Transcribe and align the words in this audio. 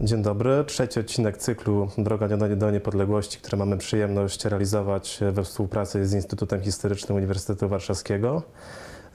Dzień 0.00 0.22
dobry. 0.22 0.64
Trzeci 0.66 1.00
odcinek 1.00 1.36
cyklu 1.36 1.88
Droga 1.98 2.28
do 2.56 2.70
Niepodległości, 2.70 3.38
który 3.38 3.56
mamy 3.56 3.78
przyjemność 3.78 4.44
realizować 4.44 5.20
we 5.32 5.44
współpracy 5.44 6.06
z 6.06 6.14
Instytutem 6.14 6.60
Historycznym 6.60 7.16
Uniwersytetu 7.16 7.68
Warszawskiego. 7.68 8.42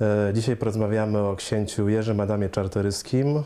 E, 0.02 0.34
dzisiaj 0.34 0.56
porozmawiamy 0.56 1.20
o 1.20 1.36
księciu 1.36 1.90
Jerzym 1.90 2.20
Adamie 2.20 2.50
Czartoryskim, 2.50 3.44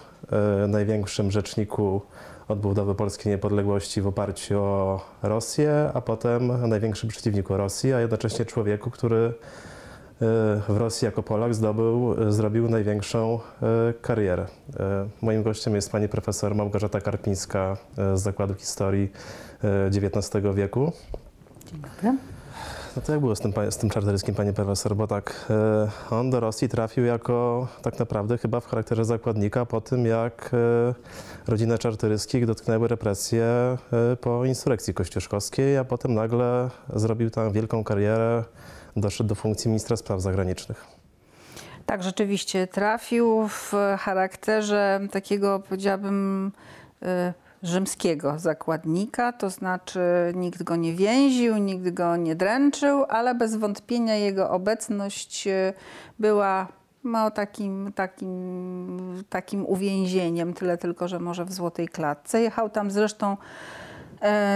e, 0.62 0.68
największym 0.68 1.32
rzeczniku 1.32 2.02
odbudowy 2.48 2.96
polskiej 2.96 3.32
niepodległości 3.32 4.02
w 4.02 4.08
oparciu 4.08 4.60
o 4.60 5.06
Rosję, 5.24 5.92
a 5.94 6.02
potem 6.02 6.70
największym 6.70 7.10
przeciwniku 7.10 7.58
Rosji, 7.58 7.94
a 7.94 8.00
jednocześnie 8.00 8.46
człowieku, 8.46 8.92
który 8.92 9.34
w 10.68 10.78
Rosji 10.78 11.06
jako 11.06 11.24
Polak 11.24 11.56
zdobył, 11.56 12.16
zrobił 12.32 12.70
największą 12.70 13.40
e, 13.62 13.94
karierę. 14.02 14.46
E, 14.80 15.08
moim 15.22 15.44
gościem 15.44 15.76
jest 15.76 15.92
pani 15.92 16.10
profesor 16.10 16.56
Małgorzata 16.56 17.02
Karpińska 17.02 17.78
e, 17.98 18.18
z 18.18 18.22
Zakładu 18.22 18.54
Historii 18.54 19.12
XIX 19.88 20.44
wieku. 20.56 20.92
Dzień 21.66 21.82
dobry. 21.82 22.18
No 22.96 23.02
to 23.02 23.12
jak 23.12 23.22
było 23.22 23.36
z 23.36 23.40
tym, 23.40 23.54
z 23.70 23.78
tym 23.78 23.90
czartoryskim, 23.90 24.36
panie 24.36 24.54
profesor? 24.54 24.96
Bo 24.96 25.08
tak, 25.08 25.52
on 26.12 26.30
do 26.30 26.40
Rosji 26.40 26.70
trafił 26.70 27.06
jako 27.06 27.68
tak 27.82 28.00
naprawdę 28.00 28.38
chyba 28.38 28.60
w 28.60 28.66
charakterze 28.66 29.06
zakładnika 29.06 29.66
po 29.66 29.82
tym, 29.82 30.06
jak 30.06 30.52
rodzinę 31.48 31.78
czartoryskich 31.78 32.46
dotknęły 32.46 32.88
represje 32.88 33.46
po 34.22 34.46
insurrekcji 34.46 34.94
kościuszkowskiej, 34.94 35.78
a 35.78 35.84
potem 35.84 36.14
nagle 36.14 36.70
zrobił 36.96 37.30
tam 37.30 37.52
wielką 37.52 37.84
karierę 37.84 38.44
doszedł 39.02 39.30
do 39.30 39.36
funkcji 39.36 39.70
ministra 39.70 39.98
spraw 39.98 40.22
zagranicznych. 40.22 40.86
Tak, 41.86 42.04
rzeczywiście 42.04 42.68
trafił 42.68 43.48
w 43.48 43.74
charakterze 44.00 45.00
takiego, 45.12 45.60
powiedziałabym, 45.60 46.52
y, 47.04 47.34
rzymskiego 47.64 48.40
zakładnika, 48.40 49.34
to 49.34 49.50
znaczy 49.50 50.00
nikt 50.36 50.64
go 50.64 50.76
nie 50.76 50.94
więził, 50.94 51.58
nikt 51.58 51.90
go 51.90 52.16
nie 52.16 52.36
dręczył, 52.36 53.06
ale 53.10 53.36
bez 53.36 53.56
wątpienia 53.56 54.16
jego 54.16 54.50
obecność 54.50 55.48
y, 55.48 55.74
była 56.20 56.68
no, 57.04 57.32
takim, 57.32 57.94
takim, 57.96 59.24
takim 59.30 59.66
uwięzieniem, 59.66 60.54
tyle 60.54 60.78
tylko, 60.78 61.08
że 61.08 61.20
może 61.20 61.46
w 61.46 61.54
złotej 61.54 61.88
klatce. 61.88 62.42
Jechał 62.42 62.70
tam 62.70 62.92
zresztą 62.92 63.38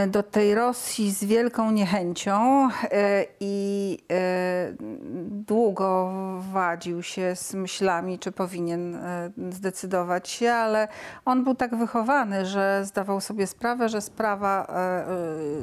do 0.07 0.23
tej 0.23 0.55
Rosji 0.55 1.11
z 1.11 1.23
wielką 1.23 1.71
niechęcią 1.71 2.69
e, 2.69 3.25
i 3.39 3.97
e, 4.11 4.73
długo 5.25 6.11
wadził 6.53 7.03
się 7.03 7.35
z 7.35 7.53
myślami, 7.53 8.19
czy 8.19 8.31
powinien 8.31 8.97
zdecydować 9.49 10.29
się, 10.29 10.51
ale 10.51 10.87
on 11.25 11.43
był 11.43 11.55
tak 11.55 11.75
wychowany, 11.75 12.45
że 12.45 12.81
zdawał 12.85 13.21
sobie 13.21 13.47
sprawę, 13.47 13.89
że 13.89 14.01
sprawa 14.01 14.67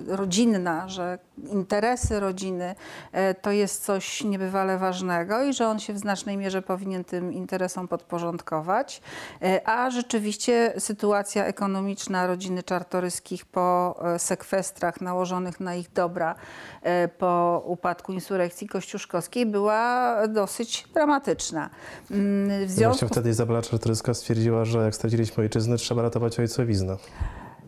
rodzinna, 0.07 0.89
że 0.89 1.19
interesy 1.53 2.21
rodziny 2.21 2.75
to 3.43 3.51
jest 3.51 3.85
coś 3.85 4.25
niebywale 4.25 4.79
ważnego 4.79 5.45
i 5.45 5.53
że 5.53 5.69
on 5.69 5.79
się 5.79 5.93
w 5.93 5.99
znacznej 5.99 6.37
mierze 6.37 6.63
powinien 6.63 7.05
tym 7.05 7.33
interesom 7.33 7.89
podporządkować. 7.89 9.01
A 9.65 9.91
rzeczywiście 9.91 10.73
sytuacja 10.79 11.45
ekonomiczna 11.45 12.27
rodziny 12.27 12.63
Czartoryskich 12.63 13.45
po 13.45 13.69
E, 14.03 14.19
sekwestrach 14.19 15.01
nałożonych 15.01 15.61
na 15.61 15.75
ich 15.75 15.93
dobra 15.93 16.35
e, 16.83 17.09
po 17.09 17.63
upadku 17.67 18.13
insurekcji 18.13 18.69
kościuszkowskiej 18.69 19.47
była 19.47 20.17
dosyć 20.29 20.85
dramatyczna. 20.95 21.71
Mm, 22.11 22.67
w 22.67 22.71
związku... 22.71 22.99
Właśnie 22.99 23.09
wtedy 23.09 23.31
Izabela 23.31 23.63
Czartoryska 23.63 24.15
stwierdziła, 24.15 24.65
że 24.65 24.79
jak 24.79 24.95
straciliśmy 24.95 25.43
ojczyznę, 25.43 25.77
trzeba 25.77 26.03
ratować 26.03 26.39
ojcowiznę. 26.39 26.97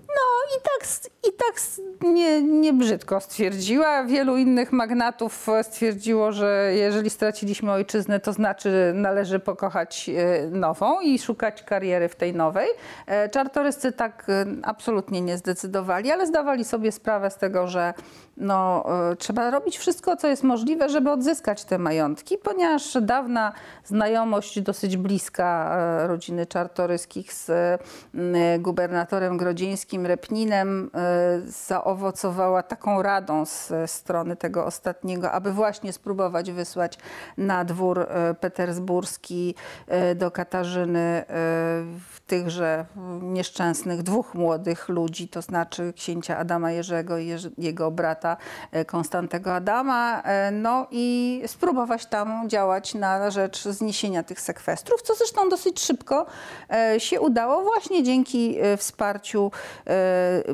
No 0.08 0.56
i 0.58 0.62
tak, 0.62 0.88
i 1.28 1.32
tak 1.32 1.60
nie, 2.02 2.42
nie 2.42 2.72
brzydko 2.72 3.20
stwierdziła. 3.20 4.04
Wielu 4.04 4.36
innych 4.36 4.72
magnatów 4.72 5.46
stwierdziło, 5.62 6.32
że 6.32 6.72
jeżeli 6.74 7.10
straciliśmy 7.10 7.72
ojczyznę, 7.72 8.20
to 8.20 8.32
znaczy 8.32 8.92
należy 8.94 9.38
pokochać 9.38 10.10
e, 10.16 10.46
nową 10.50 11.00
i 11.00 11.18
szukać 11.18 11.62
kariery 11.62 12.08
w 12.08 12.16
tej 12.16 12.34
nowej. 12.34 12.68
E, 13.06 13.28
czartoryscy 13.28 13.92
tak 13.92 14.26
e, 14.28 14.46
absolutnie 14.62 15.20
nie 15.20 15.36
zdecydowali, 15.36 16.10
ale 16.10 16.26
zdawali 16.26 16.64
sobie 16.64 16.92
sprawę 16.92 17.30
z 17.30 17.36
tego, 17.36 17.66
że 17.66 17.94
no, 18.36 18.84
trzeba 19.18 19.50
robić 19.50 19.78
wszystko, 19.78 20.16
co 20.16 20.28
jest 20.28 20.42
możliwe, 20.42 20.88
żeby 20.88 21.10
odzyskać 21.10 21.64
te 21.64 21.78
majątki, 21.78 22.38
ponieważ 22.38 22.96
dawna 23.00 23.52
znajomość 23.84 24.60
dosyć 24.60 24.96
bliska 24.96 25.76
rodziny 26.06 26.46
czartoryskich 26.46 27.32
z 27.32 27.50
gubernatorem 28.58 29.36
grodzieńskim 29.36 30.06
Repninem 30.06 30.90
zaowocowała 31.46 32.62
taką 32.62 33.02
radą 33.02 33.46
z 33.46 33.72
strony 33.86 34.36
tego 34.36 34.66
ostatniego, 34.66 35.32
aby 35.32 35.52
właśnie 35.52 35.92
spróbować 35.92 36.52
wysłać 36.52 36.98
na 37.36 37.64
dwór 37.64 38.00
e, 38.00 38.34
petersburski 38.34 39.54
e, 39.86 40.14
do 40.14 40.30
Katarzyny 40.30 40.98
e, 40.98 41.24
tychże 42.26 42.86
nieszczęsnych 43.22 44.02
dwóch 44.02 44.34
młodych 44.34 44.88
ludzi, 44.88 45.28
to 45.28 45.42
znaczy 45.42 45.92
księcia 45.96 46.38
Adama 46.38 46.72
Jerzego 46.72 47.18
i 47.18 47.30
jego 47.58 47.90
brata 47.90 48.36
Konstantego 48.86 49.54
Adama, 49.54 50.22
no 50.52 50.86
i 50.90 51.42
spróbować 51.46 52.06
tam 52.06 52.48
działać 52.48 52.94
na 52.94 53.30
rzecz 53.30 53.64
zniesienia 53.64 54.22
tych 54.22 54.40
sekwestrów, 54.40 55.02
co 55.02 55.14
zresztą 55.14 55.48
dosyć 55.48 55.80
szybko 55.80 56.26
się 56.98 57.20
udało 57.20 57.62
właśnie 57.62 58.02
dzięki 58.02 58.58
wsparciu 58.76 59.50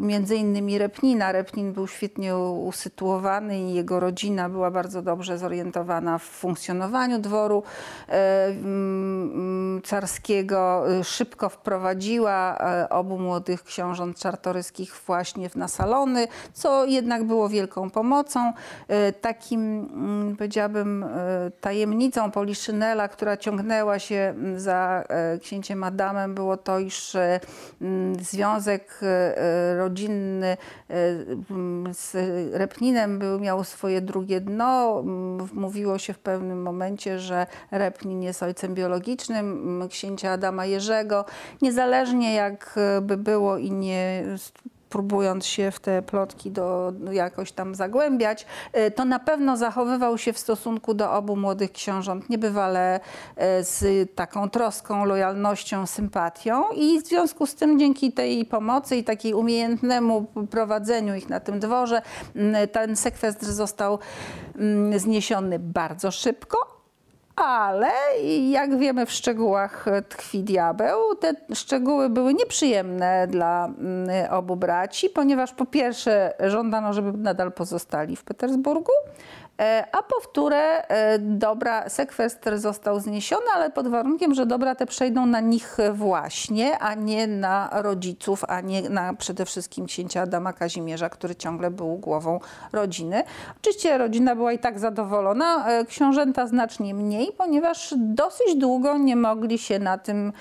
między 0.00 0.36
innymi 0.36 0.45
Repnina, 0.78 1.32
Repnin 1.32 1.72
był 1.72 1.86
świetnie 1.86 2.36
usytuowany 2.36 3.58
i 3.58 3.74
jego 3.74 4.00
rodzina 4.00 4.48
była 4.48 4.70
bardzo 4.70 5.02
dobrze 5.02 5.38
zorientowana 5.38 6.18
w 6.18 6.22
funkcjonowaniu 6.22 7.18
dworu 7.18 7.62
e, 8.08 8.46
mm, 8.46 9.82
carskiego. 9.82 10.84
Szybko 11.02 11.48
wprowadziła 11.48 12.58
e, 12.58 12.88
obu 12.88 13.18
młodych 13.18 13.62
książąt 13.62 14.18
czartoryskich 14.18 15.02
właśnie 15.06 15.50
na 15.54 15.68
salony, 15.68 16.28
co 16.52 16.84
jednak 16.84 17.24
było 17.24 17.48
wielką 17.48 17.90
pomocą. 17.90 18.52
E, 18.88 19.12
takim, 19.12 19.60
mm, 19.60 20.36
powiedziałabym, 20.36 21.04
tajemnicą 21.60 22.30
Poliszynela, 22.30 23.08
która 23.08 23.36
ciągnęła 23.36 23.98
się 23.98 24.34
za 24.56 25.04
księciem 25.40 25.84
Adamem, 25.84 26.34
było 26.34 26.56
to, 26.56 26.78
iż 26.78 27.16
związek 28.20 29.00
rodzinny 29.78 30.35
z 31.92 32.16
Repninem 32.52 33.18
był, 33.18 33.40
miał 33.40 33.64
swoje 33.64 34.00
drugie 34.00 34.40
dno. 34.40 35.02
Mówiło 35.52 35.98
się 35.98 36.12
w 36.12 36.18
pewnym 36.18 36.62
momencie, 36.62 37.18
że 37.18 37.46
Repnin 37.70 38.22
jest 38.22 38.42
ojcem 38.42 38.74
biologicznym 38.74 39.88
księcia 39.90 40.30
Adama 40.30 40.66
Jerzego. 40.66 41.24
Niezależnie 41.62 42.34
jak 42.34 42.78
by 43.02 43.16
było 43.16 43.58
i 43.58 43.70
nie 43.70 44.24
próbując 44.88 45.46
się 45.46 45.70
w 45.70 45.80
te 45.80 46.02
plotki 46.02 46.50
do, 46.50 46.92
jakoś 47.12 47.52
tam 47.52 47.74
zagłębiać, 47.74 48.46
e, 48.72 48.90
to 48.90 49.04
na 49.04 49.18
pewno 49.18 49.56
zachowywał 49.56 50.18
się 50.18 50.32
w 50.32 50.38
stosunku 50.38 50.94
do 50.94 51.12
obu 51.12 51.36
młodych 51.36 51.72
książąt 51.72 52.30
niebywale 52.30 53.00
e, 53.36 53.64
z 53.64 54.10
taką 54.14 54.50
troską, 54.50 55.04
lojalnością, 55.04 55.86
sympatią 55.86 56.64
i 56.74 57.00
w 57.00 57.06
związku 57.06 57.46
z 57.46 57.54
tym 57.54 57.78
dzięki 57.78 58.12
tej 58.12 58.44
pomocy 58.44 58.96
i 58.96 59.04
takiej 59.04 59.34
umiejętnemu 59.34 60.26
prowadzeniu 60.50 61.14
ich 61.14 61.28
na 61.28 61.40
tym 61.40 61.60
dworze 61.60 62.02
ten 62.72 62.96
sekwestr 62.96 63.46
został 63.46 63.98
zniesiony 64.96 65.58
bardzo 65.58 66.10
szybko, 66.10 66.75
ale 67.36 67.90
jak 68.50 68.78
wiemy 68.78 69.06
w 69.06 69.12
szczegółach 69.12 69.86
tkwi 70.08 70.42
diabeł. 70.42 71.14
Te 71.14 71.34
szczegóły 71.54 72.08
były 72.08 72.34
nieprzyjemne 72.34 73.26
dla 73.26 73.66
mm, 73.66 74.32
obu 74.32 74.56
braci, 74.56 75.10
ponieważ 75.10 75.52
po 75.52 75.66
pierwsze 75.66 76.34
żądano, 76.40 76.92
żeby 76.92 77.18
nadal 77.18 77.52
pozostali 77.52 78.16
w 78.16 78.24
Petersburgu, 78.24 78.92
a 79.92 80.02
powtórę 80.02 80.88
e, 80.88 81.18
dobra, 81.18 81.88
sekwestr 81.88 82.58
został 82.58 83.00
zniesiony, 83.00 83.46
ale 83.54 83.70
pod 83.70 83.88
warunkiem, 83.88 84.34
że 84.34 84.46
dobra 84.46 84.74
te 84.74 84.86
przejdą 84.86 85.26
na 85.26 85.40
nich 85.40 85.76
właśnie, 85.92 86.78
a 86.78 86.94
nie 86.94 87.26
na 87.26 87.70
rodziców, 87.72 88.44
a 88.48 88.60
nie 88.60 88.90
na 88.90 89.14
przede 89.14 89.44
wszystkim 89.44 89.86
księcia 89.86 90.22
Adama 90.22 90.52
Kazimierza, 90.52 91.08
który 91.08 91.34
ciągle 91.34 91.70
był 91.70 91.96
głową 91.96 92.40
rodziny. 92.72 93.22
Oczywiście 93.60 93.98
rodzina 93.98 94.36
była 94.36 94.52
i 94.52 94.58
tak 94.58 94.78
zadowolona, 94.78 95.68
e, 95.68 95.84
książęta 95.84 96.46
znacznie 96.46 96.94
mniej, 96.94 97.32
ponieważ 97.38 97.94
dosyć 97.96 98.56
długo 98.56 98.98
nie 98.98 99.16
mogli 99.16 99.58
się 99.58 99.78
na 99.78 99.98
tym 99.98 100.32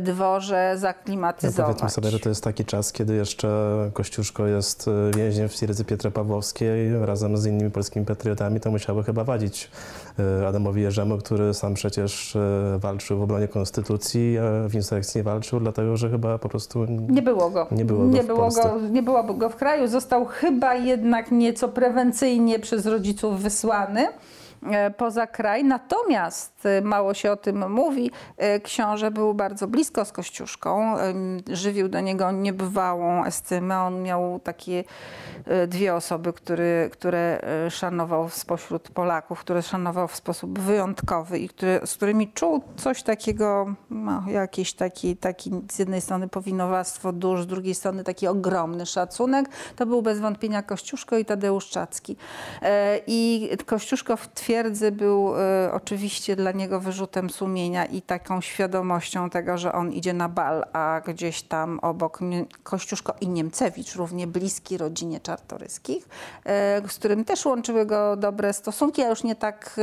dworze 0.00 0.74
zaklimatyzować. 0.76 1.58
Ja 1.58 1.64
powiedzmy 1.64 1.90
sobie, 1.90 2.10
że 2.10 2.20
to 2.20 2.28
jest 2.28 2.44
taki 2.44 2.64
czas, 2.64 2.92
kiedy 2.92 3.14
jeszcze 3.14 3.48
Kościuszko 3.92 4.46
jest 4.46 4.90
więźniem 5.16 5.48
w 5.48 5.54
Twierdzy 5.54 5.84
Piotrowskiej 5.84 7.06
razem 7.06 7.36
z 7.36 7.46
innymi 7.46 7.70
polskimi 7.70 8.06
patriotami 8.06 8.55
czasami 8.56 8.60
to 8.60 8.70
musiały 8.70 9.04
chyba 9.04 9.24
wadzić 9.24 9.70
e, 10.40 10.48
Adamowi 10.48 10.82
Jerzemu, 10.82 11.18
który 11.18 11.54
sam 11.54 11.74
przecież 11.74 12.36
e, 12.36 12.78
walczył 12.78 13.18
w 13.18 13.22
obronie 13.22 13.48
konstytucji, 13.48 14.38
a 14.38 14.68
w 14.68 14.74
insurrekcji 14.74 15.18
nie 15.18 15.22
walczył, 15.22 15.60
dlatego 15.60 15.96
że 15.96 16.10
chyba 16.10 16.38
po 16.38 16.48
prostu 16.48 16.86
Nie 17.08 17.22
było 17.22 17.50
go. 17.50 17.66
Nie 17.70 17.84
było 17.84 18.04
go 18.04 18.10
nie 18.10 18.22
w 18.22 18.26
było 18.26 18.38
Polsce. 18.38 18.62
go, 18.62 18.80
nie 18.90 19.02
było 19.02 19.24
go 19.24 19.48
w 19.50 19.56
kraju. 19.56 19.88
Został 19.88 20.24
chyba 20.26 20.74
jednak 20.74 21.30
nieco 21.30 21.68
prewencyjnie 21.68 22.58
przez 22.58 22.86
rodziców 22.86 23.40
wysłany 23.42 24.00
e, 24.08 24.12
poza 24.96 25.26
kraj. 25.26 25.64
Natomiast 25.64 26.66
e, 26.66 26.80
mało 26.80 27.14
się 27.14 27.32
o 27.32 27.36
tym 27.36 27.70
mówi. 27.70 28.10
e, 28.36 28.60
Książę 28.60 29.10
był 29.10 29.34
bardzo 29.34 29.68
blisko 29.68 30.04
z 30.04 30.12
Kościuszką. 30.12 30.96
Żywił 31.50 31.88
do 31.88 32.00
niego 32.00 32.32
niebywałą 32.32 33.24
estymę. 33.24 33.80
On 33.80 34.02
miał 34.02 34.40
takie 34.40 34.84
e, 35.44 35.66
dwie 35.66 35.94
osoby, 35.94 36.32
który, 36.32 36.90
które 36.92 37.40
e, 37.66 37.70
szanował 37.70 38.28
spośród 38.28 38.90
Polaków, 38.90 39.40
które 39.40 39.62
szanował 39.62 40.08
w 40.08 40.16
sposób 40.16 40.58
wyjątkowy 40.58 41.38
i 41.38 41.50
z 41.84 41.94
którymi 41.94 42.32
czuł 42.32 42.62
coś 42.76 43.02
takiego, 43.02 43.74
no, 43.90 44.22
jakiś 44.28 44.74
taki, 44.74 45.16
taki 45.16 45.50
z 45.72 45.78
jednej 45.78 46.00
strony 46.00 46.28
powinowactwo 46.28 47.12
dusz, 47.12 47.42
z 47.42 47.46
drugiej 47.46 47.74
strony 47.74 48.04
taki 48.04 48.28
ogromny 48.28 48.86
szacunek. 48.86 49.48
To 49.76 49.86
był 49.86 50.02
bez 50.02 50.20
wątpienia 50.20 50.62
Kościuszko 50.62 51.18
i 51.18 51.24
Tadeusz 51.24 51.70
Czacki. 51.70 52.16
E, 52.62 53.00
I 53.06 53.48
Kościuszko 53.66 54.16
w 54.16 54.28
twierdzy 54.46 54.92
był 54.92 55.34
e, 55.36 55.72
oczywiście 55.72 56.36
dla 56.36 56.52
niego 56.52 56.80
wyrzutem 56.80 57.30
sumienia 57.30 57.84
i 57.84 58.02
taką 58.02 58.40
świadomością 58.40 59.30
tego, 59.30 59.58
że 59.58 59.72
on 59.72 59.92
idzie 59.92 60.12
na 60.12 60.28
bal, 60.28 60.64
a 60.72 61.00
gdzieś 61.06 61.42
tam 61.42 61.78
obok 61.78 62.20
Kościuszko 62.62 63.14
i 63.20 63.28
Niemcewicz, 63.28 63.94
równie 63.94 64.26
bliski 64.26 64.78
rodzinie 64.78 65.20
Czartoryskich, 65.20 66.08
e, 66.44 66.82
z 66.88 66.94
którym 66.98 67.24
też 67.24 67.44
łączyły 67.44 67.86
go 67.86 68.16
dobre 68.16 68.52
stosunki, 68.52 69.02
a 69.02 69.08
już 69.08 69.24
nie 69.24 69.36
tak 69.36 69.76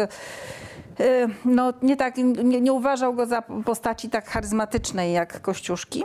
e, 1.00 1.28
no, 1.46 1.74
nie, 1.82 1.98
tak, 1.98 2.18
nie, 2.18 2.62
nie 2.62 2.74
uważał 2.74 3.14
go 3.14 3.26
za 3.26 3.42
postaci 3.42 4.10
tak 4.10 4.28
charyzmatycznej 4.28 5.14
jak 5.14 5.42
Kościuszki. 5.42 6.04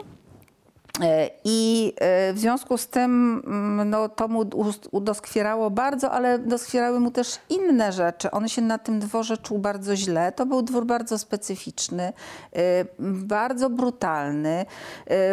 E, 1.02 1.31
I 1.44 1.93
e, 1.96 2.32
w 2.32 2.38
związku 2.38 2.79
z 2.79 2.88
tym 2.88 3.43
mm, 3.46 3.90
no, 3.90 4.08
to 4.08 4.29
mu 4.29 4.44
udoskwierało 4.90 5.70
bardzo, 5.70 6.11
ale 6.11 6.38
doskwierały 6.38 7.00
mu 7.00 7.11
też 7.11 7.38
inne 7.49 7.93
rzeczy. 7.93 8.31
On 8.31 8.49
się 8.49 8.62
na 8.62 8.79
tym 8.79 9.00
dworze 9.00 9.37
czuł 9.37 9.58
bardzo 9.58 9.96
źle. 9.96 10.32
To 10.32 10.46
był 10.46 10.62
dwór 10.62 10.87
bardzo 10.87 11.19
specyficzny, 11.19 12.12
e, 12.52 12.85
bardzo 12.99 13.70
brutalny, 13.70 14.67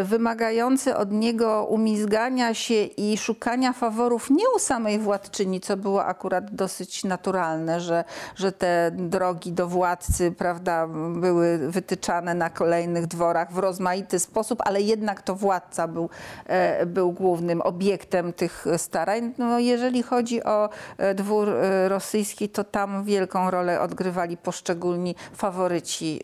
wymagający 0.04 0.96
od 0.96 1.12
niego 1.12 1.66
umizgania 1.66 2.54
się 2.54 2.84
i 2.84 3.18
szukania 3.18 3.74
faworów 3.74 4.30
nie 4.30 4.50
u 4.56 4.60
samej 4.60 5.00
władczyni, 5.00 5.62
co 5.62 5.78
było 5.78 6.06
akurat 6.06 6.56
dosyć 6.56 7.04
naturalne, 7.04 7.81
że, 7.81 8.04
że 8.36 8.52
te 8.52 8.92
drogi 8.94 9.52
do 9.52 9.68
władcy 9.68 10.31
prawda, 10.31 10.88
były 11.16 11.57
wytyczane 11.57 12.34
na 12.34 12.50
kolejnych 12.50 13.07
dworach 13.07 13.52
w 13.54 13.57
rozmaity 13.57 14.19
sposób, 14.19 14.62
ale 14.66 14.81
jednak 14.81 15.22
to 15.22 15.36
władca 15.36 15.44
był, 15.88 16.09
e, 16.45 16.86
był 16.86 17.12
głównym 17.12 17.62
obiektem 17.62 18.33
tych 18.33 18.65
starań. 18.77 19.33
No, 19.38 19.59
jeżeli 19.59 20.03
chodzi 20.03 20.44
o 20.44 20.69
e, 20.97 21.13
dwór 21.15 21.50
e, 21.50 21.89
rosyjski, 21.89 22.50
to 22.50 22.63
tam 22.63 23.03
wielką 23.03 23.51
rolę 23.51 23.81
odgrywali 23.81 24.38
poszczególni 24.38 25.15
faworyci 25.33 26.21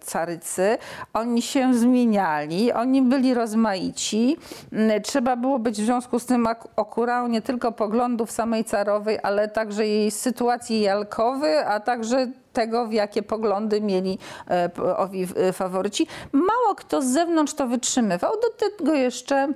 carycy. 0.00 0.78
Oni 1.12 1.42
się 1.42 1.74
zmieniali, 1.74 2.72
oni 2.72 3.02
byli 3.02 3.34
rozmaici. 3.34 4.36
Mm, 4.72 5.02
Trzeba 5.02 5.36
było 5.36 5.58
być 5.58 5.82
w 5.82 5.84
związku 5.84 6.18
z 6.18 6.26
tym 6.26 6.46
ak- 6.46 6.68
okurał 6.76 7.28
nie 7.28 7.42
tylko 7.42 7.72
poglądów 7.72 8.30
samej 8.30 8.64
carowej, 8.64 9.18
ale 9.22 9.48
także 9.48 9.86
jej 9.86 10.10
sytuacji 10.10 10.80
jalkowy, 10.80 11.66
a 11.66 11.80
także 11.80 12.26
tego, 12.52 12.86
w 12.86 12.92
jakie 12.92 13.22
poglądy 13.22 13.80
mieli 13.80 14.18
e, 14.50 14.70
owi 14.96 15.26
e, 15.36 15.52
faworyci. 15.52 16.06
Mało 16.32 16.74
kto 16.76 17.02
z 17.02 17.06
zewnątrz 17.06 17.54
to 17.54 17.66
wytrzymywał. 17.66 18.32
Do 18.32 18.68
tego 18.68 18.94
jeszcze 18.94 19.48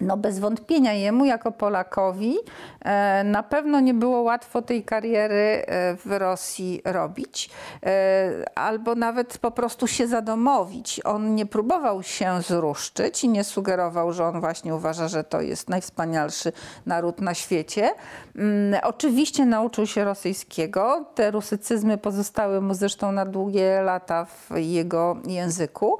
no 0.00 0.16
bez 0.16 0.38
wątpienia 0.38 0.92
jemu 0.92 1.24
jako 1.24 1.52
Polakowi 1.52 2.36
e, 2.84 3.24
na 3.24 3.42
pewno 3.42 3.80
nie 3.80 3.94
było 3.94 4.22
łatwo 4.22 4.62
tej 4.62 4.84
kariery 4.84 5.34
e, 5.66 5.96
w 5.96 6.06
Rosji 6.18 6.82
robić, 6.84 7.50
e, 7.82 8.30
albo 8.54 8.94
nawet 8.94 9.38
po 9.38 9.50
prostu 9.50 9.86
się 9.86 10.06
zadomowić. 10.06 11.00
On 11.04 11.34
nie 11.34 11.46
próbował 11.46 12.02
się 12.02 12.42
zruszczyć 12.42 13.24
i 13.24 13.28
nie 13.28 13.44
sugerował, 13.44 14.12
że 14.12 14.24
on 14.26 14.40
właśnie 14.40 14.74
uważa, 14.74 15.08
że 15.08 15.24
to 15.24 15.40
jest 15.40 15.68
najwspanialszy 15.68 16.52
naród 16.86 17.20
na 17.20 17.34
świecie. 17.34 17.90
Mm, 18.36 18.80
Oczywiście 18.82 19.46
nauczył 19.46 19.86
się 19.86 20.04
rosyjskiego. 20.04 21.04
Te 21.14 21.30
rusycyzmy 21.30 21.98
pozostały 21.98 22.60
mu 22.60 22.74
zresztą 22.74 23.12
na 23.12 23.26
długie 23.26 23.82
lata 23.82 24.24
w 24.24 24.56
jego 24.56 25.16
języku. 25.26 25.98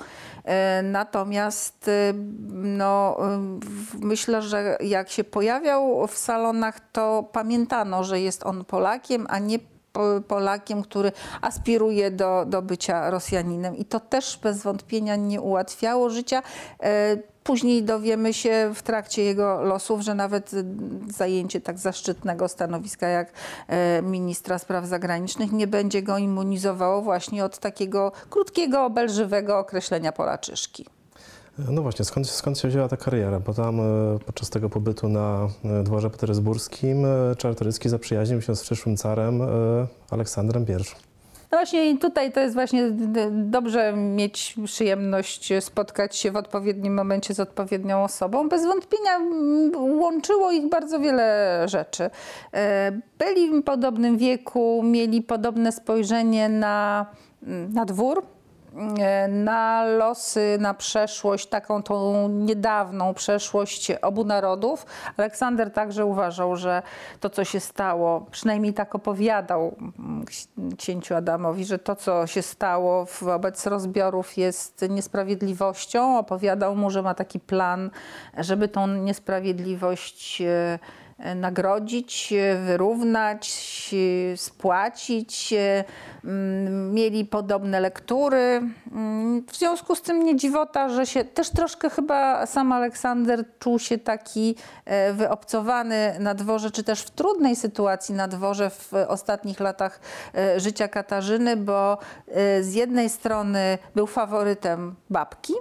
Natomiast 0.83 1.91
no, 2.53 3.17
w- 3.61 3.81
myślę, 4.00 4.43
że 4.43 4.76
jak 4.81 5.11
się 5.11 5.25
pojawiał 5.25 6.06
w 6.06 6.17
salonach, 6.19 6.81
to 6.93 7.29
pamiętano, 7.32 8.05
że 8.05 8.20
jest 8.20 8.46
on 8.46 8.64
Polakiem, 8.64 9.26
a 9.31 9.38
nie 9.38 9.58
po- 9.93 10.20
Polakiem, 10.29 10.82
który 10.82 11.12
aspiruje 11.40 12.11
do, 12.11 12.44
do 12.46 12.62
bycia 12.62 13.11
Rosjaninem. 13.11 13.76
I 13.76 13.84
to 13.84 14.00
też 14.00 14.38
bez 14.43 14.62
wątpienia 14.62 15.17
nie 15.17 15.40
ułatwiało 15.40 16.11
życia. 16.11 16.43
E, 16.82 17.17
Później 17.44 17.82
dowiemy 17.82 18.34
się 18.34 18.70
w 18.75 18.82
trakcie 18.82 19.23
jego 19.25 19.62
losów, 19.62 20.00
że 20.00 20.14
nawet 20.14 20.50
zajęcie 21.11 21.61
tak 21.61 21.79
zaszczytnego 21.79 22.49
stanowiska 22.49 23.08
jak 23.08 23.32
e, 23.69 24.02
ministra 24.02 24.58
spraw 24.58 24.87
zagranicznych 24.87 25.52
nie 25.52 25.67
będzie 25.67 26.02
go 26.02 26.19
immunizowało 26.19 27.02
właśnie 27.02 27.44
od 27.44 27.58
takiego 27.58 28.12
krótkiego, 28.31 28.84
obelżywego 28.84 29.58
określenia 29.58 30.12
Polaczyszki. 30.12 30.87
No 31.58 31.82
właśnie, 31.82 32.04
skąd, 32.04 32.28
skąd 32.31 32.58
się 32.58 32.69
wzięła 32.69 32.88
ta 32.88 32.96
kariera? 32.96 33.40
Bo 33.40 33.54
tam 33.54 33.81
e, 33.81 33.82
podczas 34.26 34.50
tego 34.50 34.70
pobytu 34.70 35.08
na 35.08 35.49
e, 35.64 35.82
dworze 35.82 36.10
petersburskim 36.10 37.04
e, 37.04 37.37
Czartoryski 37.37 37.88
zaprzyjaźnił 37.88 38.43
się 38.43 38.56
z 38.56 38.62
przyszłym 38.62 38.96
carem 38.96 39.40
Aleksandrem 40.10 40.62
I. 40.62 40.72
No 41.52 41.58
właśnie 41.58 41.99
tutaj 41.99 42.32
to 42.32 42.40
jest 42.40 42.54
właśnie 42.54 42.90
dobrze 43.31 43.93
mieć 43.96 44.56
przyjemność 44.64 45.52
spotkać 45.60 46.16
się 46.16 46.31
w 46.31 46.37
odpowiednim 46.37 46.94
momencie 46.94 47.34
z 47.34 47.40
odpowiednią 47.40 48.05
osobą. 48.05 48.48
Bez 48.48 48.66
wątpienia 48.66 49.19
łączyło 49.78 50.52
ich 50.52 50.69
bardzo 50.69 51.00
wiele 51.00 51.58
rzeczy. 51.69 52.10
Byli 53.19 53.60
w 53.60 53.62
podobnym 53.62 54.19
wieku, 54.19 54.82
mieli 54.84 55.22
podobne 55.22 55.72
spojrzenie 55.72 56.48
na, 56.48 57.06
na 57.72 57.84
dwór, 57.84 58.22
na 59.29 59.84
losy, 59.84 60.58
na 60.60 60.74
przeszłość, 60.74 61.46
taką 61.46 61.82
tą 61.82 62.29
niedawną 62.29 63.14
przeszłość 63.14 63.91
obu 63.91 64.24
narodów. 64.24 64.86
Aleksander 65.17 65.70
także 65.72 66.06
uważał, 66.06 66.56
że 66.56 66.82
to, 67.20 67.31
co 67.31 67.44
się 67.44 67.60
stało, 67.60 68.26
przynajmniej 68.31 68.74
tak 68.74 68.94
opowiadał 68.94 69.76
ks- 70.26 70.48
księciu 70.79 71.14
Adamowi, 71.14 71.64
że 71.64 71.79
to, 71.79 71.96
co 71.96 72.26
się 72.26 72.43
stało 72.43 73.06
wobec 73.20 73.67
rozbiorów 73.67 74.36
jest 74.36 74.84
niesprawiedliwością. 74.91 76.19
Opowiadał 76.19 76.76
mu, 76.76 76.91
że 76.91 77.02
ma 77.02 77.14
taki 77.14 77.41
plan, 77.41 77.91
żeby 78.38 78.69
tą 78.69 78.86
niesprawiedliwość 78.86 80.43
e, 80.43 80.46
e, 80.46 80.79
nagrodzić, 81.34 82.34
wyrównać, 82.67 83.52
spłacić. 84.36 85.55
mm, 86.24 86.94
Mieli 86.94 87.24
podobne 87.24 87.81
lektury. 87.81 88.62
Mm, 88.93 89.44
W 89.46 89.56
związku 89.56 89.94
z 89.96 90.02
tym 90.02 90.24
nie 90.24 90.36
dziwota, 90.36 90.88
że 90.88 91.06
się 91.06 91.24
też 91.24 91.50
troszkę 91.50 91.91
chyba 91.91 92.46
sam 92.46 92.72
Aleksander 92.72 93.44
czuł 93.58 93.79
się 93.79 93.98
taki 93.98 94.55
e, 94.84 95.12
wyobcowany 95.12 96.17
na 96.20 96.34
dworze, 96.34 96.70
czy 96.70 96.84
też 96.84 97.00
w 97.02 97.10
trudnej 97.10 97.56
sytuacji 97.56 98.14
na 98.14 98.29
dworze 98.29 98.70
w 98.70 98.93
ostatnich 99.08 99.60
latach 99.60 100.00
e, 100.34 100.60
życia 100.60 100.88
Katarzyny, 100.88 101.56
bo 101.56 101.98
e, 102.29 102.62
z 102.62 102.74
jednej 102.74 103.08
strony 103.08 103.79
był 103.94 104.06
faworytem 104.06 104.94
babki, 105.10 105.52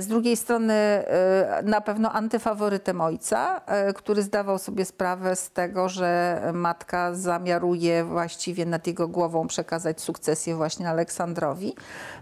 Z 0.00 0.06
drugiej 0.06 0.36
strony 0.36 0.74
e, 0.74 1.62
na 1.64 1.80
pewno 1.80 2.12
antyfaworytem 2.12 3.00
ojca, 3.00 3.60
e, 3.66 3.92
który 3.92 4.22
zdawał 4.22 4.58
sobie 4.58 4.84
sprawę 4.84 5.36
z 5.36 5.50
tego, 5.50 5.88
że 5.88 6.40
matka 6.54 7.14
zamiaruje 7.14 8.04
właściwie 8.04 8.66
nad 8.66 8.86
jego 8.86 9.08
głową 9.08 9.46
przekazać 9.46 10.00
sukcesję 10.00 10.54
właśnie 10.54 10.88
Aleksandrowi. 10.88 11.74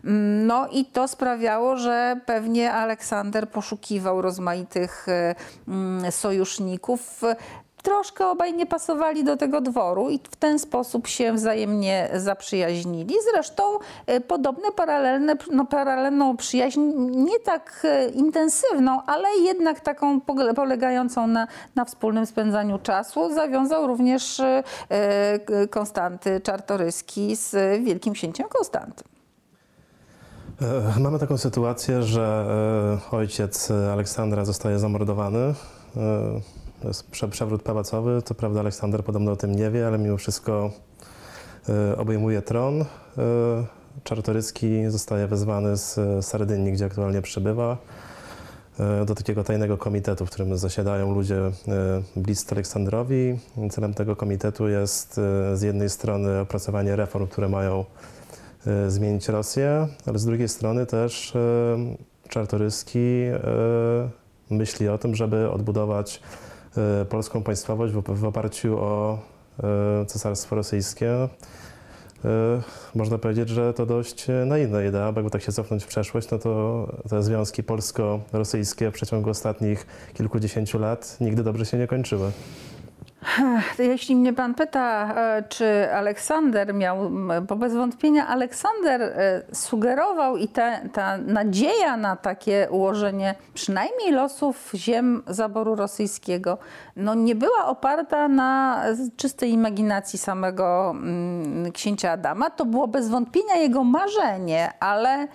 Mm, 0.05 0.47
No 0.47 0.69
i 0.69 0.85
to 0.85 1.09
sprawiało, 1.09 1.76
że 1.76 2.21
pewnie 2.26 2.73
Aleksander 2.73 3.50
poszukiwał 3.50 4.23
rozmaitych 4.23 5.09
e, 5.09 5.35
mm, 5.69 6.12
sojuszników. 6.12 7.23
Troszkę 7.82 8.26
obaj 8.26 8.54
nie 8.54 8.66
pasowali 8.66 9.25
do 9.25 9.37
tego 9.37 9.61
dworu 9.61 10.11
i 10.11 10.20
w 10.30 10.37
ten 10.37 10.58
sposób 10.58 11.06
się 11.06 11.32
wzajemnie 11.32 12.08
zaprzyjaźnili. 12.14 13.14
Zresztą 13.32 13.62
e, 14.06 14.20
podobne, 14.20 14.73
paralelne, 14.73 15.37
no, 15.52 15.66
paralelną 15.66 16.37
przyjaźń, 16.37 16.80
nie 17.11 17.38
tak 17.40 17.80
e, 17.85 18.08
intensywną, 18.08 19.02
ale 19.06 19.28
jednak 19.42 19.80
taką 19.80 20.20
polegającą 20.56 21.26
na, 21.26 21.47
na 21.75 21.85
wspólnym 21.85 22.26
spędzaniu 22.26 22.78
czasu, 22.78 23.35
zawiązał 23.35 23.87
również 23.87 24.40
e, 24.40 24.62
Konstanty 25.70 26.40
Czartoryski 26.40 27.37
z 27.37 27.82
wielkim 27.85 28.14
księciem 28.14 28.49
Konstantym. 28.49 29.08
Mamy 31.00 31.18
taką 31.18 31.38
sytuację, 31.38 32.02
że 32.02 32.47
ojciec 33.11 33.70
Aleksandra 33.92 34.44
zostaje 34.44 34.78
zamordowany. 34.78 35.54
To 36.82 36.88
jest 36.88 37.11
prze- 37.11 37.28
przewrót 37.28 37.62
pałacowy. 37.62 38.23
Co 38.23 38.35
prawda 38.35 38.61
Aleksander 38.61 39.04
podobno 39.04 39.32
o 39.32 39.37
tym 39.37 39.54
nie 39.54 39.70
wie, 39.70 39.87
ale 39.87 39.99
mimo 39.99 40.16
wszystko 40.16 40.70
e, 41.68 41.97
obejmuje 41.97 42.42
tron. 42.42 42.80
E, 42.80 42.87
Czartoryski 44.04 44.90
zostaje 44.90 45.26
wezwany 45.26 45.76
z 45.76 45.99
e, 45.99 46.23
Sardynii, 46.23 46.73
gdzie 46.73 46.85
aktualnie 46.85 47.23
przebywa, 47.23 47.76
do 49.06 49.14
takiego 49.14 49.44
tajnego 49.44 49.78
komitetu, 49.78 50.26
w 50.26 50.30
którym 50.30 50.58
zasiadają 50.58 51.14
ludzie 51.14 51.40
bliscy 52.16 52.54
Aleksandrowi. 52.54 53.38
Celem 53.70 53.94
tego 53.94 54.16
komitetu 54.16 54.68
jest 54.68 55.14
z 55.54 55.62
jednej 55.62 55.90
strony 55.90 56.40
opracowanie 56.40 56.97
reform, 56.97 57.26
które 57.26 57.49
mają 57.49 57.85
zmienić 58.88 59.28
Rosję, 59.28 59.88
ale 60.06 60.18
z 60.18 60.25
drugiej 60.25 60.49
strony 60.49 60.87
też 60.87 61.32
Czartoryski 62.28 63.25
myśli 64.50 64.88
o 64.88 64.99
tym, 64.99 65.14
żeby 65.14 65.50
odbudować 65.50 66.23
polską 67.08 67.42
państwowość 67.42 67.94
w, 67.94 68.25
oparciu 68.25 68.78
o 68.78 69.18
e, 69.62 70.06
Cesarstwo 70.06 70.56
Rosyjskie. 70.56 71.12
E, 71.12 71.28
Można 72.94 73.18
powiedzieć, 73.18 73.48
że 73.48 73.75
to 73.75 73.87
dość 73.87 74.30
e, 74.30 74.32
naiwna 74.32 74.84
idea, 74.84 75.12
bo 75.12 75.20
jakby 75.20 75.30
tak 75.30 75.42
się 75.42 75.52
cofnąć 75.52 75.84
w 75.84 75.87
przeszłość, 75.87 76.30
no 76.30 76.38
to 76.38 76.87
te 77.10 77.22
związki 77.22 77.62
polsko-rosyjskie 77.62 78.90
w 78.90 78.94
przeciągu 78.94 79.30
ostatnich 79.30 79.87
kilkudziesięciu 80.14 80.78
lat 80.78 81.16
nigdy 81.20 81.42
dobrze 81.42 81.66
się 81.66 81.78
nie 81.78 81.87
kończyły. 81.87 82.30
Jeśli 83.78 84.16
mnie 84.16 84.32
pan 84.32 84.54
pyta, 84.54 85.14
e, 85.16 85.42
czy 85.48 85.92
Aleksander 85.94 86.75
miał, 86.75 87.10
bo 87.48 87.56
bez 87.56 87.75
wątpienia 87.75 88.26
Aleksander 88.26 89.02
e, 89.02 89.42
sugerował 89.52 90.37
i 90.37 90.48
ta, 90.48 90.78
ta 90.92 91.18
nadzieja 91.18 91.96
na 91.96 92.16
takie 92.16 92.68
ułożenie 92.70 93.34
przynajmniej 93.54 94.12
losów 94.12 94.70
ziem 94.75 95.22
zaboru 95.26 95.75
rosyjskiego, 95.75 96.58
no 96.96 97.14
nie 97.14 97.34
była 97.34 97.66
oparta 97.66 98.28
na 98.28 98.82
czystej 99.16 99.52
imaginacji 99.52 100.18
samego 100.18 100.94
księcia 101.75 102.10
Adama. 102.10 102.50
To 102.50 102.64
było 102.64 102.88
bez 102.88 103.08
wątpienia 103.08 103.56
jego 103.56 103.84
marzenie, 103.84 104.72
ale 104.80 105.28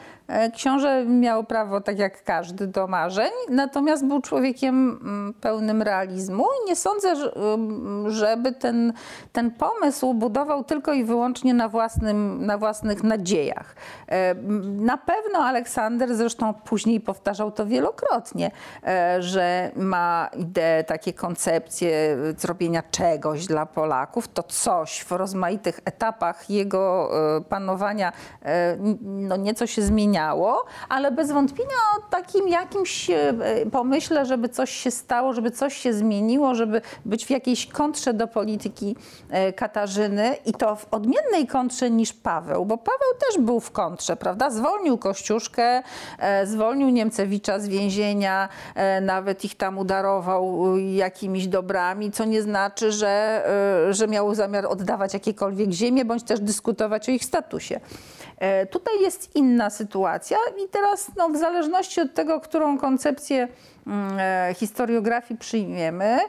książę 0.53 1.05
miał 1.05 1.43
prawo, 1.43 1.81
tak 1.81 1.99
jak 1.99 2.23
każdy, 2.23 2.67
do 2.67 2.87
marzeń, 2.87 3.31
natomiast 3.49 4.05
był 4.05 4.21
człowiekiem 4.21 4.99
mm, 5.01 5.33
pełnym 5.41 5.81
realizmu 5.81 6.43
i 6.43 6.69
nie 6.69 6.75
sądzę, 6.75 7.13
ym, 7.53 8.05
żeby 8.07 8.51
ten, 8.51 8.93
ten 9.31 9.51
pomysł 9.51 10.13
budował 10.13 10.63
tylko 10.63 10.93
i 10.93 11.03
wyłącznie 11.03 11.53
na, 11.53 11.69
własnym, 11.69 12.45
na 12.45 12.57
własnych 12.57 13.03
nadziejach. 13.03 13.75
E, 14.07 14.35
Na 14.63 14.97
pewno 14.97 15.39
Aleksander, 15.39 16.15
zresztą 16.15 16.53
później 16.53 16.99
powtarzał 17.01 17.51
to 17.51 17.65
wielokrotnie, 17.65 18.51
e, 18.87 19.21
że 19.21 19.71
ma 19.75 20.29
ideę, 20.37 20.83
takie 20.83 21.13
koncepcje 21.13 22.17
e, 22.29 22.39
zrobienia 22.39 22.83
czegoś 22.91 23.45
dla 23.45 23.65
Polaków, 23.65 24.27
to 24.27 24.43
coś 24.43 24.99
w 24.99 25.11
rozmaitych 25.11 25.79
etapach 25.85 26.49
jego 26.49 27.09
e, 27.37 27.41
panowania 27.41 28.11
e, 28.45 28.77
no 29.01 29.35
nieco 29.35 29.67
się 29.67 29.81
zmieniało, 30.13 30.65
ale 30.89 31.11
bez 31.11 31.31
wątpienia 31.31 31.75
o 31.97 32.01
takim 32.09 32.47
jakimś 32.47 33.09
e, 33.09 33.33
pomyśle, 33.71 34.25
żeby 34.25 34.49
coś 34.49 34.71
się 34.71 34.91
stało, 34.91 35.33
żeby 35.33 35.51
coś 35.51 35.77
się 35.77 35.93
zmieniło, 35.93 36.55
żeby 36.55 36.81
być 37.05 37.25
w 37.25 37.29
jakiejś 37.29 37.67
kontrze 37.67 38.13
do 38.13 38.27
polityki 38.27 38.95
e, 39.29 39.53
Katarzyny 39.53 40.35
i 40.45 40.53
to 40.53 40.75
w 40.75 40.85
odmiennej 40.91 41.47
kontrze 41.47 41.91
niż 41.91 42.13
Paweł, 42.13 42.65
bo 42.65 42.77
Paweł 42.77 43.09
też 43.27 43.41
był 43.41 43.59
w 43.59 43.71
kontrze, 43.71 44.15
prawda? 44.15 44.49
Zwolnił 44.49 44.97
Kościuszkę, 44.97 45.83
e, 46.19 46.45
zwolnił 46.45 46.89
Niemcewicza 46.89 47.59
z 47.59 47.67
więzienia, 47.67 48.49
nawet 49.01 49.45
ich 49.45 49.55
tam 49.55 49.77
udarował 49.77 50.77
jakimiś 50.77 51.47
dobrami, 51.47 52.11
co 52.11 52.25
nie 52.25 52.41
znaczy, 52.41 52.91
że, 52.91 53.43
że 53.89 54.07
miał 54.07 54.35
zamiar 54.35 54.65
oddawać 54.65 55.13
jakiekolwiek 55.13 55.71
ziemię, 55.71 56.05
bądź 56.05 56.23
też 56.23 56.39
dyskutować 56.39 57.09
o 57.09 57.11
ich 57.11 57.25
statusie. 57.25 57.79
Tutaj 58.71 59.01
jest 59.01 59.35
inna 59.35 59.69
sytuacja 59.69 60.02
i 60.65 60.69
teraz 60.69 61.11
no, 61.17 61.29
w 61.29 61.37
zależności 61.37 62.01
od 62.01 62.13
tego, 62.13 62.39
którą 62.39 62.77
koncepcję 62.77 63.47
mm, 63.87 64.17
e, 64.19 64.53
historiografii 64.53 65.39
przyjmiemy, 65.39 66.19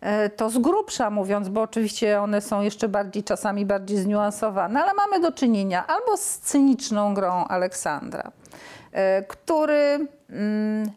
e, 0.00 0.30
to 0.30 0.50
z 0.50 0.58
grubsza 0.58 1.10
mówiąc, 1.10 1.48
bo 1.48 1.62
oczywiście 1.62 2.20
one 2.20 2.40
są 2.40 2.62
jeszcze 2.62 2.88
bardziej 2.88 3.24
czasami 3.24 3.66
bardziej 3.66 3.98
zniuansowane, 3.98 4.82
ale 4.82 4.94
mamy 4.94 5.20
do 5.20 5.32
czynienia 5.32 5.86
albo 5.86 6.16
z 6.16 6.38
cyniczną 6.38 7.14
grą 7.14 7.44
Aleksandra, 7.44 8.32
e, 8.92 9.22
który 9.22 10.08
mm, 10.30 10.90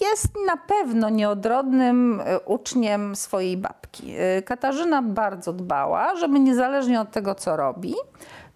jest 0.00 0.28
na 0.46 0.56
pewno 0.56 1.08
nieodrodnym 1.08 2.22
uczniem 2.44 3.16
swojej 3.16 3.56
babki. 3.56 4.14
Katarzyna 4.44 5.02
bardzo 5.02 5.52
dbała, 5.52 6.16
żeby 6.16 6.40
niezależnie 6.40 7.00
od 7.00 7.10
tego, 7.10 7.34
co 7.34 7.56
robi, 7.56 7.94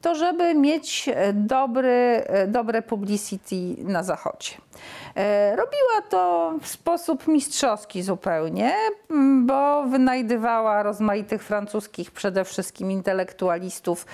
to 0.01 0.15
żeby 0.15 0.55
mieć 0.55 1.09
e, 1.09 1.33
dobry, 1.33 2.23
e, 2.27 2.47
dobre 2.47 2.83
publicity 2.83 3.57
na 3.79 4.03
Zachodzie. 4.03 4.51
E, 5.15 5.57
Robiła 5.57 6.03
to 6.09 6.53
w 6.63 6.69
sposób 6.69 7.29
mistrzowski 7.29 8.03
zupełnie, 8.03 8.75
bo 9.43 9.83
wynajdywała 9.83 10.83
rozmaitych 10.83 11.43
francuskich 11.43 12.11
przede 12.11 12.45
wszystkim 12.45 12.91
intelektualistów 12.91 14.07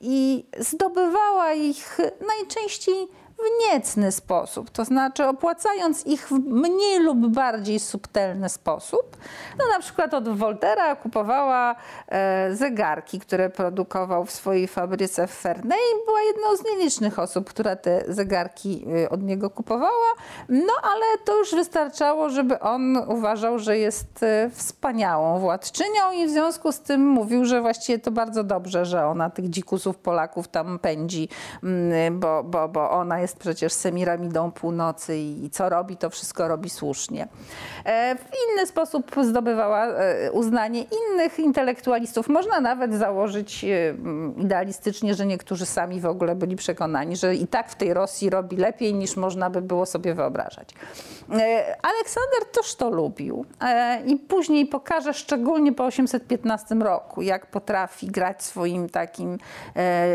i 0.00 0.44
zdobywała 0.58 1.52
ich 1.52 1.98
najczęściej 2.28 3.08
w 3.38 3.72
niecny 3.72 4.12
sposób, 4.12 4.70
to 4.70 4.84
znaczy 4.84 5.26
opłacając 5.26 6.06
ich 6.06 6.28
w 6.28 6.32
mniej 6.38 7.00
lub 7.00 7.26
bardziej 7.26 7.80
subtelny 7.80 8.48
sposób. 8.48 9.16
No 9.58 9.64
na 9.72 9.80
przykład 9.80 10.14
od 10.14 10.28
Voltera 10.28 10.96
kupowała 10.96 11.74
e, 12.08 12.54
zegarki, 12.54 13.20
które 13.20 13.50
produkował 13.50 14.24
w 14.24 14.30
swojej 14.30 14.68
fabryce 14.68 15.26
w 15.26 15.30
Ferney. 15.30 15.78
Była 16.06 16.20
jedną 16.22 16.56
z 16.56 16.64
nielicznych 16.64 17.18
osób, 17.18 17.48
która 17.50 17.76
te 17.76 18.04
zegarki 18.08 18.86
e, 19.04 19.10
od 19.10 19.22
niego 19.22 19.50
kupowała. 19.50 20.12
No 20.48 20.72
ale 20.82 21.18
to 21.24 21.38
już 21.38 21.54
wystarczało, 21.54 22.30
żeby 22.30 22.60
on 22.60 22.96
uważał, 22.96 23.58
że 23.58 23.78
jest 23.78 24.22
e, 24.22 24.50
wspaniałą 24.50 25.38
władczynią 25.38 26.12
i 26.14 26.26
w 26.26 26.30
związku 26.30 26.72
z 26.72 26.80
tym 26.80 27.06
mówił, 27.06 27.44
że 27.44 27.60
właściwie 27.60 27.98
to 27.98 28.10
bardzo 28.10 28.44
dobrze, 28.44 28.84
że 28.84 29.06
ona 29.06 29.30
tych 29.30 29.50
dzikusów 29.50 29.96
Polaków 29.96 30.48
tam 30.48 30.78
pędzi, 30.78 31.28
mm, 31.62 32.20
bo, 32.20 32.44
bo, 32.44 32.68
bo 32.68 32.90
ona 32.90 33.20
jest 33.20 33.25
przecież 33.34 33.72
semiramidą 33.72 34.52
północy 34.52 35.18
i, 35.18 35.50
co 35.50 35.68
robi, 35.68 35.96
to 35.96 36.10
wszystko 36.10 36.48
robi 36.48 36.70
słusznie. 36.70 37.28
E, 37.84 38.16
W 38.16 38.24
inny 38.52 38.66
sposób 38.66 39.10
zdobywała 39.22 39.86
e, 39.86 40.32
uznanie 40.32 40.82
innych 40.82 41.38
intelektualistów. 41.38 42.28
Można 42.28 42.60
nawet 42.60 42.94
założyć 42.94 43.64
e, 43.64 43.68
idealistycznie, 44.36 45.14
że 45.14 45.26
niektórzy 45.26 45.66
sami 45.66 46.00
w 46.00 46.06
ogóle 46.06 46.34
byli 46.34 46.56
przekonani, 46.56 47.16
że 47.16 47.34
i 47.34 47.46
tak 47.46 47.70
w 47.70 47.74
tej 47.74 47.94
Rosji 47.94 48.30
robi 48.30 48.56
lepiej 48.56 48.94
niż 48.94 49.16
można 49.16 49.50
by 49.50 49.62
było 49.62 49.86
sobie 49.86 50.14
wyobrażać. 50.14 50.68
Aleksander 51.82 52.44
też 52.52 52.74
to 52.74 52.90
lubił 52.90 53.44
i 54.06 54.16
później 54.16 54.66
pokaże 54.66 55.14
szczególnie 55.14 55.72
po 55.72 55.84
815 55.84 56.74
roku, 56.74 57.22
jak 57.22 57.46
potrafi 57.46 58.06
grać 58.06 58.42
swoim 58.42 58.88
takim 58.88 59.38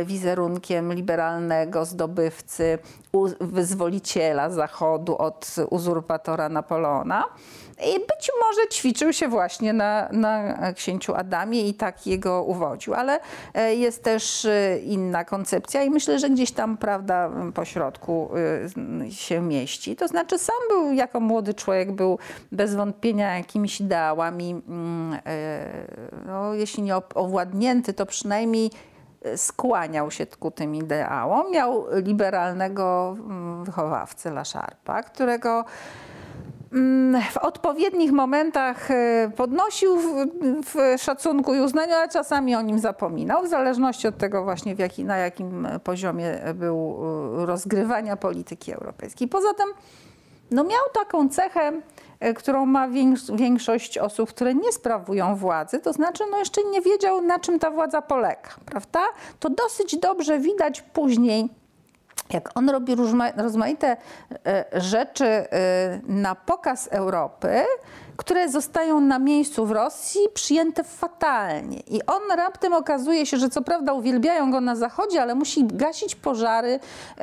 wizerunkiem 0.06 0.94
liberalnego 0.94 1.86
zdobywcy, 1.86 2.80
wyzwoliciela 3.40 4.50
Zachodu 4.50 5.18
od 5.18 5.56
uzurpatora 5.70 6.50
Napoleona. 6.50 7.24
I 7.86 7.94
być 7.94 8.32
może 8.42 8.68
ćwiczył 8.70 9.14
się 9.14 9.28
właśnie 9.28 9.74
na, 9.74 10.10
na 10.12 10.74
księciu 10.74 11.16
Adamie 11.16 11.68
i 11.68 11.74
tak 11.74 12.08
jego 12.08 12.44
uwodził, 12.44 12.94
ale 12.94 13.20
e, 13.54 13.76
jest 13.76 14.04
też 14.04 14.46
e, 14.46 14.80
inna 14.80 15.26
koncepcja 15.26 15.84
i 15.84 15.90
myślę, 15.90 16.20
że 16.20 16.30
gdzieś 16.30 16.52
tam 16.52 16.78
prawda 16.78 17.32
po 17.54 17.66
środku 17.66 18.30
e, 19.08 19.12
się 19.12 19.42
mieści. 19.42 19.96
To 19.96 20.08
znaczy 20.08 20.40
sam 20.40 20.56
był 20.70 20.94
jako 20.94 21.20
młody 21.20 21.54
człowiek, 21.54 21.92
był 21.92 22.20
bez 22.52 22.76
wątpienia 22.76 23.38
jakimiś 23.38 23.82
ideałami, 23.82 24.62
mm, 24.68 25.18
no, 26.26 26.54
jeśli 26.54 26.84
nie 26.84 26.96
owładnięty, 27.16 27.94
to 27.94 28.06
przynajmniej 28.06 28.72
skłaniał 29.36 30.12
się 30.12 30.26
ku 30.26 30.52
tym 30.52 30.76
ideałom. 30.76 31.52
Miał 31.52 31.86
liberalnego 32.04 33.16
mm, 33.20 33.64
wychowawcę 33.64 34.30
La 34.30 34.46
Sharpa, 34.46 35.04
którego 35.04 35.66
mm, 36.74 37.22
w 37.22 37.38
odpowiednich 37.38 38.12
momentach 38.12 38.92
e, 38.92 39.32
podnosił 39.36 39.98
w, 39.98 40.28
w 40.66 41.02
szacunku 41.02 41.56
i 41.56 41.60
uznaniu, 41.60 41.94
ale 41.94 42.10
czasami 42.10 42.56
o 42.56 42.62
nim 42.62 42.80
zapominał, 42.80 43.44
w 43.44 43.50
zależności 43.50 44.08
od 44.08 44.18
tego 44.18 44.44
właśnie 44.44 44.76
jaki, 44.78 45.06
na 45.06 45.18
jakim 45.18 45.68
poziomie 45.84 46.40
był 46.54 46.98
e, 47.42 47.46
rozgrywania 47.46 48.18
polityki 48.18 48.72
europejskiej. 48.72 49.28
Poza 49.28 49.54
tym 49.54 49.68
no 50.52 50.64
miał 50.64 50.82
taką 50.94 51.30
cechę, 51.30 51.72
którą 52.36 52.66
ma 52.66 52.88
więks- 52.88 53.36
większość 53.36 53.98
osób, 53.98 54.30
które 54.30 54.56
nie 54.56 54.72
sprawują 54.72 55.36
władzy, 55.36 55.80
to 55.80 55.94
znaczy 55.94 56.24
no 56.32 56.38
jeszcze 56.38 56.64
nie 56.64 56.82
wiedział, 56.82 57.22
na 57.22 57.40
czym 57.40 57.60
ta 57.60 57.72
władza 57.72 58.02
polega, 58.02 58.50
prawda? 58.66 59.00
To 59.40 59.50
dosyć 59.50 59.98
dobrze 59.98 60.40
widać 60.40 60.82
później, 60.82 61.50
jak 62.30 62.58
on 62.58 62.70
robi 62.70 62.96
rozmaite 63.38 63.98
e, 64.46 64.66
rzeczy 64.74 65.26
e, 65.26 65.48
na 66.08 66.36
pokaz 66.36 66.88
Europy, 66.92 67.64
które 68.18 68.50
zostają 68.50 69.00
na 69.00 69.20
miejscu 69.20 69.66
w 69.66 69.72
Rosji 69.72 70.22
przyjęte 70.34 70.84
fatalnie. 70.84 71.80
I 71.80 72.06
on 72.06 72.22
raptem 72.38 72.74
okazuje 72.74 73.26
się, 73.26 73.38
że 73.38 73.50
co 73.50 73.62
prawda 73.62 73.94
uwielbiają 73.94 74.52
go 74.52 74.62
na 74.62 74.76
Zachodzie, 74.76 75.22
ale 75.22 75.36
musi 75.36 75.68
gasić 75.68 76.16
pożary 76.16 76.80
e, 77.20 77.22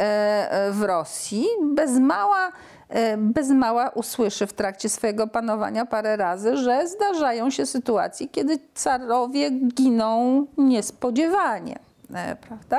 e, 0.50 0.72
w 0.72 0.82
Rosji. 0.82 1.46
Bez 1.62 1.98
mała 1.98 2.48
e, 2.48 2.50
bez 3.18 3.50
mała 3.50 3.88
usłyszy 3.88 4.46
w 4.46 4.52
trakcie 4.52 4.88
swojego 4.88 5.26
panowania 5.26 5.86
parę 5.86 6.16
razy, 6.16 6.56
że 6.56 6.88
zdarzają 6.88 7.50
się 7.50 7.66
sytuacje, 7.66 8.28
kiedy 8.28 8.58
carowie 8.74 9.50
giną 9.50 10.46
niespodziewanie. 10.58 11.78
E, 12.14 12.36
Prawda? 12.36 12.78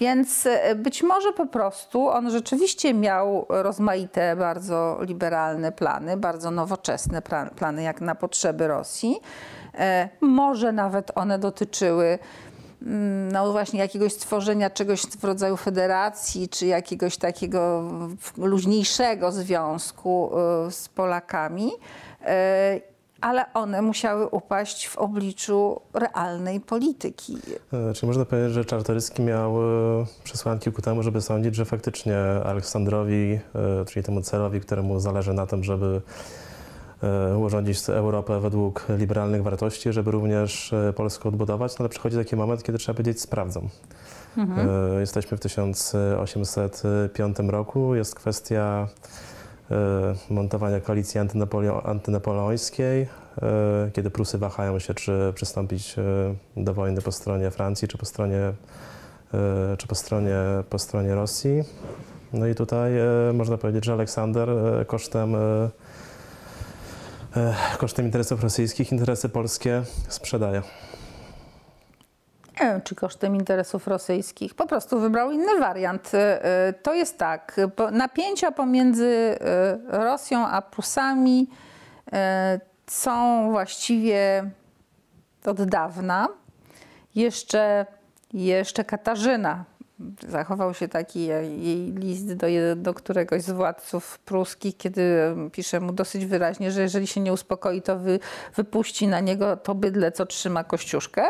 Więc 0.00 0.46
e, 0.46 0.74
być 0.74 1.02
może 1.02 1.32
po 1.32 1.46
prostu 1.46 2.08
on 2.08 2.30
rzeczywiście 2.30 2.94
miał 2.94 3.46
rozmaite, 3.48 4.36
bardzo 4.36 4.98
liberalne 5.00 5.72
plany, 5.72 6.16
bardzo 6.16 6.50
nowoczesne 6.50 7.22
plany, 7.56 7.82
jak 7.82 8.00
na 8.00 8.14
potrzeby 8.14 8.68
Rosji. 8.68 9.20
E, 9.74 10.08
Może 10.20 10.72
nawet 10.72 11.10
one 11.14 11.38
dotyczyły 11.38 12.18
no 13.32 13.52
właśnie 13.52 13.80
jakiegoś 13.80 14.12
stworzenia 14.12 14.70
czegoś 14.70 15.02
w 15.02 15.24
rodzaju 15.24 15.56
federacji, 15.56 16.48
czy 16.48 16.66
jakiegoś 16.66 17.16
takiego 17.16 17.82
luźniejszego 18.36 19.32
związku 19.32 20.30
e, 20.66 20.70
z 20.70 20.88
Polakami. 20.88 21.70
E, 22.24 22.80
Ale 23.20 23.52
one 23.54 23.82
musiały 23.82 24.26
upaść 24.28 24.88
w 24.88 24.98
obliczu 24.98 25.80
realnej 25.94 26.60
polityki. 26.60 27.38
E, 27.72 27.94
Czyli 27.94 28.06
można 28.06 28.24
powiedzieć, 28.24 28.52
że 28.52 28.64
Czartoryski 28.64 29.22
miał 29.22 29.56
e, 30.02 30.06
przesłanki 30.24 30.72
ku 30.72 30.82
temu, 30.82 31.02
żeby 31.02 31.20
sądzić, 31.20 31.54
że 31.54 31.64
faktycznie 31.64 32.16
Aleksandrowi, 32.44 33.38
e, 33.54 33.84
czyli 33.84 34.04
temu 34.04 34.20
celowi, 34.20 34.60
któremu 34.60 35.00
zależy 35.00 35.32
na 35.32 35.46
tym, 35.46 35.64
żeby 35.64 36.00
urządzić 37.38 37.88
Europę 37.88 38.40
według 38.40 38.86
liberalnych 38.98 39.42
wartości, 39.42 39.92
żeby 39.92 40.10
również 40.10 40.72
e, 40.72 40.92
Polskę 40.92 41.28
odbudować, 41.28 41.72
no 41.72 41.76
ale 41.78 41.88
przychodzi 41.88 42.16
taki 42.16 42.36
moment, 42.36 42.62
kiedy 42.62 42.78
trzeba 42.78 42.96
powiedzieć 42.96 43.20
sprawdzą. 43.20 43.68
E, 44.96 45.00
Jesteśmy 45.00 45.36
w 45.36 45.40
1805 45.40 47.36
roku, 47.48 47.94
jest 47.94 48.14
kwestia 48.14 48.88
e, 49.70 49.74
montowania 50.30 50.80
koalicji 50.80 51.20
antynapoleo- 51.20 51.80
antynapoleońskiej, 51.90 53.02
e, 53.02 53.06
kiedy 53.92 54.10
Prusy 54.10 54.38
wahają 54.38 54.78
się, 54.78 54.94
czy 54.94 55.32
przystąpić 55.34 55.96
e, 55.98 56.02
do 56.64 56.74
wojny 56.74 57.02
po 57.02 57.12
stronie 57.12 57.50
Francji, 57.50 57.88
czy 57.88 57.98
po 57.98 58.06
stronie, 58.06 58.52
e, 59.34 59.76
czy 59.78 59.86
po 59.86 59.94
stronie, 59.94 60.36
po 60.70 60.78
stronie 60.78 61.14
Rosji. 61.14 61.64
No 62.32 62.46
i 62.46 62.54
tutaj 62.54 62.98
e, 62.98 63.06
można 63.34 63.58
powiedzieć, 63.58 63.84
że 63.84 63.92
Aleksander 63.92 64.50
e, 64.50 64.84
kosztem, 64.84 65.34
e, 65.34 65.38
e, 65.38 65.68
kosztem 67.78 68.04
interesów 68.04 68.42
rosyjskich 68.42 68.92
interesy 68.92 69.28
polskie 69.28 69.82
sprzedaje. 70.08 70.62
Nie 72.60 72.66
wiem, 72.66 72.82
czy 72.82 72.94
kosztem 72.94 73.36
interesów 73.36 73.86
rosyjskich. 73.86 74.54
Po 74.54 74.66
prostu 74.66 75.00
wybrał 75.00 75.30
inny 75.30 75.60
wariant. 75.60 76.14
Y, 76.14 76.18
y, 76.18 76.72
To 76.82 76.94
jest 76.94 77.18
tak, 77.18 77.60
napięcia 77.92 78.52
pomiędzy 78.52 79.04
y, 79.04 79.36
Rosją 79.86 80.46
a 80.46 80.62
Prusami 80.62 81.48
są 82.86 83.50
właściwie 83.50 84.50
od 85.44 85.64
dawna. 85.64 86.28
Jeszcze, 87.14 87.86
jeszcze 88.32 88.84
Katarzyna. 88.84 89.64
Zachował 90.28 90.74
się 90.74 90.88
taki 90.88 91.26
jej 91.26 91.92
list 91.92 92.34
do, 92.34 92.46
do 92.76 92.94
któregoś 92.94 93.42
z 93.42 93.50
władców 93.50 94.18
pruskich, 94.18 94.76
kiedy 94.76 95.34
pisze 95.52 95.80
mu 95.80 95.92
dosyć 95.92 96.26
wyraźnie, 96.26 96.70
że 96.70 96.82
jeżeli 96.82 97.06
się 97.06 97.20
nie 97.20 97.32
uspokoi, 97.32 97.82
to 97.82 97.98
wy, 97.98 98.18
wypuści 98.56 99.08
na 99.08 99.20
niego 99.20 99.56
to 99.56 99.74
bydle, 99.74 100.12
co 100.12 100.26
trzyma 100.26 100.64
kościuszkę 100.64 101.22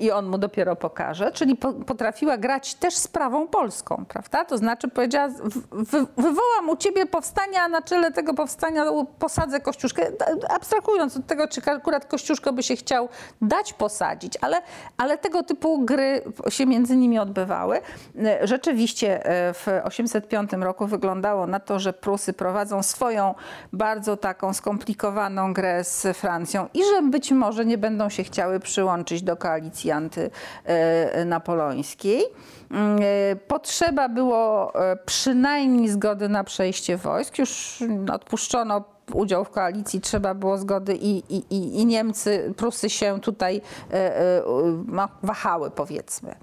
i 0.00 0.10
on 0.10 0.26
mu 0.26 0.38
dopiero 0.38 0.76
pokaże. 0.76 1.32
Czyli 1.32 1.56
po, 1.56 1.72
potrafiła 1.72 2.36
grać 2.36 2.74
też 2.74 2.96
sprawą 2.96 3.48
polską, 3.48 4.04
prawda? 4.08 4.44
To 4.44 4.58
znaczy 4.58 4.88
powiedziała, 4.88 5.28
wy, 5.72 6.06
wywołam 6.16 6.68
u 6.68 6.76
ciebie 6.76 7.06
powstania, 7.06 7.62
a 7.62 7.68
na 7.68 7.82
czele 7.82 8.12
tego 8.12 8.34
powstania 8.34 8.84
posadzę 9.18 9.60
kościuszkę. 9.60 10.06
Abstrahując 10.48 11.16
od 11.16 11.26
tego, 11.26 11.48
czy 11.48 11.60
akurat 11.64 12.06
kościuszko 12.06 12.52
by 12.52 12.62
się 12.62 12.76
chciał 12.76 13.08
dać 13.42 13.72
posadzić, 13.72 14.38
ale, 14.40 14.62
ale 14.96 15.18
tego 15.18 15.42
typu 15.42 15.84
gry 15.84 16.22
się 16.48 16.66
między 16.66 16.96
nimi 16.96 17.18
odbywały. 17.18 17.80
E, 18.24 18.46
Rzeczywiście 18.46 19.26
e, 19.26 19.54
w 19.54 19.68
805 19.84 20.52
roku 20.52 20.86
wyglądało 20.86 21.46
na 21.46 21.60
to, 21.60 21.78
że 21.78 21.92
Prusy 21.92 22.32
prowadzą 22.32 22.82
swoją 22.82 23.34
bardzo 23.72 24.16
taką 24.16 24.52
skomplikowaną 24.52 25.52
grę 25.52 25.84
z 25.84 26.16
Francją 26.16 26.68
i 26.74 26.84
że 26.84 27.02
być 27.02 27.32
może 27.32 27.64
nie 27.64 27.78
będą 27.78 28.08
się 28.08 28.24
chciały 28.24 28.60
przyłączyć 28.60 29.22
do 29.22 29.36
koalicji 29.36 29.61
antynapoleońskiej. 29.92 32.24
Mm, 32.70 32.98
e, 33.02 33.36
Potrzeba 33.36 34.08
było 34.08 34.74
e, 34.74 34.96
przynajmniej 34.96 35.88
zgody 35.88 36.28
na 36.28 36.44
przejście 36.44 36.96
wojsk. 36.96 37.38
Już 37.38 37.78
odpuszczono 38.12 38.84
udział 39.14 39.44
w 39.44 39.50
koalicji, 39.50 40.00
trzeba 40.00 40.34
było 40.34 40.58
zgody 40.58 40.94
i, 40.94 41.36
i, 41.36 41.80
i, 41.80 41.86
Niemcy, 41.86 42.54
Prusy 42.56 42.90
się 42.90 43.20
tutaj 43.20 43.60
e, 43.92 44.16
e, 44.16 44.42
no, 44.86 45.08
wahały 45.22 45.70
powiedzmy. 45.70 46.30
E, 46.30 46.36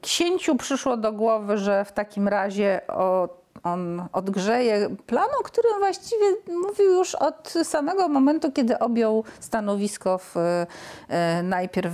Księciu 0.00 0.56
przyszło 0.56 0.96
do 0.96 1.12
głowy, 1.12 1.58
że 1.58 1.84
w 1.84 1.92
takim 1.92 2.28
razie 2.28 2.80
o, 2.88 3.28
on 3.62 4.08
odgrzeje 4.12 4.88
plan, 5.06 5.28
o 5.40 5.42
którym 5.42 5.72
właściwie 5.78 6.26
mówił 6.48 6.92
już 6.92 7.14
od 7.14 7.54
samego 7.62 8.08
momentu, 8.08 8.52
kiedy 8.52 8.78
objął 8.78 9.24
stanowisko 9.40 10.18
w, 10.18 10.36
e, 10.36 11.42
najpierw 11.42 11.92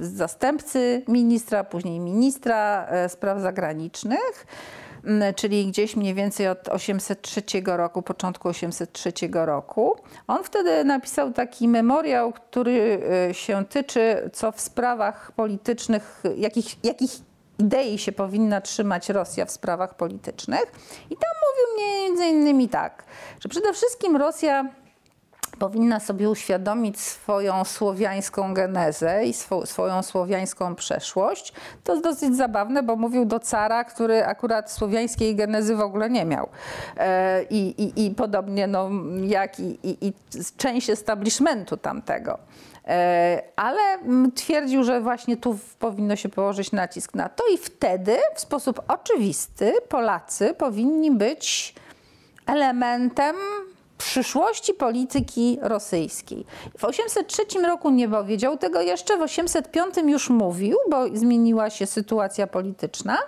zastępcy 0.00 1.02
ministra, 1.08 1.64
później 1.64 2.00
ministra 2.00 2.86
e, 2.86 3.08
spraw 3.08 3.40
zagranicznych. 3.40 4.46
Czyli 5.36 5.66
gdzieś 5.66 5.96
mniej 5.96 6.14
więcej 6.14 6.48
od 6.48 6.68
803 6.68 7.42
roku, 7.66 8.02
początku 8.02 8.48
803 8.48 9.12
roku. 9.32 9.96
On 10.26 10.44
wtedy 10.44 10.84
napisał 10.84 11.32
taki 11.32 11.68
memoriał, 11.68 12.32
który 12.32 13.00
e, 13.30 13.34
się 13.34 13.64
tyczy, 13.64 14.30
co 14.32 14.52
w 14.52 14.60
sprawach 14.60 15.32
politycznych, 15.32 16.22
jakich, 16.36 16.84
jakich 16.84 17.10
idei 17.58 17.98
się 17.98 18.12
powinna 18.12 18.60
trzymać 18.60 19.08
Rosja 19.08 19.44
w 19.44 19.50
sprawach 19.50 19.94
politycznych. 19.94 20.64
I 21.10 21.16
tam 21.16 21.32
mówił 21.46 21.86
między 21.86 22.26
innymi 22.26 22.68
tak, 22.68 23.04
że 23.40 23.48
przede 23.48 23.72
wszystkim 23.72 24.16
Rosja 24.16 24.64
powinna 25.58 26.00
sobie 26.00 26.30
uświadomić 26.30 27.00
swoją 27.00 27.64
słowiańską 27.64 28.54
genezę 28.54 29.24
i 29.24 29.32
swo, 29.32 29.66
swoją 29.66 30.02
słowiańską 30.02 30.74
przeszłość. 30.74 31.52
To 31.84 31.92
jest 31.92 32.04
dosyć 32.04 32.36
zabawne, 32.36 32.82
bo 32.82 32.96
mówił 32.96 33.24
do 33.24 33.40
cara, 33.40 33.84
który 33.84 34.24
akurat 34.24 34.72
słowiańskiej 34.72 35.36
genezy 35.36 35.76
w 35.76 35.80
ogóle 35.80 36.10
nie 36.10 36.24
miał. 36.24 36.48
E, 36.96 37.42
i, 37.42 38.06
i, 38.06 38.10
podobnie 38.10 38.66
no, 38.66 38.90
jak 39.22 39.60
i, 39.60 39.78
i, 39.82 40.06
i 40.06 40.12
część 40.56 40.90
establishmentu 40.90 41.76
tamtego. 41.76 42.38
E, 42.86 43.42
Ale 43.56 43.80
twierdził, 44.34 44.84
że 44.84 45.00
właśnie 45.00 45.36
tu 45.36 45.58
powinno 45.78 46.16
się 46.16 46.28
położyć 46.28 46.72
nacisk 46.72 47.14
na 47.14 47.28
to 47.28 47.44
i 47.54 47.58
wtedy 47.58 48.16
w 48.34 48.40
sposób 48.40 48.82
oczywisty 48.88 49.72
Polacy 49.88 50.54
powinni 50.54 51.10
być 51.10 51.74
elementem 52.46 53.36
przyszłości 53.98 54.74
polityki 54.74 55.58
rosyjskiej. 55.62 56.46
W 56.78 56.84
803 56.84 57.42
roku 57.66 57.90
nie 57.90 58.08
powiedział 58.08 58.56
tego 58.58 58.80
jeszcze, 58.80 59.16
w 59.18 59.22
805 59.22 59.94
już 59.96 60.30
mówił, 60.30 60.76
bo 60.90 61.04
zmieniła 61.12 61.70
się 61.70 61.86
sytuacja 61.86 62.46
polityczna, 62.46 63.18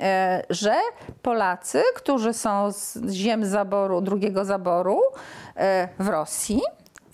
e, 0.00 0.42
że 0.50 0.74
Polacy, 1.22 1.82
którzy 1.94 2.32
są 2.32 2.72
z 2.72 3.10
ziem 3.10 3.46
zaboru, 3.46 4.00
drugiego 4.00 4.44
zaboru 4.44 5.00
e, 5.56 5.88
w 5.98 6.08
Rosji, 6.08 6.60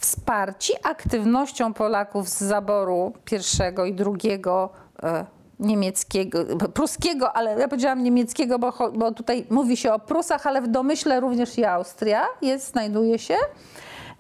wsparci 0.01 0.73
aktywnością 0.83 1.75
Polaków 1.75 2.29
z 2.29 2.41
zaboru 2.41 3.13
pierwszego 3.25 3.85
i 3.85 3.95
drugiego 3.95 4.71
e, 5.03 5.25
niemieckiego, 5.61 6.45
pruskiego, 6.75 7.33
ale 7.33 7.61
ja 7.61 7.69
powiedziałam 7.69 8.03
niemieckiego, 8.03 8.59
bo, 8.59 8.93
bo 8.93 9.13
tutaj 9.13 9.47
mówi 9.51 9.77
się 9.77 9.93
o 9.93 9.99
Prusach, 9.99 10.47
ale 10.47 10.63
w 10.63 10.69
domyśle 10.69 11.21
również 11.21 11.59
i 11.59 11.65
Austria 11.65 12.27
jest, 12.43 12.73
znajduje 12.73 13.19
się. 13.19 13.37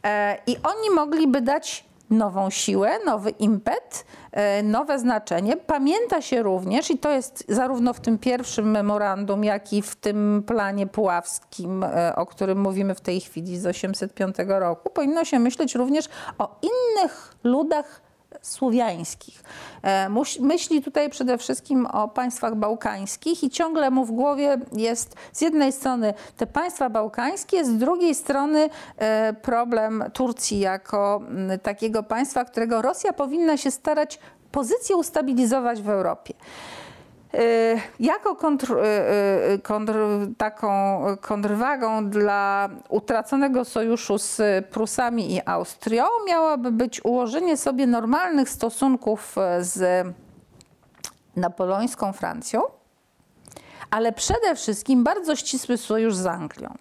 E, 0.04 0.38
I 0.46 0.56
oni 0.56 0.90
mogliby 0.94 1.40
dać 1.40 1.84
nową 2.10 2.50
siłę, 2.50 2.90
nowy 3.06 3.30
impet, 3.30 4.04
e, 4.32 4.62
nowe 4.62 4.98
znaczenie. 4.98 5.56
Pamięta 5.56 6.22
się 6.22 6.42
również, 6.42 6.90
i 6.90 6.98
to 6.98 7.10
jest 7.10 7.44
zarówno 7.48 7.92
w 7.92 8.00
tym 8.00 8.18
pierwszym 8.18 8.70
memorandum, 8.70 9.44
jak 9.44 9.72
i 9.72 9.82
w 9.82 9.96
tym 9.96 10.42
planie 10.46 10.86
puławskim, 10.86 11.84
e, 11.84 12.16
o 12.16 12.26
którym 12.26 12.60
mówimy 12.60 12.94
w 12.94 13.00
tej 13.00 13.20
chwili 13.20 13.58
z 13.58 13.66
805 13.66 14.36
roku, 14.46 14.90
powinno 14.90 15.24
się 15.24 15.38
myśleć 15.38 15.74
również 15.74 16.08
o 16.38 16.58
innych 16.62 17.34
ludach 17.44 18.09
słowiańskich. 18.42 19.42
E, 19.82 20.08
Myśli 20.40 20.82
tutaj 20.82 21.10
przede 21.10 21.38
wszystkim 21.38 21.86
o 21.86 22.08
państwach 22.08 22.54
bałkańskich 22.54 23.44
i 23.44 23.50
ciągle 23.50 23.90
mu 23.90 24.04
w 24.04 24.12
głowie 24.12 24.58
jest 24.72 25.14
z 25.32 25.40
jednej 25.40 25.72
strony 25.72 26.14
te 26.36 26.46
państwa 26.46 26.90
bałkańskie, 26.90 27.64
z 27.64 27.76
drugiej 27.76 28.14
strony 28.14 28.70
e, 28.96 29.32
problem 29.32 30.04
Turcji 30.12 30.60
jako 30.60 31.20
takiego 31.62 32.02
państwa, 32.02 32.44
którego 32.44 32.82
Rosja 32.82 33.12
powinna 33.12 33.56
się 33.56 33.70
starać 33.70 34.18
pozycję 34.52 34.96
ustabilizować 34.96 35.82
w 35.82 35.88
Europie. 35.88 36.34
Y, 37.34 37.80
Jako 38.00 38.36
kontr, 38.36 38.72
y, 38.72 39.52
y, 39.54 39.58
kontr, 39.58 39.94
taką 40.38 41.02
kontrwagą 41.20 42.10
dla 42.10 42.68
utraconego 42.88 43.64
sojuszu 43.64 44.18
z 44.18 44.40
Prusami 44.66 45.34
i 45.34 45.40
Austrią 45.46 46.04
miałoby 46.26 46.72
być 46.72 47.04
ułożenie 47.04 47.56
sobie 47.56 47.86
normalnych 47.86 48.48
stosunków 48.48 49.36
z 49.60 50.06
napoleońską 51.36 52.12
Francją, 52.12 52.62
ale 53.90 54.12
przede 54.12 54.54
wszystkim 54.54 55.04
bardzo 55.04 55.36
ścisły 55.36 55.76
sojusz 55.76 56.14
z 56.14 56.26
Anglią. 56.26 56.74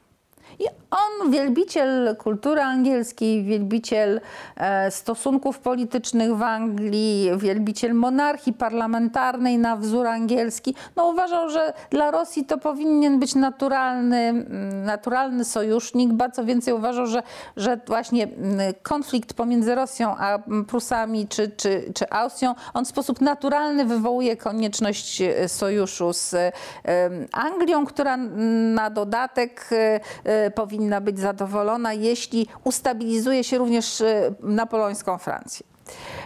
I 0.59 0.63
on, 0.91 1.31
wielbiciel 1.31 2.15
kultury 2.17 2.61
angielskiej, 2.61 3.43
wielbiciel 3.43 4.21
e, 4.55 4.91
stosunków 4.91 5.59
politycznych 5.59 6.35
w 6.35 6.41
Anglii, 6.41 7.29
wielbiciel 7.37 7.93
monarchii 7.93 8.53
parlamentarnej 8.53 9.57
na 9.57 9.75
wzór 9.75 10.07
angielski, 10.07 10.75
no 10.95 11.07
uważał, 11.07 11.49
że 11.49 11.73
dla 11.89 12.11
Rosji 12.11 12.45
to 12.45 12.57
powinien 12.57 13.19
być 13.19 13.35
naturalny, 13.35 14.17
mm, 14.17 14.83
naturalny 14.83 15.45
sojusznik. 15.45 16.13
Ba 16.13 16.29
co 16.29 16.45
więcej, 16.45 16.73
uważał, 16.73 17.07
że, 17.07 17.23
że 17.57 17.79
właśnie 17.87 18.23
mm, 18.23 18.73
konflikt 18.83 19.33
pomiędzy 19.33 19.75
Rosją 19.75 20.15
a 20.17 20.39
Prusami 20.67 21.27
czy, 21.27 21.49
czy, 21.49 21.91
czy 21.95 22.09
Austrią, 22.09 22.55
on 22.73 22.85
w 22.85 22.87
sposób 22.87 23.21
naturalny 23.21 23.85
wywołuje 23.85 24.37
konieczność 24.37 25.21
e, 25.21 25.49
sojuszu 25.49 26.13
z 26.13 26.33
e, 26.33 26.51
Anglią, 27.31 27.85
która 27.85 28.13
mm, 28.13 28.73
na 28.73 28.89
dodatek 28.89 29.69
e, 29.71 29.99
e, 30.23 30.51
powinna 30.79 31.01
być 31.01 31.19
zadowolona, 31.19 31.93
jeśli 31.93 32.47
ustabilizuje 32.63 33.43
się 33.43 33.57
również 33.57 34.01
e, 34.01 34.31
napoleońską 34.41 35.17
Francję. 35.17 35.65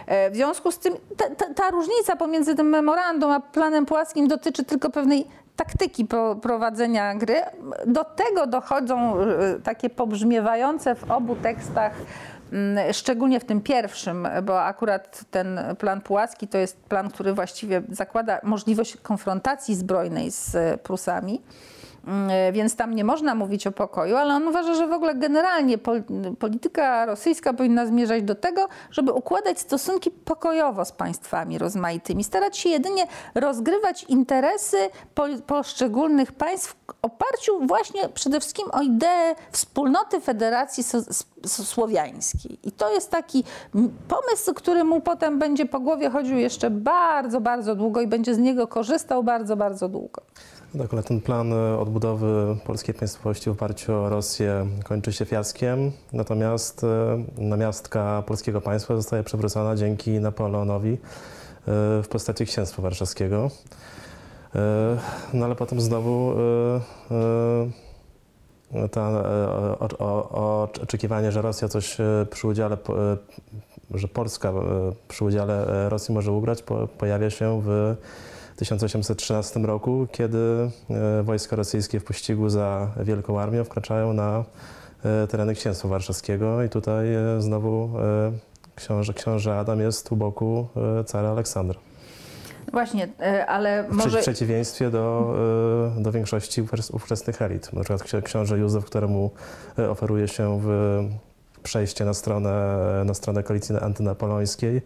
E, 0.06 0.30
W 0.30 0.34
związku 0.34 0.72
z 0.72 0.78
tym 0.78 0.94
ta, 1.16 1.30
ta, 1.30 1.54
ta 1.54 1.70
różnica 1.70 2.16
pomiędzy 2.16 2.54
tym 2.54 2.68
memorandum 2.68 3.30
a 3.30 3.40
planem 3.40 3.86
płaskim 3.86 4.28
dotyczy 4.28 4.64
tylko 4.64 4.90
pewnej 4.90 5.26
taktyki 5.56 6.06
prowadzenia 6.42 7.14
gry. 7.14 7.42
Do 7.86 8.04
tego 8.04 8.46
dochodzą 8.46 9.20
e, 9.20 9.24
takie 9.64 9.90
pobrzmiewające 9.90 10.94
w 10.94 11.10
obu 11.10 11.36
tekstach 11.36 11.92
mm, 12.52 12.92
Szczególnie 12.92 13.40
w 13.40 13.44
tym 13.44 13.60
pierwszym, 13.60 14.28
bo 14.42 14.62
akurat 14.62 15.24
ten 15.30 15.60
plan 15.78 16.00
Pułacki 16.00 16.48
to 16.48 16.58
jest 16.58 16.76
plan, 16.76 17.10
który 17.10 17.32
właściwie 17.32 17.82
zakłada 17.90 18.40
możliwość 18.42 18.96
konfrontacji 18.96 19.74
zbrojnej 19.74 20.30
z 20.30 20.56
Prusami. 20.80 21.40
Mm, 22.06 22.52
Więc 22.52 22.76
tam 22.76 22.94
nie 22.94 23.04
można 23.04 23.34
mówić 23.34 23.66
o 23.66 23.72
pokoju, 23.72 24.16
ale 24.16 24.34
on 24.34 24.48
uważa, 24.48 24.74
że 24.74 24.86
w 24.86 24.92
ogóle 24.92 25.14
generalnie 25.14 25.78
pol- 25.78 26.02
polityka 26.38 27.06
rosyjska 27.06 27.52
powinna 27.52 27.86
zmierzać 27.86 28.22
do 28.22 28.34
tego, 28.34 28.68
żeby 28.90 29.12
układać 29.12 29.60
stosunki 29.60 30.10
pokojowo 30.10 30.84
z 30.84 30.92
państwami 30.92 31.58
rozmaitymi, 31.58 32.24
starać 32.24 32.58
się 32.58 32.68
jedynie 32.68 33.06
rozgrywać 33.34 34.04
interesy 34.04 34.76
poszczególnych 35.46 36.32
państw 36.32 36.68
w 36.70 36.76
oparciu 37.02 37.66
właśnie 37.66 38.08
przede 38.08 38.40
wszystkim 38.40 38.66
o 38.72 38.82
ideę 38.82 39.34
wspólnoty 39.50 40.20
Federacji 40.20 40.84
Słowiańskiej. 41.46 42.58
I 42.62 42.72
to 42.72 42.94
jest 42.94 43.10
taki 43.10 43.44
pomysł, 44.08 44.54
który 44.54 44.84
mu 44.84 45.00
potem 45.00 45.38
będzie 45.38 45.66
po 45.66 45.80
głowie 45.80 46.10
chodził 46.10 46.36
jeszcze 46.38 46.70
bardzo, 46.70 47.40
bardzo 47.40 47.74
długo 47.74 48.00
i 48.00 48.06
będzie 48.06 48.34
z 48.34 48.38
niego 48.38 48.66
korzystał 48.66 49.22
bardzo, 49.22 49.56
bardzo 49.56 49.88
długo. 49.88 50.22
No 50.74 50.82
Tak, 50.82 50.92
ale 50.92 51.02
ten 51.02 51.20
plan 51.20 51.52
e, 51.52 51.78
odbudowy 51.78 52.56
polskiej 52.64 52.94
państwowości 52.94 53.50
w 53.50 53.52
oparciu 53.52 53.92
o 53.92 54.08
Rosję 54.08 54.66
kończy 54.84 55.12
się 55.12 55.24
fiaskiem, 55.24 55.92
natomiast 56.12 56.84
e, 56.84 57.24
namiastka 57.38 58.22
polskiego 58.26 58.60
państwa 58.60 58.96
zostaje 58.96 59.22
przywrócona 59.22 59.76
dzięki 59.76 60.10
Napoleonowi 60.10 60.92
e, 60.92 60.96
w 62.02 62.06
postaci 62.10 62.46
księstwa 62.46 62.82
warszawskiego. 62.82 63.50
No 65.32 65.44
ale 65.44 65.54
potem 65.54 65.80
znowu 65.80 66.34
ta, 68.90 69.24
oczekiwanie, 70.82 71.32
że 71.32 71.42
Rosja 71.42 71.68
coś 71.68 71.96
przy 72.30 72.46
udziale, 72.46 72.76
że 73.94 74.08
Polska 74.08 74.52
przy 75.08 75.24
udziale 75.24 75.88
Rosji 75.88 76.14
może 76.14 76.32
ugrać, 76.32 76.62
po, 76.62 76.88
pojawia 76.88 77.30
się 77.30 77.62
w 77.64 77.96
1813 78.56 79.60
roku, 79.60 80.06
kiedy 80.12 80.70
e, 80.90 81.22
wojska 81.22 81.56
rosyjskie 81.56 82.00
w 82.00 82.04
pościgu 82.04 82.48
za 82.48 82.90
Wielką 83.00 83.40
Armią 83.40 83.64
wkraczają 83.64 84.12
na 84.12 84.44
e, 85.04 85.26
tereny 85.26 85.54
Księstwa 85.54 85.88
Warszawskiego 85.88 86.62
i 86.62 86.68
tutaj 86.68 87.14
e, 87.14 87.40
znowu 87.42 87.90
książę, 88.76 89.14
książę 89.14 89.58
Adam 89.58 89.80
jest 89.80 90.12
u 90.12 90.16
boku 90.16 90.68
cara 91.06 91.30
Aleksandra. 91.30 91.80
Właśnie, 92.72 93.08
ale 93.46 93.84
może... 93.90 94.18
w 94.18 94.22
przeciwieństwie 94.22 94.90
do, 94.90 95.34
do 95.98 96.12
większości 96.12 96.62
ówczes- 96.62 96.94
ówczesnych 96.94 97.42
elit. 97.42 97.72
Na 97.72 97.80
przykład 97.80 98.02
ksi- 98.02 98.22
książę 98.22 98.58
Józef, 98.58 98.84
któremu 98.84 99.30
oferuje 99.90 100.28
się 100.28 100.60
w 100.62 100.68
przejście 101.62 102.04
na 102.04 102.14
stronę, 102.14 102.76
na 103.04 103.14
stronę 103.14 103.42
koalicji 103.42 103.76
antynapoleońskiej, 103.80 104.82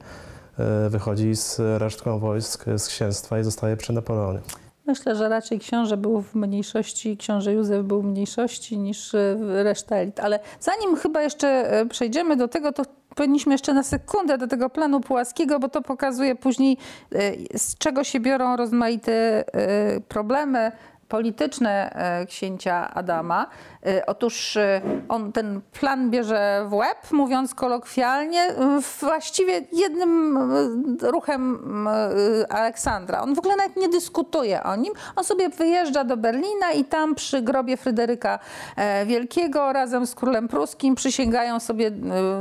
wychodzi 0.89 1.37
z 1.37 1.61
resztką 1.79 2.19
wojsk 2.19 2.65
z 2.77 2.89
księstwa 2.89 3.39
i 3.39 3.45
zostaje 3.45 3.77
przy 3.77 3.93
Napoleonie. 3.93 4.41
Myślę, 4.89 5.17
że 5.17 5.29
raczej 5.29 5.59
książę 5.59 5.97
był 5.97 6.23
w 6.23 6.35
mniejszości, 6.35 7.17
książę 7.17 7.53
Józef 7.53 7.85
był 7.85 8.03
w 8.03 8.05
mniejszości 8.05 8.79
niż 8.79 9.15
e, 9.15 9.37
reszta 9.63 9.97
elit. 9.97 10.21
Ale 10.21 10.41
zanim 10.61 10.97
chyba 10.97 11.23
jeszcze 11.23 11.49
e, 11.49 11.87
przejdziemy 11.87 12.37
do 12.37 12.49
tego, 12.49 12.73
to 12.73 12.83
powinniśmy 13.15 13.55
jeszcze 13.55 13.75
na 13.75 13.83
sekundę 13.83 14.39
do 14.39 14.47
tego 14.47 14.71
planu 14.71 15.01
pułaskiego, 15.01 15.59
bo 15.59 15.69
to 15.69 15.83
pokazuje 15.83 16.35
później, 16.35 16.77
e, 17.15 17.59
z 17.59 17.79
czego 17.79 18.05
się 18.05 18.21
biorą 18.21 18.57
rozmaite 18.57 19.13
e, 19.13 20.01
problemy 20.01 20.73
polityczne 21.09 21.91
e, 21.93 22.27
księcia 22.27 22.95
Adama. 22.95 23.47
E, 23.89 24.07
Otóż 24.07 24.57
e, 24.57 24.81
on 25.09 25.33
ten 25.33 25.61
plan 25.81 26.11
bierze 26.11 26.67
w 26.69 26.75
łeb, 26.75 27.11
mówiąc 27.11 27.55
kolokwialnie, 27.55 28.43
e, 28.43 28.81
właściwie 29.01 29.61
jednym 29.73 30.39
ruchem 31.03 31.59
Aleksandra. 32.49 33.23
On 33.23 33.35
w 33.35 33.39
ogóle 33.39 33.57
nawet 33.57 33.77
nie 33.77 33.89
dyskutuje 33.89 34.63
o 34.63 34.77
nim. 34.77 34.93
On 35.17 35.25
sobie 35.25 35.49
wyjeżdża 35.49 36.05
do 36.05 36.17
Berlina 36.17 36.73
i 36.73 36.85
tam 36.85 37.15
przy 37.15 37.43
grobie 37.43 37.77
Fryderyka 37.77 38.39
e, 38.77 39.07
Wielkiego 39.07 39.73
razem 39.73 40.07
z 40.07 40.15
królem 40.15 40.49
pruskim 40.49 40.95
przysięgają 40.95 41.61
sobie 41.61 41.91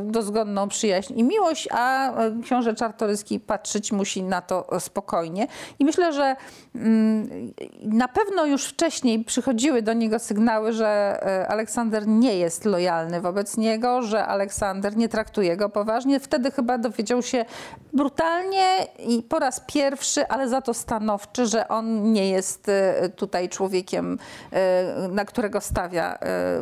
dozgodną 0.04 0.68
przyjaźń 0.68 1.14
i 1.20 1.24
miłość, 1.24 1.68
a 1.72 2.14
książę 2.44 2.76
Czartoryski 2.76 3.40
patrzeć 3.40 3.92
musi 3.92 4.24
na 4.24 4.42
to 4.42 4.80
spokojnie. 4.80 5.48
I 5.80 5.86
myślę, 5.86 6.14
że 6.14 6.36
mm, 6.76 7.54
na 7.84 8.08
pewno 8.08 8.46
już 8.46 8.66
wcześniej 8.66 9.24
przychodziły 9.24 9.82
do 9.82 9.94
niego 9.94 10.20
sygnały, 10.20 10.74
że 10.74 11.20
e, 11.22 11.37
Aleksander 11.47 12.08
nie 12.08 12.38
jest 12.38 12.65
lojalny 12.65 13.21
wobec 13.21 13.58
niego, 13.58 14.02
że 14.02 14.26
Aleksander 14.26 14.97
nie 14.97 15.10
traktuje 15.10 15.58
go 15.58 15.69
poważnie. 15.69 16.19
Wtedy 16.19 16.52
chyba 16.52 16.78
dowiedział 16.78 17.21
się 17.21 17.45
brutalnie 17.93 18.67
i 19.00 19.23
po 19.23 19.39
raz 19.39 19.62
pierwszy, 19.67 20.28
ale 20.28 20.50
za 20.50 20.62
to 20.62 20.73
stanowczy, 20.73 21.45
że 21.45 21.67
on 21.67 22.13
nie 22.13 22.30
jest 22.30 22.69
e, 22.69 23.10
tutaj 23.10 23.50
człowiekiem, 23.50 24.19
e, 24.52 25.08
na 25.08 25.26
którego 25.26 25.62
stawia 25.62 26.17
e, 26.21 26.62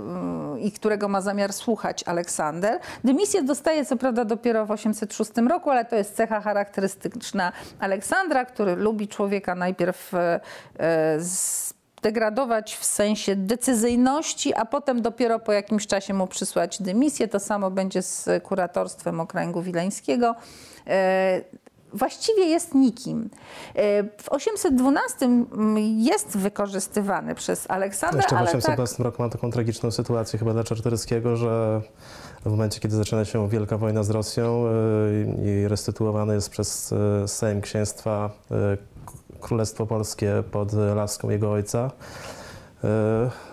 i 0.60 0.72
którego 0.72 1.08
ma 1.08 1.22
zamiar 1.22 1.54
słuchać 1.54 2.04
Aleksander. 2.04 2.80
Dymisję 3.04 3.44
dostaje 3.44 3.86
co 3.86 3.98
prawda 3.98 4.26
dopiero 4.26 4.66
w 4.66 4.72
806 4.72 5.32
roku, 5.50 5.72
ale 5.72 5.86
to 5.86 5.96
jest 5.96 6.16
cecha 6.16 6.42
charakterystyczna 6.42 7.52
Aleksandra, 7.80 8.46
który 8.46 8.76
lubi 8.76 9.08
człowieka 9.08 9.56
najpierw 9.56 10.14
e, 10.14 10.40
e, 12.06 12.10
zdegradować 12.10 12.76
w 12.76 12.86
sensie 12.86 13.36
decyzyjności, 13.36 14.54
a 14.54 14.66
potem 14.66 15.02
dopiero 15.02 15.40
po 15.40 15.52
jakimś 15.52 15.88
czasie 15.88 16.14
mu 16.14 16.28
przysłać 16.28 16.82
dymisję. 16.82 17.28
To 17.28 17.40
samo 17.40 17.72
będzie 17.72 18.02
z 18.02 18.44
kuratorstwem 18.44 19.20
okręgu 19.20 19.62
wileńskiego. 19.62 20.36
E, 20.88 21.42
właściwie 21.94 22.46
jest 22.46 22.76
nikim. 22.76 23.30
E, 23.76 24.04
W 24.04 24.30
812 24.30 25.26
mm, 25.26 25.78
jest 26.00 26.38
wykorzystywany 26.38 27.36
przez 27.36 27.66
Aleksandra, 27.70 28.20
Jeszcze 28.20 28.36
w 28.36 28.40
ale 28.40 28.48
tak, 28.48 28.56
812 28.56 29.04
roku 29.04 29.22
mam 29.22 29.32
taką 29.32 29.52
tragiczną 29.52 29.92
sytuację 29.92 30.40
chyba 30.40 30.54
dla 30.54 30.64
Czartoryskiego, 30.64 31.36
że 31.36 31.82
w 32.46 32.50
momencie, 32.50 32.80
kiedy 32.80 32.96
zaczyna 32.96 33.26
się 33.26 33.50
wielka 33.50 33.78
wojna 33.78 34.04
z 34.04 34.10
Rosją 34.10 34.66
y, 34.66 35.62
i 35.64 35.68
restytuowane 35.68 36.34
jest 36.34 36.50
przez 36.50 36.94
Sejm 37.28 37.62
Księstwa 37.62 38.30
Królestwo 39.46 39.86
Polskie 39.86 40.44
pod 40.52 40.74
laską 40.74 41.30
jego 41.30 41.52
ojca, 41.52 41.92
y, 42.84 42.88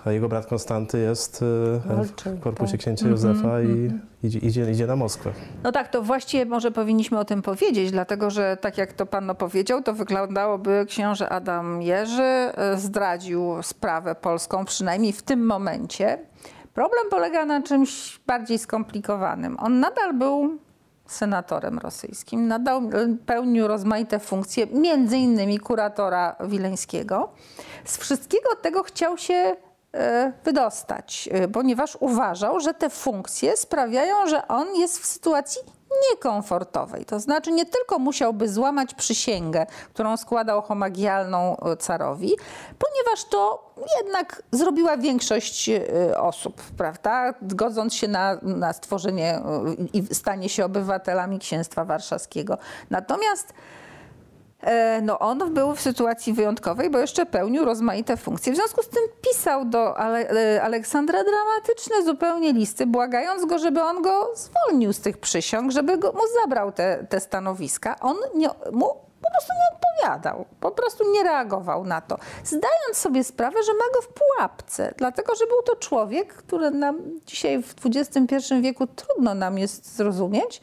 a 0.04 0.12
jego 0.12 0.28
brat 0.28 0.46
Konstanty 0.46 0.98
jest 0.98 1.44
Walczy, 1.84 2.30
w 2.30 2.40
korpusie 2.40 2.72
tak. 2.72 2.80
księcia 2.80 3.08
Józefa 3.08 3.62
i 3.62 3.90
idzie, 4.22 4.38
idzie, 4.38 4.70
idzie 4.70 4.86
na 4.86 4.96
Moskwę. 4.96 5.32
No 5.62 5.72
tak, 5.72 5.88
to 5.88 6.02
właściwie 6.02 6.44
może 6.44 6.70
powinniśmy 6.70 7.18
o 7.18 7.24
tym 7.24 7.42
powiedzieć, 7.42 7.90
dlatego 7.90 8.30
że 8.30 8.56
tak 8.60 8.78
jak 8.78 8.92
to 8.92 9.06
pan 9.06 9.34
powiedział, 9.38 9.82
to 9.82 9.92
wyglądałoby 9.92 10.84
książę 10.88 11.28
Adam 11.28 11.82
Jerzy 11.82 12.22
e, 12.22 12.76
zdradził 12.76 13.62
sprawę 13.62 14.14
polską, 14.14 14.64
przynajmniej 14.64 15.12
w 15.12 15.22
tym 15.22 15.46
momencie. 15.46 16.18
Problem 16.74 17.04
polega 17.10 17.46
na 17.46 17.62
czymś 17.62 18.20
bardziej 18.26 18.58
skomplikowanym. 18.58 19.56
On 19.60 19.80
nadal 19.80 20.14
był 20.14 20.58
senatorem 21.06 21.78
rosyjskim, 21.78 22.48
nadal 22.48 22.82
pełnił 23.26 23.68
rozmaite 23.68 24.18
funkcje, 24.18 24.66
między 24.66 25.18
innymi 25.18 25.58
kuratora 25.58 26.36
wileńskiego. 26.40 27.32
Z 27.84 27.98
wszystkiego 27.98 28.56
tego 28.56 28.82
chciał 28.82 29.18
się 29.18 29.56
e, 29.94 30.32
wydostać, 30.44 31.28
e, 31.32 31.48
ponieważ 31.48 31.96
uważał, 32.00 32.60
że 32.60 32.74
te 32.74 32.90
funkcje 32.90 33.56
sprawiają, 33.56 34.26
że 34.26 34.48
on 34.48 34.74
jest 34.74 34.98
w 34.98 35.06
sytuacji 35.06 35.62
niekomfortowej. 36.10 37.04
To 37.04 37.20
znaczy 37.20 37.52
nie 37.52 37.66
tylko 37.66 37.98
musiałby 37.98 38.48
złamać 38.48 38.94
przysięgę, 38.94 39.66
którą 39.94 40.16
składał 40.16 40.62
homagialną 40.62 41.56
e, 41.56 41.76
carowi, 41.76 42.32
ponieważ 42.78 43.24
to 43.24 43.72
jednak 43.98 44.42
zrobiła 44.52 44.96
większość 44.96 45.68
e, 45.68 45.82
osób, 46.18 46.62
prawda? 46.62 47.34
Godząc 47.42 47.94
się 47.94 48.08
na, 48.08 48.38
na 48.42 48.72
stworzenie 48.72 49.34
e, 49.34 49.42
i 49.92 50.14
stanie 50.14 50.48
się 50.48 50.64
obywatelami 50.64 51.38
Księstwa 51.38 51.84
Warszawskiego. 51.84 52.58
Natomiast 52.90 53.54
No 55.02 55.18
on 55.18 55.54
był 55.54 55.74
w 55.74 55.80
sytuacji 55.80 56.32
wyjątkowej, 56.32 56.90
bo 56.90 56.98
jeszcze 56.98 57.26
pełnił 57.26 57.64
rozmaite 57.64 58.16
funkcje. 58.16 58.52
W 58.52 58.56
związku 58.56 58.82
z 58.82 58.88
tym 58.88 59.02
pisał 59.22 59.64
do 59.64 59.96
Ale 59.96 60.30
e, 60.30 60.62
Aleksandra 60.62 61.18
dramatyczne 61.24 62.04
zupełnie 62.04 62.52
listy, 62.52 62.86
błagając 62.86 63.44
go, 63.44 63.58
żeby 63.58 63.82
on 63.82 64.02
go 64.02 64.30
zwolnił 64.34 64.92
z 64.92 65.00
tych 65.00 65.18
przysiąg, 65.18 65.72
żeby 65.72 65.98
go, 65.98 66.12
mu 66.12 66.20
zabrał 66.42 66.72
te, 66.72 67.06
te 67.08 67.20
stanowiska. 67.20 67.96
On 68.00 68.16
nie, 68.34 68.48
mu 68.72 68.86
po 69.22 69.30
prostu 69.30 69.52
nie 69.52 69.76
odpowiadał, 69.76 70.44
po 70.60 70.70
prostu 70.70 71.12
nie 71.12 71.22
reagował 71.22 71.84
na 71.84 72.00
to, 72.00 72.18
zdając 72.44 72.96
sobie 72.96 73.24
sprawę, 73.24 73.62
że 73.62 73.72
ma 73.72 73.84
go 73.94 74.02
w 74.02 74.08
pułapce, 74.08 74.94
dlatego 74.96 75.34
że 75.34 75.46
był 75.46 75.62
to 75.62 75.76
człowiek, 75.76 76.34
który 76.34 76.70
nam 76.70 76.98
dzisiaj 77.26 77.62
w 77.62 77.74
XXI 77.86 78.36
wieku 78.60 78.86
trudno 78.86 79.34
nam 79.34 79.58
jest 79.58 79.96
zrozumieć, 79.96 80.60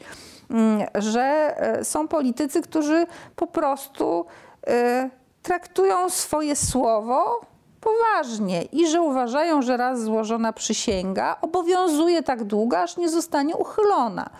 że 0.94 1.54
e, 1.56 1.84
są 1.84 2.08
politycy, 2.08 2.62
którzy 2.62 3.06
po 3.36 3.46
prostu 3.46 4.26
e, 4.66 5.10
traktują 5.42 6.10
swoje 6.10 6.56
słowo 6.56 7.40
poważnie 7.80 8.62
i 8.62 8.88
że 8.88 9.02
uważają, 9.02 9.62
że 9.62 9.76
raz 9.76 10.02
złożona 10.02 10.52
przysięga 10.52 11.36
obowiązuje 11.42 12.22
tak 12.22 12.44
długo, 12.44 12.78
aż 12.78 12.96
nie 12.96 13.08
zostanie 13.08 13.56
uchylona. 13.56 14.30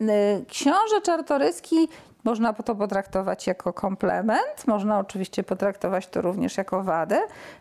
E, 0.00 0.44
Książę 0.48 1.00
Czartoryski 1.02 1.88
można 2.24 2.52
to 2.52 2.74
potraktować 2.74 3.46
jako 3.46 3.72
komplement, 3.72 4.66
można 4.66 4.98
oczywiście 4.98 5.42
potraktować 5.42 6.06
to 6.06 6.22
również 6.22 6.56
jako 6.56 6.82
wadę. 6.82 7.20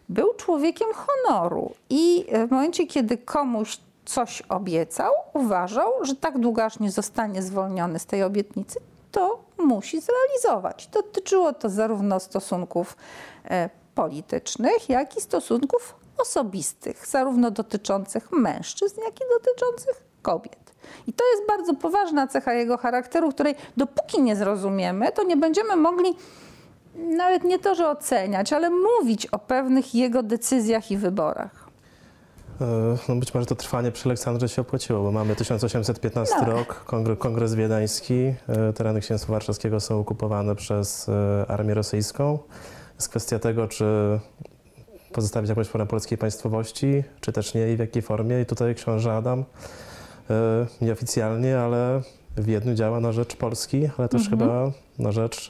Był 0.09 0.33
człowiekiem 0.33 0.87
honoru 0.93 1.71
i 1.89 2.25
w 2.47 2.51
momencie, 2.51 2.87
kiedy 2.87 3.17
komuś 3.17 3.79
coś 4.05 4.41
obiecał, 4.41 5.13
uważał, 5.33 5.91
że 6.01 6.15
tak 6.15 6.39
długo 6.39 6.63
aż 6.63 6.79
nie 6.79 6.91
zostanie 6.91 7.41
zwolniony 7.41 7.99
z 7.99 8.05
tej 8.05 8.23
obietnicy, 8.23 8.79
to 9.11 9.43
musi 9.57 10.01
zrealizować. 10.01 10.87
Dotyczyło 10.87 11.53
to 11.53 11.69
zarówno 11.69 12.19
stosunków 12.19 12.97
e, 13.45 13.69
politycznych, 13.95 14.89
jak 14.89 15.17
i 15.17 15.21
stosunków 15.21 15.95
osobistych, 16.17 17.07
zarówno 17.07 17.51
dotyczących 17.51 18.31
mężczyzn, 18.31 19.01
jak 19.01 19.15
i 19.15 19.23
dotyczących 19.33 20.03
kobiet. 20.21 20.73
I 21.07 21.13
to 21.13 21.23
jest 21.31 21.47
bardzo 21.47 21.73
poważna 21.73 22.27
cecha 22.27 22.53
jego 22.53 22.77
charakteru, 22.77 23.31
której 23.31 23.55
dopóki 23.77 24.21
nie 24.21 24.35
zrozumiemy, 24.35 25.11
to 25.11 25.23
nie 25.23 25.37
będziemy 25.37 25.75
mogli 25.75 26.15
nawet 26.95 27.43
nie 27.43 27.59
to, 27.59 27.75
że 27.75 27.89
oceniać, 27.89 28.53
ale 28.53 28.69
mówić 28.69 29.25
o 29.25 29.39
pewnych 29.39 29.95
jego 29.95 30.23
decyzjach 30.23 30.91
i 30.91 30.97
wyborach. 30.97 31.62
E, 32.61 32.97
No 33.09 33.15
być 33.15 33.33
może 33.33 33.45
to 33.45 33.55
trwanie 33.55 33.91
przy 33.91 34.05
Aleksandrze 34.09 34.49
się 34.49 34.61
opłaciło, 34.61 35.03
bo 35.03 35.11
mamy 35.11 35.35
1815 35.35 36.35
No. 36.41 36.45
rok, 36.45 36.83
kongre, 36.85 37.15
kongres 37.15 37.55
wiedeński, 37.55 38.33
e, 38.47 38.73
tereny 38.73 38.99
Księstwa 39.01 39.33
Warszawskiego 39.33 39.79
są 39.79 39.99
okupowane 39.99 40.55
przez 40.55 41.09
e, 41.09 41.45
armię 41.47 41.73
rosyjską. 41.73 42.39
Jest 42.95 43.09
kwestia 43.09 43.39
tego, 43.39 43.67
czy 43.67 43.85
pozostawić 45.13 45.49
jakąś 45.49 45.67
formę 45.67 45.87
polskiej 45.87 46.17
państwowości, 46.17 47.03
czy 47.21 47.31
też 47.31 47.53
nie 47.53 47.73
i 47.73 47.75
w 47.75 47.79
jakiej 47.79 48.01
formie. 48.01 48.41
I 48.41 48.45
tutaj 48.45 48.75
książę 48.75 49.13
Adam 49.13 49.43
nieoficjalnie, 50.81 51.59
ale 51.59 52.01
w 52.37 52.45
Wiedniu 52.45 52.73
działa 52.75 52.99
na 52.99 53.11
rzecz 53.11 53.35
Polski, 53.35 53.89
ale 53.97 54.09
też 54.09 54.21
Mhm. 54.21 54.39
chyba 54.39 54.71
na 54.99 55.11
rzecz 55.11 55.49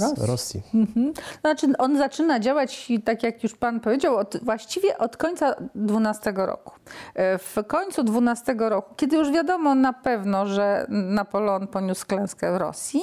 Rosji. 0.00 0.26
Rosji. 0.26 0.62
Mhm. 0.74 1.12
Znaczy, 1.40 1.66
on 1.78 1.98
zaczyna 1.98 2.40
działać, 2.40 2.88
tak 3.04 3.22
jak 3.22 3.42
już 3.42 3.54
pan 3.54 3.80
powiedział, 3.80 4.16
od, 4.16 4.36
właściwie 4.42 4.98
od 4.98 5.16
końca 5.16 5.54
12 5.74 6.32
roku. 6.36 6.74
E, 7.14 7.38
W 7.38 7.54
końcu 7.66 8.02
12 8.02 8.54
roku, 8.58 8.94
kiedy 8.96 9.16
już 9.16 9.30
wiadomo 9.30 9.74
na 9.74 9.92
pewno, 9.92 10.46
że 10.46 10.86
Napoleon 10.88 11.66
poniósł 11.66 12.06
klęskę 12.06 12.52
w 12.52 12.56
Rosji, 12.56 13.00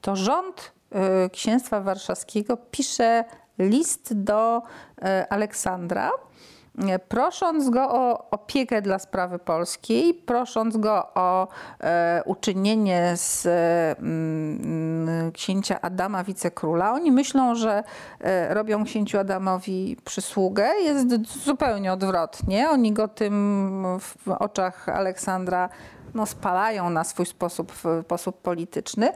to 0.00 0.16
rząd 0.16 0.72
e, 0.92 1.30
Księstwa 1.30 1.80
Warszawskiego 1.80 2.56
pisze 2.56 3.24
list 3.58 4.14
do 4.14 4.62
e, 5.02 5.26
Aleksandra, 5.32 6.10
prosząc 7.08 7.70
go 7.70 7.90
o 7.90 8.30
opiekę 8.30 8.82
dla 8.82 8.98
sprawy 8.98 9.38
polskiej, 9.38 10.14
prosząc 10.14 10.76
go 10.76 11.08
o 11.14 11.48
e, 11.80 12.22
uczynienie 12.24 13.12
z 13.16 13.46
e, 13.46 13.98
mm, 13.98 15.32
księcia 15.32 15.80
Adama 15.80 16.24
wicekróla. 16.24 16.92
Oni 16.92 17.12
myślą, 17.12 17.54
że 17.54 17.84
e, 18.20 18.54
robią 18.54 18.84
księciu 18.84 19.18
Adamowi 19.18 19.96
przysługę. 20.04 20.68
Jest 20.82 21.06
zupełnie 21.44 21.92
odwrotnie. 21.92 22.70
Oni 22.70 22.92
go 22.92 23.08
tym 23.08 23.84
w 24.00 24.28
oczach 24.28 24.88
Aleksandra 24.88 25.68
no, 26.14 26.26
spalają 26.26 26.90
na 26.90 27.04
swój 27.04 27.26
sposób, 27.26 27.72
w 27.72 28.02
sposób 28.04 28.42
polityczny. 28.42 29.12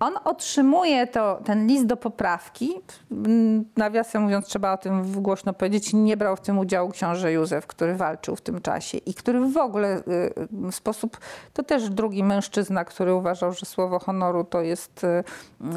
On 0.00 0.14
otrzymuje 0.24 1.06
to, 1.06 1.40
ten 1.44 1.66
list 1.66 1.86
do 1.86 1.96
poprawki. 1.96 2.74
Mm, 3.10 3.64
Nawiasem 3.76 4.22
mówiąc, 4.22 4.46
trzeba 4.46 4.72
o 4.72 4.76
tym 4.76 5.22
głośno 5.22 5.52
powiedzieć, 5.52 5.92
nie 5.92 6.16
brał 6.16 6.36
w 6.36 6.40
tym 6.40 6.58
udziału 6.58 6.90
książę 6.90 7.32
Józef, 7.32 7.66
który 7.66 7.94
walczył 7.94 8.36
w 8.36 8.40
tym 8.40 8.60
czasie 8.60 8.98
i 8.98 9.14
który 9.14 9.40
w 9.40 9.56
ogóle 9.56 9.96
y, 9.96 10.02
w 10.50 10.74
sposób, 10.74 11.18
to 11.52 11.62
też 11.62 11.88
drugi 11.88 12.24
mężczyzna, 12.24 12.84
który 12.84 13.14
uważał, 13.14 13.52
że 13.52 13.66
słowo 13.66 13.98
honoru 13.98 14.44
to 14.44 14.60
jest 14.60 15.04
y, 15.04 15.24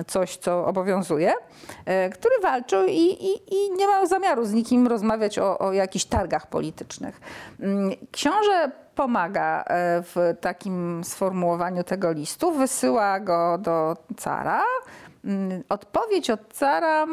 coś, 0.08 0.38
co 0.38 0.66
obowiązuje, 0.66 1.34
y, 1.34 2.10
który 2.10 2.36
walczył 2.42 2.86
i, 2.86 3.02
i, 3.02 3.56
i 3.56 3.72
nie 3.78 3.88
miał 3.88 4.08
zamiaru 4.08 4.46
z 4.46 4.54
nikim 4.54 4.88
rozmawiać 4.88 5.40
o, 5.40 5.60
o 5.60 5.74
jakichś 5.74 6.06
targach 6.06 6.48
politycznych. 6.48 7.22
Mm, 7.60 7.92
Książę 8.12 8.72
pomaga 9.02 9.64
e, 9.64 10.02
w 10.02 10.36
takim 10.42 11.04
sformułowaniu 11.04 11.84
tego 11.84 12.12
listu, 12.12 12.52
wysyła 12.52 13.20
go 13.20 13.58
do 13.58 13.98
cara. 14.18 14.64
Mm, 15.26 15.64
Odpowiedź 15.70 16.30
od 16.30 16.54
cara 16.54 17.06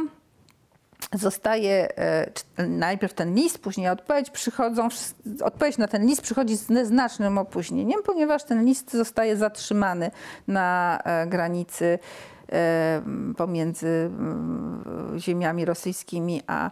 zostaje 1.13 1.99
e, 1.99 2.31
najpierw 2.69 3.15
ten 3.15 3.35
list, 3.35 3.59
później 3.59 3.89
odpowiedź. 3.89 4.31
Przychodzą, 4.31 4.89
odpowiedź 5.45 5.79
na 5.79 5.89
ten 5.89 6.07
list 6.07 6.23
przychodzi 6.23 6.57
z 6.57 6.87
znacznym 6.87 7.39
opóźnieniem, 7.39 8.03
ponieważ 8.03 8.45
ten 8.45 8.65
list 8.65 8.93
zostaje 8.93 9.37
zatrzymany 9.37 10.11
na 10.49 10.99
e, 11.05 11.27
granicy 11.27 11.99
pomiędzy 13.37 13.87
mm, 13.87 15.15
ziemiami 15.19 15.65
rosyjskimi 15.65 16.43
a 16.47 16.71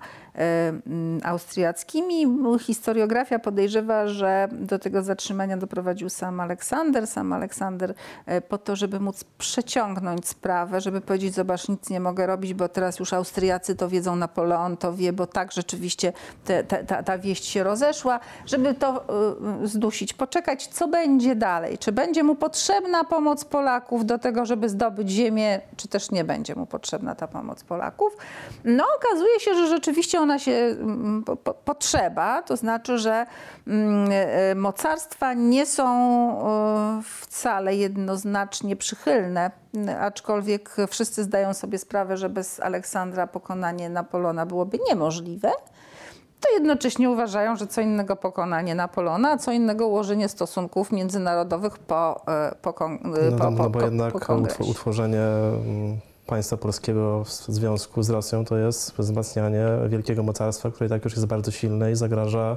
austriackimi. 1.22 2.26
Historiografia 2.58 3.38
podejrzewa, 3.38 4.06
że 4.08 4.48
do 4.52 4.78
tego 4.78 5.02
zatrzymania 5.02 5.56
doprowadził 5.56 6.08
sam 6.08 6.40
Aleksander. 6.40 7.06
Sam 7.06 7.32
Aleksander 7.32 7.94
e, 8.26 8.40
po 8.40 8.58
to, 8.58 8.76
żeby 8.76 9.00
móc 9.00 9.24
przeciągnąć 9.38 10.28
sprawę, 10.28 10.80
żeby 10.80 11.00
powiedzieć, 11.00 11.34
zobacz, 11.34 11.68
nic 11.68 11.90
nie 11.90 12.00
mogę 12.00 12.26
robić, 12.26 12.54
bo 12.54 12.68
teraz 12.68 12.98
już 12.98 13.12
Austriacy 13.12 13.76
to 13.76 13.88
wiedzą, 13.88 14.16
Napoleon 14.16 14.76
to 14.76 14.92
wie, 14.92 15.12
bo 15.12 15.26
tak 15.26 15.52
rzeczywiście 15.52 16.12
te, 16.44 16.64
te, 16.64 16.84
ta, 16.84 17.02
ta 17.02 17.18
wieść 17.18 17.44
się 17.44 17.64
rozeszła, 17.64 18.20
żeby 18.46 18.74
to 18.74 19.04
y, 19.62 19.66
zdusić, 19.66 20.12
poczekać, 20.12 20.66
co 20.66 20.88
będzie 20.88 21.36
dalej. 21.36 21.78
Czy 21.78 21.92
będzie 21.92 22.22
mu 22.22 22.34
potrzebna 22.34 23.04
pomoc 23.04 23.44
Polaków 23.44 24.06
do 24.06 24.18
tego, 24.18 24.46
żeby 24.46 24.68
zdobyć 24.68 25.10
ziemię, 25.10 25.60
czy 25.76 25.88
też 25.88 26.10
nie 26.10 26.24
będzie 26.24 26.54
mu 26.54 26.66
potrzebna 26.66 27.14
ta 27.14 27.28
pomoc 27.28 27.64
Polaków. 27.64 28.16
No 28.64 28.84
okazuje 28.96 29.40
się, 29.40 29.54
że 29.54 29.68
rzeczywiście 29.68 30.20
ona 30.26 30.38
się 30.38 30.52
mm, 30.52 31.22
po, 31.24 31.36
po, 31.36 31.54
potrzeba, 31.54 32.42
to 32.42 32.56
znaczy, 32.56 32.98
że 32.98 33.26
mm, 33.66 34.08
e, 34.12 34.54
mocarstwa 34.54 35.34
nie 35.34 35.66
są 35.66 35.86
e, 36.98 37.02
wcale 37.04 37.76
jednoznacznie 37.76 38.76
przychylne, 38.76 39.50
aczkolwiek 40.00 40.76
wszyscy 40.88 41.24
zdają 41.24 41.54
sobie 41.54 41.78
sprawę, 41.78 42.16
że 42.16 42.28
bez 42.28 42.60
Aleksandra 42.60 43.26
pokonanie 43.26 43.88
Napoleona 43.88 44.46
byłoby 44.46 44.78
niemożliwe 44.88 45.50
to 46.40 46.54
jednocześnie 46.54 47.10
uważają, 47.10 47.56
że 47.56 47.66
co 47.66 47.80
innego 47.80 48.16
pokonanie 48.16 48.74
Napoleona, 48.74 49.30
a 49.30 49.38
co 49.38 49.52
innego 49.52 49.86
ułożenie 49.86 50.28
stosunków 50.28 50.92
międzynarodowych 50.92 51.78
po, 51.78 52.26
e, 52.28 52.54
po, 52.62 52.72
kon- 52.72 52.98
No, 53.30 53.38
po, 53.38 53.50
no, 53.50 53.56
po, 53.56 53.62
no 53.62 53.70
bo 53.70 53.80
jednak 53.80 54.12
po 54.58 54.64
utworzenie 54.64 55.20
mm, 55.20 55.98
państwa 56.26 56.56
polskiego 56.56 57.24
w 57.24 57.30
związku 57.30 58.02
z 58.02 58.10
Rosją 58.10 58.44
to 58.44 58.56
jest 58.56 58.92
wzmacnianie 58.98 59.66
wielkiego 59.88 60.22
mocarstwa, 60.22 60.70
które 60.70 60.86
i 60.86 60.90
tak 60.90 61.04
już 61.04 61.12
jest 61.12 61.26
bardzo 61.26 61.50
silne 61.50 61.92
i 61.92 61.96
zagraża 61.96 62.56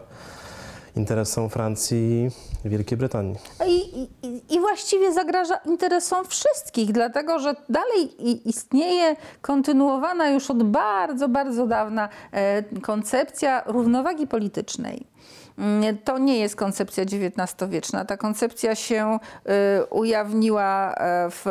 interesom 0.95 1.49
Francji 1.49 2.29
i 2.65 2.69
Wielkiej 2.69 2.97
Brytanii. 2.97 3.35
I, 3.67 4.01
i, 4.23 4.55
I 4.55 4.59
właściwie 4.59 5.13
zagraża 5.13 5.55
interesom 5.65 6.25
wszystkich, 6.25 6.91
dlatego 6.91 7.39
że 7.39 7.55
dalej 7.69 8.09
istnieje 8.49 9.15
kontynuowana 9.41 10.29
już 10.29 10.51
od 10.51 10.63
bardzo, 10.63 11.29
bardzo 11.29 11.67
dawna 11.67 12.09
e, 12.31 12.63
koncepcja 12.81 13.63
równowagi 13.65 14.27
politycznej. 14.27 15.07
Mm, 15.59 15.97
To 15.97 16.17
nie 16.17 16.39
jest 16.39 16.55
koncepcja 16.55 17.03
XIX-wieczna. 17.03 18.05
Ta 18.05 18.17
koncepcja 18.17 18.75
się 18.75 19.19
e, 19.45 19.85
ujawniła 19.85 20.93
e, 20.93 21.29
w, 21.29 21.45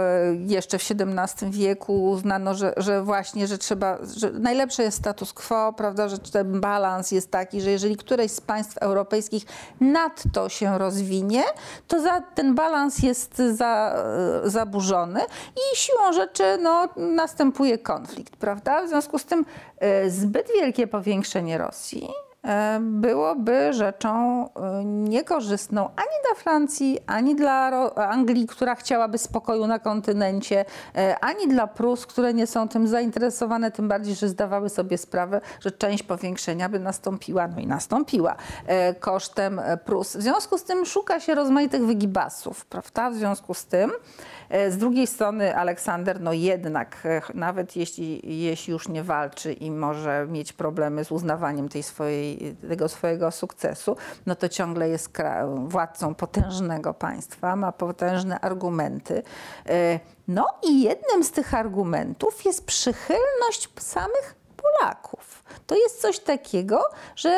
jeszcze 0.46 0.78
w 0.78 0.82
XVII 0.90 1.50
wieku. 1.50 2.10
Uznano, 2.10 2.54
że, 2.54 2.72
że 2.76 3.02
właśnie, 3.02 3.46
że 3.46 3.58
trzeba, 3.58 3.98
że 4.16 4.30
najlepsze 4.30 4.82
jest 4.82 4.98
status 4.98 5.32
quo, 5.32 5.72
prawda, 5.72 6.08
że 6.08 6.18
ten 6.18 6.60
balans 6.60 7.10
jest 7.10 7.30
taki, 7.30 7.60
że 7.60 7.70
jeżeli 7.70 7.96
któreś 7.96 8.30
z 8.30 8.40
państw 8.40 8.78
europejskich 8.78 9.44
nadto 9.80 10.48
się 10.48 10.78
rozwinie, 10.78 11.42
to 11.88 12.02
za, 12.02 12.20
ten 12.20 12.54
balans 12.54 12.98
jest 12.98 13.36
za, 13.36 13.94
e, 14.44 14.50
zaburzony 14.50 15.20
i 15.56 15.76
siłą 15.76 16.12
rzeczy 16.12 16.58
no, 16.62 16.88
następuje 16.96 17.78
konflikt, 17.78 18.36
prawda? 18.36 18.82
W 18.82 18.88
związku 18.88 19.18
z 19.18 19.24
tym 19.24 19.44
e, 19.78 20.10
zbyt 20.10 20.48
wielkie 20.60 20.86
powiększenie 20.86 21.58
Rosji 21.58 22.08
byłoby 22.80 23.72
rzeczą 23.72 24.44
e, 24.48 24.84
niekorzystną 24.84 25.84
ani 25.84 26.16
dla 26.26 26.42
Francji, 26.42 26.98
ani 27.06 27.36
dla 27.36 27.70
Anglii, 27.94 28.46
która 28.46 28.74
chciałaby 28.74 29.18
spokoju 29.18 29.66
na 29.66 29.78
kontynencie, 29.78 30.64
e, 30.96 31.18
ani 31.20 31.48
dla 31.48 31.66
Prus, 31.66 32.06
które 32.06 32.34
nie 32.34 32.46
są 32.46 32.68
tym 32.68 32.88
zainteresowane, 32.88 33.70
tym 33.70 33.88
bardziej, 33.88 34.14
że 34.14 34.28
zdawały 34.28 34.68
sobie 34.68 34.98
sprawę, 34.98 35.40
że 35.60 35.70
część 35.70 36.02
powiększenia 36.02 36.68
by 36.68 36.78
nastąpiła, 36.78 37.48
no 37.48 37.60
i 37.60 37.66
nastąpiła, 37.66 38.36
e, 38.66 38.94
kosztem 38.94 39.58
e, 39.58 39.76
Prus. 39.76 40.16
W 40.16 40.22
związku 40.22 40.58
z 40.58 40.64
tym 40.64 40.86
szuka 40.86 41.20
się 41.20 41.34
rozmaitych 41.34 41.86
wygibasów, 41.86 42.66
prawda? 42.66 43.10
W 43.10 43.14
związku 43.14 43.54
z 43.54 43.66
tym 43.66 43.90
e, 43.90 44.47
z 44.70 44.76
drugiej 44.76 45.06
strony 45.06 45.56
Aleksander, 45.56 46.20
no 46.20 46.32
jednak, 46.32 46.96
e, 47.04 47.22
nawet 47.34 47.76
jeśli, 47.76 48.42
jeśli 48.42 48.72
już 48.72 48.88
nie 48.88 49.02
walczy 49.02 49.52
i 49.52 49.70
może 49.70 50.26
mieć 50.30 50.52
problemy 50.52 51.04
z 51.04 51.12
uznawaniem 51.12 51.68
tej 51.68 51.82
swojej, 51.82 52.56
tego 52.68 52.88
swojego 52.88 53.30
sukcesu, 53.30 53.96
no 54.26 54.36
to 54.36 54.48
ciągle 54.48 54.88
jest 54.88 55.12
władcą 55.54 56.14
potężnego 56.14 56.94
państwa, 56.94 57.56
ma 57.56 57.72
potężne 57.72 58.40
argumenty. 58.40 59.22
E, 59.68 60.00
No 60.28 60.46
i 60.62 60.82
jednym 60.82 61.24
z 61.24 61.30
tych 61.30 61.54
argumentów 61.54 62.44
jest 62.44 62.66
przychylność 62.66 63.68
samych 63.78 64.34
Polaków. 64.56 65.37
To 65.68 65.74
jest 65.74 66.00
coś 66.00 66.18
takiego, 66.18 66.84
że 67.16 67.30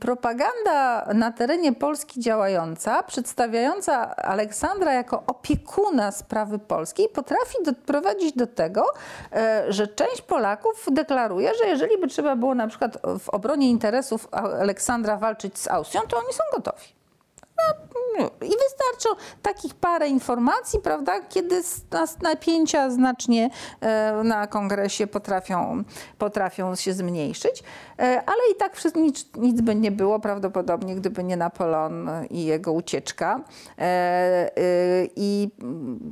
propaganda 0.00 1.06
na 1.14 1.32
terenie 1.32 1.72
Polski 1.72 2.20
działająca, 2.20 3.02
przedstawiająca 3.02 4.16
Aleksandra 4.16 4.92
jako 4.92 5.22
opiekuna 5.26 6.10
sprawy 6.10 6.58
polskiej, 6.58 7.08
potrafi 7.08 7.56
doprowadzić 7.64 8.32
do 8.32 8.46
tego, 8.46 8.84
e, 9.32 9.64
że 9.68 9.86
część 9.86 10.22
Polaków 10.22 10.86
deklaruje, 10.90 11.54
że 11.54 11.66
jeżeli 11.66 11.98
by 11.98 12.06
trzeba 12.06 12.36
było 12.36 12.54
na 12.54 12.66
przykład 12.68 12.98
w 13.18 13.28
obronie 13.28 13.70
interesów 13.70 14.28
Aleksandra 14.32 15.16
walczyć 15.16 15.58
z 15.58 15.68
Austrią, 15.68 16.00
to 16.08 16.18
oni 16.18 16.32
są 16.32 16.42
gotowi. 16.56 16.86
No, 18.18 18.30
I 18.42 18.50
wystarczą 18.50 19.22
takich 19.42 19.74
parę 19.74 20.08
informacji, 20.08 20.80
prawda, 20.80 21.20
kiedy 21.28 21.62
nas 21.90 22.20
napięcia 22.20 22.90
znacznie 22.90 23.50
e, 23.80 24.12
na 24.24 24.46
kongresie 24.46 25.06
potrafią, 25.06 25.84
potrafią 26.18 26.76
się 26.76 26.92
zmniejszyć, 26.92 27.62
E, 28.02 28.22
ale 28.26 28.38
i 28.52 28.54
tak 28.54 28.76
nic, 28.94 29.26
nic 29.36 29.60
by 29.60 29.74
nie 29.74 29.90
było 29.90 30.20
prawdopodobnie, 30.20 30.94
gdyby 30.94 31.24
nie 31.24 31.36
Napoleon 31.36 32.10
i 32.30 32.44
jego 32.44 32.72
ucieczka. 32.72 33.40
E, 33.78 34.50
i 35.16 35.48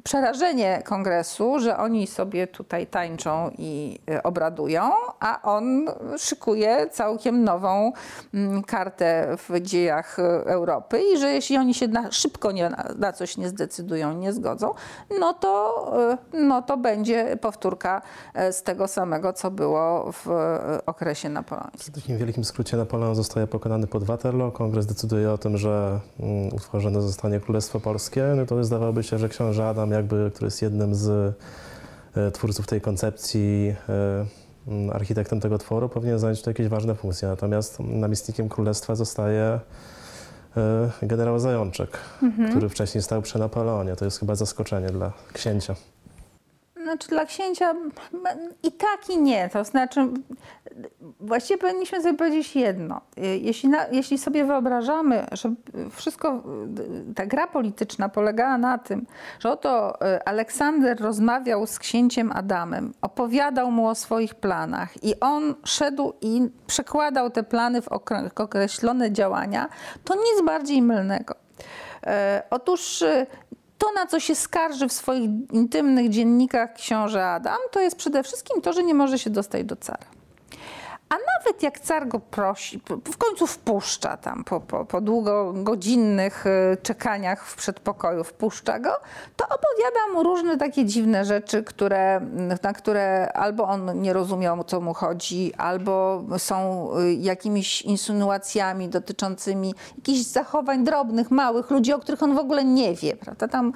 przerażenie 0.04 0.82
kongresu, 0.84 1.58
że 1.58 1.76
oni 1.76 2.06
sobie 2.06 2.46
tutaj 2.46 2.86
tańczą 2.86 3.50
i 3.58 3.98
obradują, 4.22 4.90
a 5.20 5.42
on 5.42 5.86
szykuje 6.18 6.86
całkiem 6.90 7.44
nową 7.44 7.92
mm, 8.34 8.62
kartę 8.62 9.36
w 9.36 9.60
dziejach 9.60 10.18
Europy 10.46 11.02
i 11.14 11.18
że 11.18 11.32
jeśli 11.32 11.56
oni 11.56 11.74
się 11.74 11.88
na, 11.88 12.12
szybko 12.20 12.52
nie, 12.52 12.70
na, 12.98 13.12
coś 13.12 13.36
nie 13.36 13.48
zdecydują, 13.48 14.12
nie 14.12 14.32
zgodzą, 14.32 14.74
no 15.20 15.34
to, 15.34 15.92
e, 16.32 16.38
no 16.46 16.62
to 16.62 16.76
będzie 16.76 17.36
powtórka 17.40 18.02
e, 18.34 18.52
z 18.52 18.62
tego 18.62 18.88
samego, 18.88 19.32
co 19.32 19.50
było 19.50 20.12
w 20.12 20.30
e, 20.30 20.86
okresie 20.86 21.28
napoleońskim. 21.28 21.94
W 21.94 21.96
takim 21.96 22.18
wielkim 22.18 22.44
skrócie 22.44 22.76
Napoleon 22.76 23.14
zostaje 23.14 23.46
pokonany 23.46 23.86
pod 23.86 24.04
Waterloo. 24.04 24.50
Kongres 24.50 24.86
decyduje 24.86 25.32
o 25.32 25.38
tym, 25.38 25.56
że 25.56 26.00
mm, 26.20 26.54
utworzone 26.54 27.02
zostanie 27.02 27.40
Królestwo 27.40 27.80
Polskie. 27.80 28.24
No 28.36 28.46
to 28.46 28.64
zdawałoby 28.64 29.02
się, 29.02 29.18
że 29.18 29.28
książę 29.28 29.68
Adam, 29.68 29.90
jakby, 29.90 30.30
który 30.34 30.46
jest 30.46 30.62
jednym 30.62 30.94
z 30.94 31.34
e, 32.16 32.30
twórców 32.30 32.66
tej 32.66 32.80
koncepcji, 32.80 33.74
mm, 34.68 34.90
architektem 34.90 35.40
tego 35.40 35.58
tworu, 35.58 35.88
powinien 35.88 36.18
zająć 36.18 36.42
tu 36.42 36.50
jakieś 36.50 36.68
ważne 36.68 36.94
funkcje. 36.94 37.28
Natomiast 37.28 37.80
namiestnikiem 37.80 38.48
królestwa 38.48 38.94
zostaje 38.94 39.60
generał 41.02 41.38
Zajączek, 41.38 41.98
który 42.50 42.68
wcześniej 42.68 43.02
stał 43.02 43.22
przy 43.22 43.38
Napoleonie. 43.38 43.96
To 43.96 44.04
jest 44.04 44.20
chyba 44.20 44.34
zaskoczenie 44.34 44.88
dla 44.88 45.12
księcia. 45.32 45.74
Znaczy 46.90 47.08
dla 47.08 47.24
księcia 47.24 47.74
i 48.62 48.72
tak 48.72 49.10
i 49.10 49.18
nie. 49.18 49.48
To 49.48 49.64
znaczy 49.64 50.08
właściwie 51.20 51.58
powinniśmy 51.58 52.02
sobie 52.02 52.18
powiedzieć 52.18 52.56
jedno. 52.56 53.00
Jeśli, 53.16 53.68
na, 53.68 53.86
jeśli 53.86 54.18
sobie 54.18 54.44
wyobrażamy, 54.44 55.26
że 55.32 55.54
wszystko, 55.92 56.42
ta 57.16 57.26
gra 57.26 57.46
polityczna 57.46 58.08
polegała 58.08 58.58
na 58.58 58.78
tym, 58.78 59.06
że 59.38 59.50
oto 59.50 60.00
e, 60.00 60.28
Aleksander 60.28 61.00
rozmawiał 61.00 61.66
z 61.66 61.78
księciem 61.78 62.32
Adamem, 62.32 62.92
opowiadał 63.02 63.70
mu 63.70 63.88
o 63.88 63.94
swoich 63.94 64.34
planach 64.34 65.04
i 65.04 65.20
on 65.20 65.54
szedł 65.64 66.12
i 66.20 66.48
przekładał 66.66 67.30
te 67.30 67.42
plany 67.42 67.82
w 67.82 67.88
okre- 67.88 68.42
określone 68.42 69.12
działania, 69.12 69.68
to 70.04 70.14
nic 70.14 70.46
bardziej 70.46 70.82
mylnego. 70.82 71.34
E, 72.06 72.42
Otóż 72.50 73.02
e, 73.02 73.26
to, 73.80 73.92
na 73.92 74.06
co 74.06 74.20
się 74.20 74.34
skarży 74.34 74.88
w 74.88 74.92
swoich 74.92 75.30
intymnych 75.52 76.08
dziennikach 76.08 76.74
książę 76.74 77.26
Adam, 77.26 77.58
to 77.70 77.80
jest 77.80 77.96
przede 77.96 78.22
wszystkim 78.22 78.62
to, 78.62 78.72
że 78.72 78.82
nie 78.82 78.94
może 78.94 79.18
się 79.18 79.30
dostać 79.30 79.64
do 79.64 79.76
cara. 79.76 80.19
A 81.10 81.14
nawet 81.14 81.62
jak 81.62 81.80
car 81.80 82.08
go 82.08 82.20
prosi, 82.20 82.80
w 83.12 83.16
końcu 83.16 83.46
wpuszcza 83.46 84.16
tam 84.16 84.44
po, 84.44 84.60
po, 84.60 84.84
po 84.84 85.00
długogodzinnych 85.00 86.46
y, 86.46 86.76
czekaniach 86.82 87.46
w 87.46 87.56
przedpokoju, 87.56 88.24
wpuszcza 88.24 88.78
go, 88.78 88.90
to 89.36 89.44
opowiada 89.44 90.14
mu 90.14 90.22
różne 90.22 90.56
takie 90.56 90.84
dziwne 90.84 91.24
rzeczy, 91.24 91.62
które, 91.62 92.20
na 92.62 92.72
które 92.72 93.32
albo 93.32 93.64
on 93.64 94.02
nie 94.02 94.12
rozumiał, 94.12 94.60
o 94.60 94.64
co 94.64 94.80
mu 94.80 94.94
chodzi, 94.94 95.54
albo 95.54 96.24
są 96.38 96.88
y, 96.98 97.12
jakimiś 97.12 97.82
insynuacjami 97.82 98.88
dotyczącymi 98.88 99.74
jakichś 99.96 100.20
zachowań 100.20 100.84
drobnych, 100.84 101.30
małych 101.30 101.70
ludzi, 101.70 101.92
o 101.92 101.98
których 101.98 102.22
on 102.22 102.34
w 102.34 102.38
ogóle 102.38 102.64
nie 102.64 102.94
wie. 102.94 103.16
Prawda? 103.16 103.48
Tam 103.48 103.72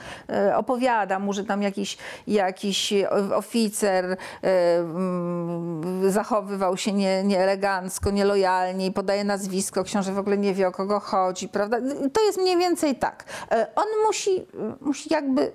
y, 0.49 0.57
opowiada 0.57 1.18
mu, 1.18 1.33
że 1.33 1.44
tam 1.44 1.62
jakiś, 1.62 1.99
jakiś 2.27 2.92
oficer 3.35 4.16
mm, 4.42 6.11
zachowywał 6.11 6.76
się 6.76 6.93
nie, 6.93 7.24
nieelegancko, 7.25 8.11
nielojalnie 8.11 8.93
podaje 8.93 9.25
nazwisko. 9.25 9.85
Książę 9.85 10.12
w 10.12 10.18
ogóle 10.18 10.39
nie 10.39 10.55
wie, 10.55 10.68
o 10.68 10.72
kogo 10.72 11.01
chodzi. 11.01 11.49
Prawda? 11.49 11.77
To 12.12 12.22
jest 12.22 12.39
mniej 12.39 12.57
więcej 12.57 12.97
tak. 12.97 13.25
Y, 13.53 13.75
On 13.75 13.87
musi, 14.07 14.47
musi 14.81 15.12
jakby 15.12 15.53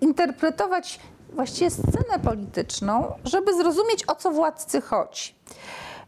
interpretować 0.00 1.00
właściwie 1.32 1.70
scenę 1.70 2.18
polityczną, 2.24 3.12
żeby 3.24 3.54
zrozumieć, 3.54 4.04
o 4.08 4.14
co 4.14 4.30
władcy 4.30 4.80
chodzi. 4.80 5.34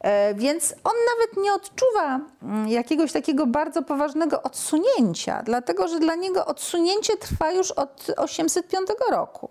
E, 0.01 0.35
Więc 0.35 0.75
on 0.85 0.93
nawet 1.17 1.37
nie 1.37 1.55
odczuwa 1.55 2.21
mm, 2.43 2.69
jakiegoś 2.69 3.13
takiego 3.13 3.47
bardzo 3.47 3.83
poważnego 3.83 4.43
odsunięcia, 4.43 5.43
dlatego 5.43 5.89
że 5.89 5.99
dla 6.01 6.15
niego 6.15 6.47
odsunięcie 6.47 7.17
trwa 7.17 7.53
już 7.53 7.71
od 7.71 8.07
805 8.17 8.89
roku. 9.11 9.49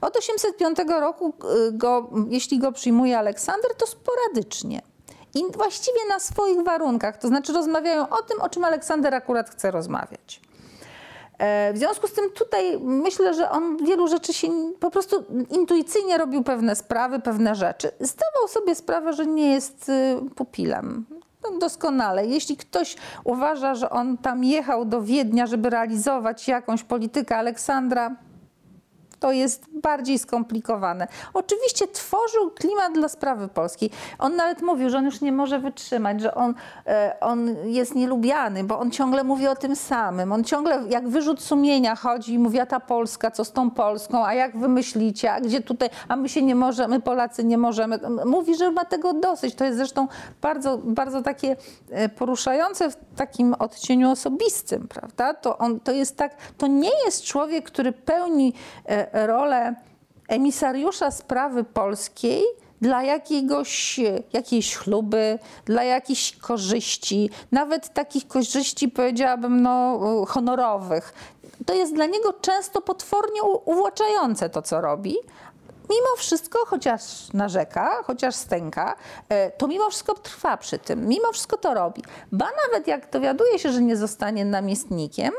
Od 0.00 0.16
805 0.16 0.78
roku, 1.00 1.34
y, 1.68 1.72
go, 1.72 2.10
jeśli 2.28 2.58
go 2.58 2.72
przyjmuje 2.72 3.18
Aleksander, 3.18 3.74
to 3.74 3.86
sporadycznie. 3.86 4.82
I 5.34 5.42
właściwie 5.56 5.98
na 6.08 6.18
swoich 6.18 6.64
warunkach, 6.64 7.16
to 7.18 7.28
znaczy 7.28 7.52
rozmawiają 7.52 8.08
o 8.08 8.22
tym, 8.22 8.40
o 8.40 8.48
czym 8.48 8.64
Aleksander 8.64 9.14
akurat 9.14 9.50
chce 9.50 9.70
rozmawiać. 9.70 10.40
E, 11.38 11.72
W 11.72 11.78
związku 11.78 12.08
z 12.08 12.12
tym 12.12 12.30
tutaj 12.30 12.78
myślę, 12.80 13.34
że 13.34 13.50
on 13.50 13.76
wielu 13.84 14.08
rzeczy 14.08 14.32
się 14.32 14.48
po 14.80 14.90
prostu 14.90 15.24
intuicyjnie 15.50 16.18
robił 16.18 16.42
pewne 16.44 16.76
sprawy, 16.76 17.20
pewne 17.20 17.54
rzeczy. 17.54 17.90
Zdawał 18.00 18.48
sobie 18.48 18.74
sprawę, 18.74 19.12
że 19.12 19.26
nie 19.26 19.52
jest 19.52 19.88
y, 19.88 20.18
pupilem. 20.34 21.06
No, 21.42 21.58
Doskonale. 21.58 22.26
Jeśli 22.26 22.56
ktoś 22.56 22.96
uważa, 23.24 23.74
że 23.74 23.90
on 23.90 24.18
tam 24.18 24.44
jechał 24.44 24.84
do 24.84 25.02
Wiednia, 25.02 25.46
żeby 25.46 25.70
realizować 25.70 26.48
jakąś 26.48 26.82
politykę 26.84 27.36
Aleksandra, 27.36 28.16
to 29.20 29.32
jest 29.32 29.66
bardziej 29.72 30.18
skomplikowane. 30.18 31.08
Oczywiście 31.34 31.88
tworzył 31.88 32.50
klimat 32.50 32.92
dla 32.92 33.08
sprawy 33.08 33.48
polskiej. 33.48 33.90
On 34.18 34.36
nawet 34.36 34.62
mówił, 34.62 34.90
że 34.90 34.98
on 34.98 35.04
już 35.04 35.20
nie 35.20 35.32
może 35.32 35.58
wytrzymać, 35.58 36.20
że 36.20 36.34
on, 36.34 36.54
e, 36.86 37.16
on 37.20 37.56
jest 37.64 37.94
nielubiany, 37.94 38.64
bo 38.64 38.78
on 38.78 38.90
ciągle 38.90 39.24
mówi 39.24 39.48
o 39.48 39.56
tym 39.56 39.76
samym. 39.76 40.32
On 40.32 40.44
ciągle 40.44 40.82
jak 40.88 41.08
wyrzut 41.08 41.42
sumienia 41.42 41.96
chodzi 41.96 42.34
i 42.34 42.38
mówi, 42.38 42.60
a 42.60 42.66
ta 42.66 42.80
Polska, 42.80 43.30
co 43.30 43.44
z 43.44 43.52
tą 43.52 43.70
Polską, 43.70 44.26
a 44.26 44.34
jak 44.34 44.58
wy 44.58 44.68
myślicie, 44.68 45.32
a 45.32 45.40
gdzie 45.40 45.60
tutaj, 45.60 45.90
a 46.08 46.16
my 46.16 46.28
się 46.28 46.42
nie 46.42 46.54
możemy, 46.54 47.00
Polacy 47.00 47.44
nie 47.44 47.58
możemy. 47.58 47.98
Mówi, 48.24 48.56
że 48.56 48.70
ma 48.70 48.84
tego 48.84 49.12
dosyć. 49.12 49.54
To 49.54 49.64
jest 49.64 49.76
zresztą 49.76 50.08
bardzo, 50.42 50.78
bardzo 50.78 51.22
takie 51.22 51.56
e, 51.90 52.08
poruszające 52.08 52.90
w 52.90 52.96
takim 53.16 53.54
odcieniu 53.54 54.10
osobistym, 54.10 54.88
prawda? 54.88 55.34
To, 55.34 55.58
on, 55.58 55.80
to 55.80 55.92
jest 55.92 56.16
tak, 56.16 56.36
to 56.58 56.66
nie 56.66 56.90
jest 57.04 57.24
człowiek, 57.24 57.64
który 57.64 57.92
pełni 57.92 58.54
e, 58.86 59.09
rolę 59.12 59.74
emisariusza 60.28 61.10
sprawy 61.10 61.64
polskiej 61.64 62.44
dla 62.80 63.02
jakiegoś, 63.02 64.00
jakiejś 64.32 64.76
chluby, 64.76 65.38
dla 65.64 65.84
jakichś 65.84 66.36
korzyści, 66.36 67.30
nawet 67.52 67.94
takich 67.94 68.28
korzyści 68.28 68.88
powiedziałabym 68.88 69.62
no, 69.62 70.00
honorowych. 70.28 71.12
To 71.66 71.74
jest 71.74 71.94
dla 71.94 72.06
niego 72.06 72.32
często 72.32 72.80
potwornie 72.80 73.42
uwłaczające 73.64 74.50
to, 74.50 74.62
co 74.62 74.80
robi. 74.80 75.16
Mimo 75.90 76.16
wszystko, 76.16 76.58
chociaż 76.66 77.32
narzeka, 77.32 78.02
chociaż 78.02 78.34
stęka, 78.34 78.96
e, 79.28 79.50
to 79.50 79.68
mimo 79.68 79.90
wszystko 79.90 80.14
trwa 80.14 80.56
przy 80.56 80.78
tym, 80.78 81.08
mimo 81.08 81.32
wszystko 81.32 81.56
to 81.56 81.74
robi. 81.74 82.02
Ba 82.32 82.48
nawet 82.66 82.86
jak 82.86 83.10
dowiaduje 83.10 83.58
się, 83.58 83.72
że 83.72 83.82
nie 83.82 83.96
zostanie 83.96 84.44
namiestnikiem, 84.44 85.32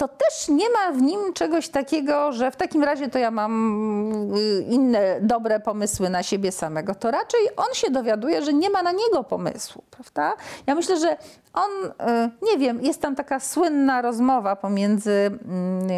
to 0.00 0.08
też 0.08 0.48
nie 0.48 0.70
ma 0.70 0.92
w 0.92 1.02
nim 1.02 1.32
czegoś 1.32 1.68
takiego, 1.68 2.32
że 2.32 2.50
w 2.50 2.56
takim 2.56 2.84
razie 2.84 3.08
to 3.08 3.18
ja 3.18 3.30
mam 3.30 4.34
y, 4.36 4.62
inne 4.68 5.18
dobre 5.20 5.60
pomysły 5.60 6.10
na 6.10 6.22
siebie 6.22 6.52
samego. 6.52 6.94
To 6.94 7.10
raczej 7.10 7.40
on 7.56 7.74
się 7.74 7.90
dowiaduje, 7.90 8.42
że 8.42 8.52
nie 8.52 8.70
ma 8.70 8.82
na 8.82 8.92
niego 8.92 9.24
pomysłu, 9.24 9.82
prawda? 9.90 10.36
Ja 10.66 10.74
myślę, 10.74 11.00
że 11.00 11.16
on, 11.52 11.70
y, 12.08 12.30
nie 12.42 12.58
wiem, 12.58 12.80
jest 12.80 13.02
tam 13.02 13.16
taka 13.16 13.40
słynna 13.40 14.02
rozmowa 14.02 14.56
pomiędzy, 14.56 15.30
mm, 15.44 15.90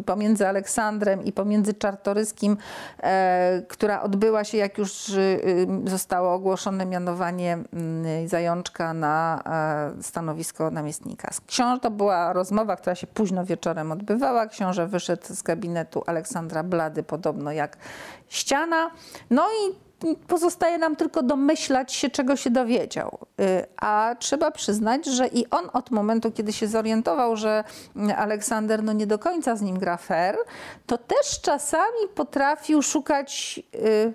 y, 0.00 0.02
pomiędzy 0.02 0.48
Aleksandrem 0.48 1.24
i 1.24 1.32
pomiędzy 1.32 1.74
Czartoryskim, 1.74 2.56
e, 3.02 3.62
która 3.68 4.02
odbyła 4.02 4.44
się, 4.44 4.58
jak 4.58 4.78
już 4.78 5.08
y, 5.08 5.66
zostało 5.84 6.34
ogłoszone 6.34 6.86
mianowanie 6.86 7.52
mm, 7.52 8.28
Zajączka 8.28 8.94
na 8.94 9.42
e, 9.98 10.02
stanowisko 10.02 10.70
namiestnika. 10.70 11.30
Książę 11.46 11.80
to 11.80 11.90
była 11.90 12.32
rozmowa, 12.32 12.76
która 12.76 12.94
się 12.94 13.06
późno 13.06 13.44
wieczorem 13.44 13.92
odbywała. 13.92 14.46
Książę 14.46 14.86
wyszedł 14.86 15.22
z 15.34 15.42
gabinetu 15.42 16.02
Aleksandra 16.06 16.62
Blady, 16.62 17.02
podobno 17.02 17.52
jak 17.52 17.76
ściana. 18.28 18.90
No 19.30 19.46
i 19.46 19.83
pozostaje 20.26 20.78
nam 20.78 20.96
tylko 20.96 21.22
domyślać 21.22 21.92
się, 21.92 22.10
czego 22.10 22.36
się 22.36 22.50
dowiedział. 22.50 23.18
Y, 23.40 23.66
A 23.76 24.16
trzeba 24.18 24.50
przyznać, 24.50 25.06
że 25.06 25.26
i 25.26 25.50
on 25.50 25.70
od 25.72 25.90
momentu, 25.90 26.32
kiedy 26.32 26.52
się 26.52 26.68
zorientował, 26.68 27.36
że 27.36 27.64
Aleksander 28.16 28.82
no 28.82 28.92
nie 28.92 29.06
do 29.06 29.18
końca 29.18 29.56
z 29.56 29.62
nim 29.62 29.78
gra 29.78 29.96
fair, 29.96 30.36
to 30.86 30.98
też 30.98 31.40
czasami 31.40 32.08
potrafił 32.14 32.82
szukać 32.82 33.60
y, 33.74 34.12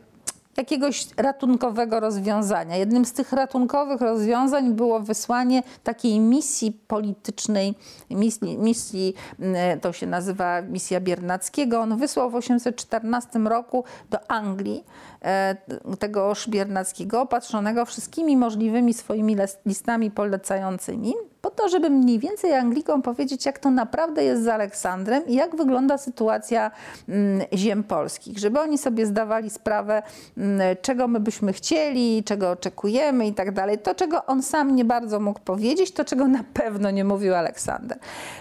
jakiegoś 0.60 1.08
ratunkowego 1.18 2.00
rozwiązania. 2.00 2.76
Jednym 2.76 3.06
z 3.06 3.14
tych 3.14 3.32
ratunkowych 3.32 4.02
rozwiązań 4.02 4.74
było 4.74 5.00
wysłanie 5.00 5.64
takiej 5.84 6.20
misji 6.20 6.72
politycznej, 6.88 7.76
misji, 8.10 8.58
misji 8.58 9.14
mm, 9.40 9.80
to 9.80 9.94
się 9.94 10.08
nazywa 10.08 10.62
misja 10.62 11.00
Biernackiego. 11.00 11.80
On 11.80 11.98
wysłał 11.98 12.30
w 12.30 12.36
814 12.36 13.40
roku 13.40 13.84
do 14.10 14.32
Anglii 14.32 14.84
e, 15.22 15.56
tegoż 16.00 16.50
Biernackiego, 16.50 17.22
opatrzonego 17.22 17.86
wszystkimi 17.86 18.38
możliwymi 18.38 18.94
swoimi 18.94 19.38
listami 19.66 20.12
polecającymi, 20.12 21.14
po 21.42 21.50
to, 21.50 21.70
żeby 21.70 21.90
mniej 21.90 22.20
więcej 22.20 22.54
Anglikom 22.54 23.02
powiedzieć, 23.02 23.46
jak 23.46 23.60
to 23.60 23.70
naprawdę 23.70 24.24
jest 24.24 24.44
z 24.44 24.48
Aleksandrem 24.48 25.28
i 25.28 25.34
jak 25.34 25.56
wygląda 25.56 25.98
sytuacja 25.98 26.72
mm, 27.10 27.48
ziem 27.54 27.84
polskich, 27.84 28.40
żeby 28.40 28.60
oni 28.60 28.78
sobie 28.78 29.06
zdawali 29.06 29.50
sprawę, 29.50 30.04
mm, 30.38 30.78
czego 30.82 31.08
my 31.08 31.20
byśmy 31.20 31.54
chcieli, 31.54 32.24
czego 32.24 32.52
oczekujemy 32.52 33.28
i 33.28 33.34
tak 33.34 33.52
dalej. 33.52 33.78
To, 33.78 33.96
czego 33.96 34.26
on 34.26 34.44
sam 34.44 34.76
nie 34.76 34.86
bardzo 34.86 35.20
mógł 35.20 35.40
powiedzieć, 35.40 35.92
to, 35.92 36.06
czego 36.06 36.28
na 36.28 36.44
pewno 36.54 36.92
nie 36.92 37.04
mówił 37.04 37.36
Aleksander. 37.36 37.98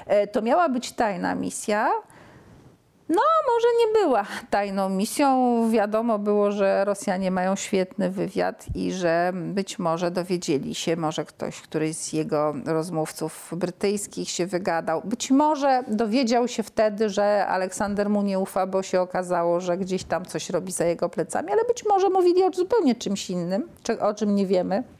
E, 0.07 0.27
To 0.27 0.43
miała 0.43 0.69
być 0.69 0.93
tajna 0.93 1.35
misja. 1.35 1.91
No, 3.09 3.23
może 3.55 3.69
nie 3.81 4.03
była 4.03 4.25
tajną 4.51 4.89
misją. 4.89 5.71
Wiadomo 5.71 6.19
było, 6.19 6.53
że 6.53 6.85
Rosjanie 6.85 7.31
mają 7.31 7.57
świetny 7.57 8.11
wywiad 8.11 8.67
i 8.75 8.93
że 8.93 9.33
być 9.35 9.79
może 9.79 10.11
dowiedzieli 10.11 10.75
się, 10.75 10.97
może 10.97 11.25
ktoś, 11.25 11.61
któryś 11.61 11.97
z 11.97 12.13
jego 12.13 12.55
rozmówców 12.67 13.51
brytyjskich 13.57 14.31
się 14.31 14.47
wygadał. 14.47 15.03
Być 15.05 15.31
może 15.31 15.83
dowiedział 15.89 16.49
się 16.49 16.63
wtedy, 16.63 17.09
że 17.09 17.47
Aleksander 17.47 18.11
mu 18.11 18.23
nie 18.23 18.39
ufa, 18.39 18.67
bo 18.67 18.83
się 18.83 19.01
okazało, 19.01 19.61
że 19.61 19.79
gdzieś 19.79 20.05
tam 20.05 20.25
coś 20.25 20.51
robi 20.51 20.73
za 20.73 20.85
jego 20.85 21.09
plecami, 21.09 21.53
ale 21.53 21.65
być 21.65 21.85
może 21.87 22.11
mówili 22.11 22.45
o 22.45 22.51
zupełnie 22.53 22.95
czymś 22.95 23.31
innym, 23.31 23.69
o 24.01 24.15
czym 24.15 24.35
nie 24.35 24.47
wiemy. 24.47 24.98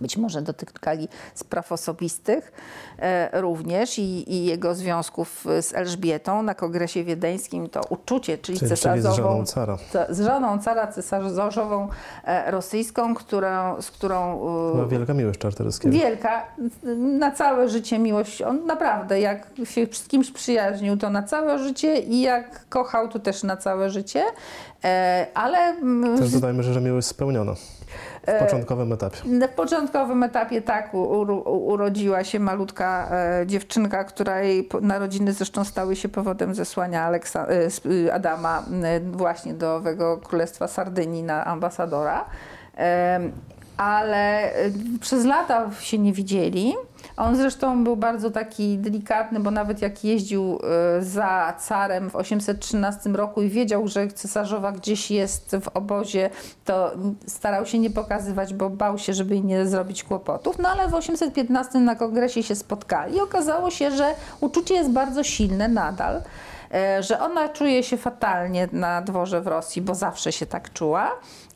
Być 0.00 0.16
może 0.16 0.42
dotykali 0.42 1.08
spraw 1.34 1.72
osobistych 1.72 2.52
e, 2.98 3.40
również 3.40 3.98
i, 3.98 4.32
i 4.34 4.44
jego 4.44 4.74
związków 4.74 5.44
z 5.60 5.74
Elżbietą 5.74 6.42
na 6.42 6.54
kongresie 6.54 7.04
wiedeńskim. 7.04 7.68
To 7.68 7.80
uczucie, 7.88 8.38
czyli, 8.38 8.58
Czyli, 8.58 8.70
czyli 8.70 9.00
z 9.00 9.04
żoną 9.04 9.44
cesarzową, 9.44 9.44
cara. 9.44 9.78
z 10.08 10.20
żoną 10.20 10.58
cara 10.58 10.86
cesarzową 10.86 11.88
e, 12.24 12.50
rosyjską, 12.50 13.14
którą, 13.14 13.82
z 13.82 13.90
którą 13.90 14.34
e, 14.34 14.72
Była 14.72 14.86
wielka 14.86 15.14
miłość 15.14 15.38
Czartoryskiego. 15.38 15.94
Wielka, 15.96 16.46
na 17.18 17.30
całe 17.30 17.68
życie 17.68 17.98
miłość. 17.98 18.42
On 18.42 18.66
naprawdę, 18.66 19.20
jak 19.20 19.50
się 19.64 19.86
z 19.92 20.08
kimś 20.08 20.30
przyjaźnił, 20.30 20.96
to 20.96 21.10
na 21.10 21.22
całe 21.22 21.58
życie 21.58 21.98
i 21.98 22.20
jak 22.20 22.68
kochał, 22.68 23.08
to 23.08 23.18
też 23.18 23.42
na 23.42 23.56
całe 23.56 23.90
życie. 23.90 24.24
E, 24.84 25.26
Ale 25.34 25.58
mm, 25.58 26.18
Też 26.18 26.30
dodajmy, 26.32 26.62
że, 26.62 26.74
że 26.74 26.80
miłość 26.80 27.06
spełniona 27.06 27.52
E, 27.52 27.77
w 28.36 28.44
początkowym 28.44 28.92
etapie. 28.92 29.16
w 29.48 29.54
początkowym 29.54 30.22
etapie 30.22 30.62
tak 30.62 30.94
urodziła 31.44 32.24
się 32.24 32.40
malutka 32.40 33.08
e, 33.10 33.46
dziewczynka, 33.46 34.04
której 34.04 34.68
narodziny 34.82 35.32
zresztą 35.32 35.64
stały 35.64 35.96
się 35.96 36.08
powodem 36.08 36.54
zesłania 36.54 37.02
Aleksa, 37.02 37.46
e, 37.46 37.68
e, 38.06 38.14
Adama 38.14 38.62
e, 38.84 39.00
właśnie 39.00 39.54
do 39.54 39.76
owego 39.76 40.18
Królestwa 40.18 40.68
Sardynii 40.68 41.22
na 41.22 41.44
ambasadora. 41.44 42.24
Ale 43.78 44.52
y, 44.66 44.72
przez 45.00 45.24
lata 45.24 45.70
się 45.80 45.98
nie 45.98 46.12
widzieli. 46.12 46.74
On 47.18 47.36
zresztą 47.36 47.84
był 47.84 47.96
bardzo 47.96 48.30
taki 48.30 48.78
delikatny, 48.78 49.40
bo 49.40 49.50
nawet 49.50 49.82
jak 49.82 50.04
jeździł 50.04 50.58
y, 50.98 51.04
za 51.04 51.54
carem 51.68 52.10
w 52.10 52.16
813 52.16 53.10
roku 53.10 53.42
i 53.42 53.48
wiedział, 53.48 53.88
że 53.88 54.08
cesarzowa 54.08 54.72
gdzieś 54.72 55.10
jest 55.10 55.56
w 55.62 55.68
obozie, 55.68 56.30
to 56.64 56.90
starał 57.26 57.66
się 57.66 57.78
nie 57.78 57.90
pokazywać, 57.90 58.54
bo 58.54 58.70
bał 58.70 58.98
się, 58.98 59.14
żeby 59.14 59.40
nie 59.40 59.66
zrobić 59.66 60.04
kłopotów. 60.04 60.58
No 60.58 60.68
ale 60.68 60.88
w 60.88 60.94
815 60.94 61.78
na 61.78 61.96
kongresie 61.96 62.42
się 62.42 62.54
spotkali 62.54 63.16
i 63.16 63.20
okazało 63.20 63.70
się, 63.70 63.90
że 63.90 64.14
uczucie 64.40 64.74
jest 64.74 64.90
bardzo 64.90 65.22
silne 65.24 65.68
nadal 65.68 66.22
że 67.00 67.20
ona 67.20 67.48
czuje 67.48 67.82
się 67.82 67.96
fatalnie 67.96 68.68
na 68.72 69.02
dworze 69.02 69.40
w 69.40 69.46
Rosji, 69.46 69.82
bo 69.82 69.94
zawsze 69.94 70.32
się 70.32 70.46
tak 70.46 70.72
czuła 70.72 71.10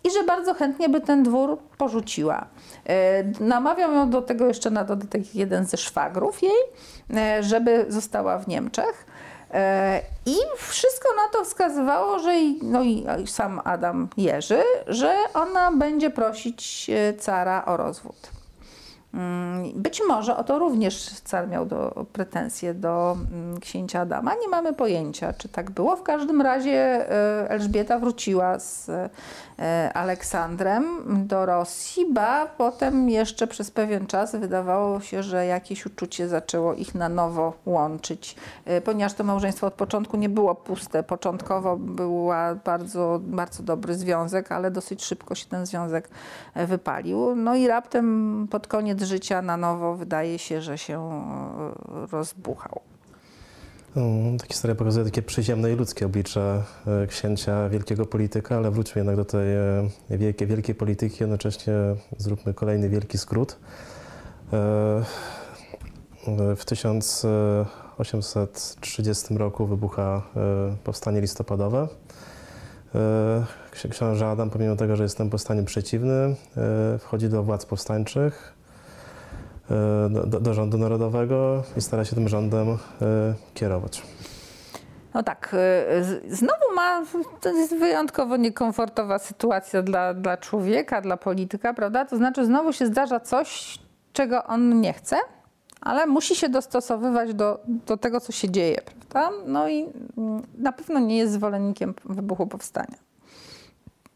i 0.05 0.11
że 0.11 0.23
bardzo 0.23 0.55
chętnie 0.55 0.89
by 0.89 1.01
ten 1.01 1.23
dwór 1.23 1.59
porzuciła. 1.79 2.47
E, 2.87 3.25
Namawiał 3.41 3.93
ją 3.93 4.11
do 4.11 4.23
tego 4.23 4.47
jeszcze 4.47 4.71
na 4.71 4.85
dodatek 4.85 5.35
jeden 5.35 5.65
ze 5.65 5.77
szwagrów 5.77 6.43
jej, 6.43 6.63
e, 7.17 7.43
żeby 7.43 7.87
została 7.89 8.39
w 8.39 8.49
Niemczech. 8.49 9.07
E, 9.55 10.01
I 10.27 10.37
wszystko 10.57 11.09
na 11.17 11.39
to 11.39 11.45
wskazywało, 11.45 12.19
że 12.19 12.33
no 12.63 12.83
i 12.83 13.07
sam 13.27 13.61
Adam 13.65 14.09
Jerzy, 14.17 14.63
że 14.87 15.17
ona 15.35 15.73
będzie 15.73 16.11
prosić 16.11 16.91
e, 16.91 17.15
cara 17.15 17.65
o 17.65 17.77
rozwód. 17.77 18.42
Mm, 19.15 19.73
Być 19.75 20.03
może 20.09 20.37
o 20.37 20.45
to 20.45 20.59
również 20.59 21.11
car 21.25 21.49
miał 21.49 21.67
do, 21.67 22.07
pretensje 22.13 22.75
do 22.75 23.17
mm, 23.33 23.61
księcia 23.61 24.01
Adama. 24.01 24.35
Nie 24.35 24.49
mamy 24.49 24.73
pojęcia, 24.73 25.33
czy 25.33 25.49
tak 25.49 25.71
było. 25.71 25.97
W 25.97 26.03
każdym 26.03 26.43
razie 26.43 27.11
e, 27.11 27.51
Elżbieta 27.51 27.99
wróciła 27.99 28.59
z 28.59 28.89
e, 29.59 29.93
Aleksandrem 29.95 30.85
do 31.27 31.47
Rosji, 31.47 32.07
ba 32.13 32.47
potem 32.47 33.11
jeszcze 33.11 33.47
przez 33.47 33.71
pewien 33.71 34.07
czas 34.07 34.37
wydawało 34.37 35.01
się, 35.01 35.23
że 35.23 35.47
jakieś 35.47 35.87
uczucie 35.87 36.29
zaczęło 36.29 36.75
ich 36.75 36.95
na 36.95 37.09
nowo 37.09 37.53
łączyć, 37.67 38.37
e, 38.65 38.81
ponieważ 38.81 39.15
to 39.15 39.25
małżeństwo 39.25 39.67
od 39.67 39.75
początku 39.75 40.17
nie 40.17 40.29
było 40.29 40.55
puste. 40.55 41.03
Początkowo 41.03 41.77
była 41.77 42.55
bardzo, 42.55 43.21
bardzo 43.23 43.63
dobry 43.63 43.95
związek, 43.95 44.53
ale 44.53 44.71
dosyć 44.71 45.05
szybko 45.05 45.35
się 45.35 45.47
ten 45.47 45.67
związek 45.67 46.09
e, 46.55 46.67
wypalił. 46.67 47.37
No 47.37 47.55
i 47.55 47.67
raptem 47.67 48.49
pod 48.51 48.67
koniec 48.67 49.02
życia 49.03 49.43
na 49.43 49.57
nowo 49.57 49.97
wydaje 49.97 50.39
się, 50.39 50.63
że 50.63 50.79
się 50.79 51.01
e, 51.01 51.11
rozbuchał. 52.13 52.81
Mm, 53.97 54.39
Ta 54.39 54.47
historia 54.47 54.75
pokazuje 54.75 55.05
takie 55.05 55.23
przyziemne 55.23 55.73
i 55.73 55.77
ludzkie 55.77 56.07
oblicze 56.07 56.63
e, 57.03 57.07
księcia, 57.07 57.69
wielkiego 57.69 58.07
polityka, 58.07 58.57
ale 58.57 58.71
wróćmy 58.71 58.99
jednak 58.99 59.17
do 59.17 59.25
tej 59.25 59.57
e, 59.57 59.89
wielkiej, 60.11 60.49
wielkiej 60.49 60.75
polityki, 60.75 61.17
jednocześnie 61.21 61.73
zróbmy 62.19 62.55
kolejny 62.55 62.89
wielki 62.89 63.19
skrót. 63.19 63.57
W 66.57 66.65
1830 66.65 69.37
roku 69.39 69.67
wybucha 69.67 70.23
powstanie 70.85 71.21
listopadowe. 71.21 71.89
Ksi- 73.73 73.89
Książę 73.91 74.29
Adam, 74.31 74.51
pomimo 74.51 74.77
tego, 74.77 74.97
że 74.97 75.03
jest 75.03 75.19
temu 75.19 75.31
powstaniu 75.31 75.65
przeciwny, 75.65 76.37
wchodzi 76.99 77.29
do 77.29 77.43
władz 77.43 77.67
powstańczych, 77.67 78.53
do, 80.11 80.41
do, 80.41 80.55
rządu 80.55 80.79
narodowego 80.79 81.63
i 81.77 81.81
stara 81.81 82.05
się 82.05 82.15
tym 82.17 82.29
rządem 82.29 82.69
e, 82.69 82.77
kierować. 83.55 84.03
No 85.15 85.23
tak, 85.23 85.57
z- 86.03 86.39
znowu 86.39 86.75
ma, 86.77 87.03
to 87.41 87.49
jest 87.53 87.77
wyjątkowo 87.77 88.37
niekomfortowa 88.37 89.19
sytuacja 89.19 89.83
dla, 89.83 90.15
dla 90.15 90.37
człowieka, 90.37 91.01
dla 91.01 91.17
polityka, 91.17 91.75
prawda? 91.75 92.05
To 92.05 92.17
znaczy 92.17 92.47
znowu 92.47 92.73
się 92.73 92.87
zdarza 92.87 93.21
coś, 93.21 93.79
czego 94.13 94.45
on 94.45 94.81
nie 94.81 94.93
chce, 94.93 95.17
ale 95.81 96.07
musi 96.07 96.37
się 96.37 96.49
dostosowywać 96.49 97.35
do, 97.35 97.61
do 97.67 97.97
tego, 97.97 98.21
co 98.21 98.33
się 98.33 98.51
dzieje, 98.51 98.81
prawda? 99.11 99.37
No 99.47 99.69
i 99.69 99.89
mm, 100.19 100.43
na 100.59 100.73
pewno 100.73 101.01
nie 101.01 101.17
jest 101.17 101.33
zwolennikiem 101.33 101.95
wybuchu 102.05 102.47
powstania. 102.47 102.97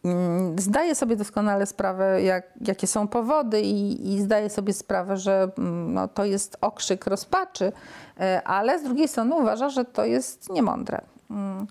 Mm, 0.07 0.59
Zdaje 0.59 0.95
sobie 0.95 1.17
doskonale 1.17 1.67
sprawę, 1.67 2.23
jak, 2.23 2.45
jakie 2.61 2.87
są 2.87 3.09
powody, 3.09 3.61
i, 3.61 4.15
i 4.15 4.23
zdaje 4.23 4.51
sobie 4.51 4.73
sprawę, 4.73 5.17
że 5.17 5.51
mm, 5.59 5.95
no, 5.95 6.09
to 6.09 6.25
jest 6.25 6.57
okrzyk 6.61 7.07
rozpaczy, 7.07 7.73
e, 8.21 8.43
ale 8.45 8.79
z 8.79 8.83
drugiej 8.83 9.09
strony 9.09 9.35
uważa, 9.35 9.69
że 9.69 9.85
to 9.85 10.05
jest 10.05 10.51
niemądre. 10.51 11.01
Mm. 11.31 11.67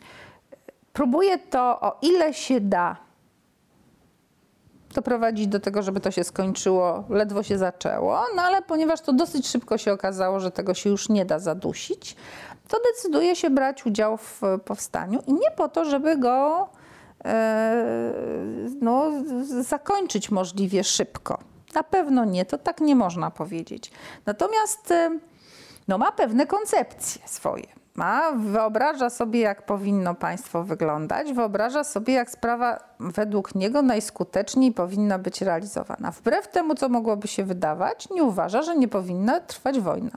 Próbuje 0.94 1.38
to 1.38 1.80
o 1.82 1.98
ile 2.02 2.34
się 2.34 2.62
da 2.62 2.98
doprowadzić 4.94 5.48
do 5.48 5.60
tego, 5.60 5.84
żeby 5.84 6.00
to 6.00 6.12
się 6.12 6.24
skończyło, 6.24 7.04
ledwo 7.10 7.44
się 7.44 7.58
zaczęło, 7.58 8.24
no 8.36 8.42
ale 8.42 8.62
ponieważ 8.62 9.02
to 9.02 9.14
dosyć 9.14 9.48
szybko 9.48 9.78
się 9.78 9.94
okazało, 9.94 10.40
że 10.40 10.52
tego 10.52 10.74
się 10.74 10.90
już 10.90 11.10
nie 11.10 11.26
da 11.26 11.40
zadusić, 11.40 12.16
to 12.68 12.78
decyduje 12.94 13.36
się 13.36 13.50
brać 13.50 13.86
udział 13.86 14.18
w 14.18 14.42
powstaniu 14.66 15.24
i 15.28 15.34
nie 15.34 15.52
po 15.56 15.70
to, 15.70 15.86
żeby 15.86 16.18
go 16.18 16.70
no, 18.82 19.12
z- 19.44 19.68
zakończyć 19.68 20.32
możliwie 20.32 20.84
szybko. 20.84 21.40
Na 21.76 21.84
pewno 21.84 22.26
nie, 22.26 22.46
to 22.46 22.58
tak 22.58 22.82
nie 22.82 22.96
można 22.96 23.32
powiedzieć. 23.32 23.92
Natomiast 24.26 24.92
e, 24.92 25.20
no, 25.88 25.98
ma 25.98 26.12
pewne 26.12 26.48
koncepcje 26.48 27.22
swoje. 27.28 27.68
Ma, 27.96 28.32
wyobraża 28.32 29.10
sobie, 29.10 29.40
jak 29.40 29.66
powinno 29.66 30.16
państwo 30.16 30.64
wyglądać, 30.64 31.34
wyobraża 31.34 31.84
sobie, 31.84 32.14
jak 32.14 32.30
sprawa 32.30 32.80
według 33.00 33.56
niego 33.56 33.82
najskuteczniej 33.82 34.72
powinna 34.72 35.20
być 35.20 35.42
realizowana. 35.42 36.12
Wbrew 36.12 36.48
temu, 36.48 36.76
co 36.76 36.90
mogłoby 36.90 37.28
się 37.28 37.44
wydawać, 37.44 38.10
nie 38.10 38.24
uważa, 38.24 38.62
że 38.62 38.76
nie 38.76 38.88
powinna 38.88 39.40
trwać 39.40 39.80
wojna. 39.80 40.12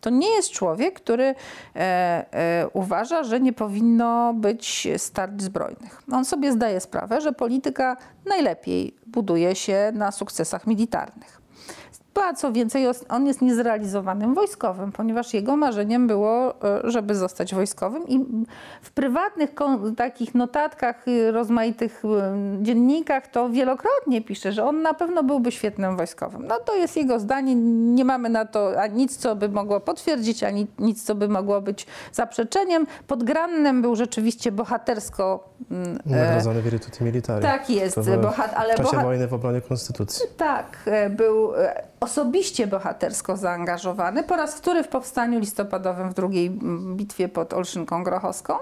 To 0.00 0.10
nie 0.10 0.30
jest 0.30 0.50
człowiek, 0.50 1.00
który 1.00 1.24
e, 1.24 1.34
e, 1.76 2.68
uważa, 2.72 3.22
że 3.22 3.40
nie 3.40 3.52
powinno 3.52 4.34
być 4.34 4.88
starć 4.96 5.42
zbrojnych. 5.42 6.02
On 6.12 6.24
sobie 6.24 6.52
zdaje 6.52 6.80
sprawę, 6.80 7.20
że 7.20 7.32
polityka 7.32 7.96
najlepiej 8.26 8.94
buduje 9.06 9.54
się 9.54 9.92
na 9.94 10.12
sukcesach 10.12 10.66
militarnych. 10.66 11.43
A 12.22 12.34
co 12.34 12.52
więcej, 12.52 12.86
on 13.08 13.26
jest 13.26 13.42
niezrealizowanym 13.42 14.34
wojskowym, 14.34 14.92
ponieważ 14.92 15.34
jego 15.34 15.56
marzeniem 15.56 16.06
było, 16.06 16.54
e, 16.64 16.90
żeby 16.90 17.14
zostać 17.14 17.54
wojskowym 17.54 18.08
i 18.08 18.24
w 18.82 18.90
prywatnych 18.92 19.50
takich 19.96 20.34
notatkach, 20.34 21.08
y, 21.08 21.32
rozmaitych 21.32 22.02
y, 22.04 22.08
dziennikach 22.62 23.26
to 23.26 23.48
wielokrotnie 23.50 24.22
pisze, 24.22 24.52
że 24.52 24.64
on 24.64 24.82
na 24.82 24.94
pewno 24.94 25.22
byłby 25.22 25.52
świetnym 25.52 25.96
wojskowym. 25.96 26.46
No 26.46 26.54
to 26.64 26.74
jest 26.74 26.96
jego 26.96 27.18
zdanie, 27.20 27.54
nie 27.94 28.04
mamy 28.04 28.28
na 28.28 28.44
to 28.44 28.80
a 28.80 28.86
nic, 28.86 29.16
co 29.16 29.36
by 29.36 29.48
mogło 29.48 29.80
potwierdzić, 29.80 30.44
ani 30.44 30.66
nic, 30.78 31.04
co 31.04 31.14
by 31.14 31.28
mogło 31.28 31.60
być 31.60 31.86
zaprzeczeniem. 32.12 32.86
Pod 33.06 33.24
Grannem 33.24 33.82
był 33.82 33.96
rzeczywiście 33.96 34.52
bohatersko 34.52 35.48
mm, 35.70 35.98
e, 36.06 36.10
Nagrodzony 36.26 36.62
Virtuti 36.62 37.04
Militari. 37.04 37.42
tak 37.42 37.70
jest, 37.70 37.96
bohat- 37.98 38.54
ale 38.54 38.74
W 38.74 38.76
czasie 38.76 38.90
bohat- 38.96 39.02
wojny 39.02 39.28
w 39.28 39.34
obronie 39.34 39.60
konstytucji. 39.60 40.26
tak, 40.36 40.76
e, 40.86 41.10
był 41.10 41.50
osobiście 42.04 42.66
bohatersko 42.66 43.36
zaangażowany 43.36 44.22
po 44.22 44.36
raz 44.36 44.54
wtóry 44.54 44.82
w 44.82 44.88
powstaniu 44.88 45.38
listopadowym 45.38 46.10
w 46.10 46.14
drugiej 46.14 46.46
mm, 46.46 46.96
bitwie 46.96 47.28
pod 47.28 47.52
Olszynką 47.52 48.04
Grochowską. 48.04 48.54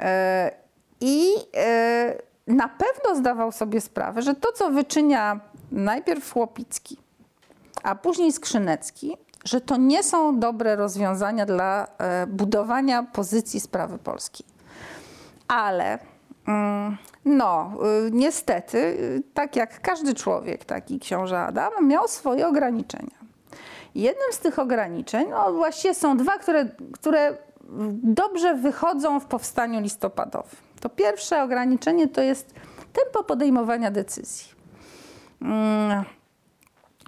E, 0.00 0.50
I 1.00 1.26
e, 1.56 2.14
na 2.46 2.68
pewno 2.68 3.16
zdawał 3.16 3.52
sobie 3.52 3.80
sprawę, 3.80 4.22
że 4.22 4.34
to, 4.34 4.52
co 4.52 4.70
wyczynia 4.70 5.40
najpierw 5.70 6.36
Łopicki, 6.36 6.96
a 7.82 7.94
później 7.94 8.32
Skrzynecki, 8.32 9.16
że 9.44 9.60
to 9.60 9.76
nie 9.76 10.02
są 10.02 10.38
dobre 10.38 10.76
rozwiązania 10.76 11.46
dla 11.46 11.86
e, 11.98 12.26
budowania 12.26 13.02
pozycji 13.02 13.60
sprawy 13.60 13.98
polskiej. 13.98 14.46
Ale 15.48 15.98
no, 17.24 17.72
y, 18.06 18.10
niestety, 18.12 18.78
y, 18.78 19.22
tak 19.34 19.56
jak 19.56 19.80
każdy 19.80 20.14
człowiek, 20.14 20.64
taki 20.64 21.00
książę 21.00 21.40
Adam, 21.40 21.72
miał 21.88 22.08
swoje 22.08 22.48
ograniczenia. 22.48 23.22
Jednym 23.94 24.32
z 24.32 24.38
tych 24.38 24.58
ograniczeń, 24.58 25.26
no 25.30 25.52
właściwie 25.52 25.94
są 25.94 26.16
dwa, 26.16 26.38
które, 26.38 26.68
które 26.92 27.36
dobrze 28.02 28.54
wychodzą 28.54 29.20
w 29.20 29.26
powstaniu 29.26 29.80
listopadowym. 29.80 30.56
To 30.80 30.88
pierwsze 30.88 31.42
ograniczenie 31.42 32.08
to 32.08 32.20
jest 32.20 32.54
tempo 32.92 33.24
podejmowania 33.24 33.90
decyzji. 33.90 34.52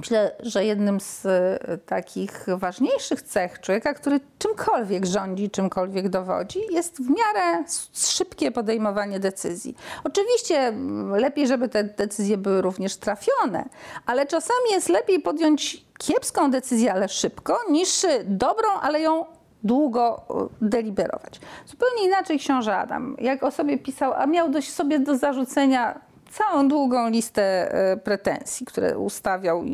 Myślę, 0.00 0.30
że 0.40 0.64
jednym 0.64 1.00
z 1.00 1.26
e, 1.26 1.78
takich 1.78 2.46
ważniejszych 2.56 3.22
cech 3.22 3.60
człowieka, 3.60 3.94
który 3.94 4.20
czymkolwiek 4.38 5.06
rządzi, 5.06 5.50
czymkolwiek 5.50 6.08
dowodzi, 6.08 6.60
jest 6.70 7.02
w 7.02 7.10
miarę 7.10 7.64
szybkie 7.92 8.50
podejmowanie 8.50 9.20
decyzji. 9.20 9.76
Oczywiście 10.04 10.72
lepiej, 11.10 11.46
żeby 11.46 11.68
te 11.68 11.84
decyzje 11.84 12.36
były 12.36 12.62
również 12.62 12.96
trafione, 12.96 13.68
ale 14.06 14.26
czasami 14.26 14.70
jest 14.70 14.88
lepiej 14.88 15.20
podjąć 15.20 15.84
kiepską 15.98 16.50
decyzję, 16.50 16.92
ale 16.92 17.08
szybko, 17.08 17.58
niż 17.70 18.06
dobrą, 18.24 18.68
ale 18.82 19.00
ją 19.00 19.24
długo 19.64 20.24
e, 20.30 20.68
deliberować. 20.68 21.40
Zupełnie 21.66 22.04
inaczej 22.04 22.38
książę 22.38 22.76
Adam, 22.76 23.16
jak 23.20 23.42
o 23.42 23.50
sobie 23.50 23.78
pisał, 23.78 24.12
a 24.12 24.26
miał 24.26 24.50
dość 24.50 24.72
sobie 24.72 24.98
do 24.98 25.16
zarzucenia 25.16 26.00
całą 26.38 26.68
długą 26.68 27.10
listę 27.10 27.74
e, 27.74 27.96
pretensji, 27.96 28.66
które 28.66 28.98
ustawiał. 28.98 29.64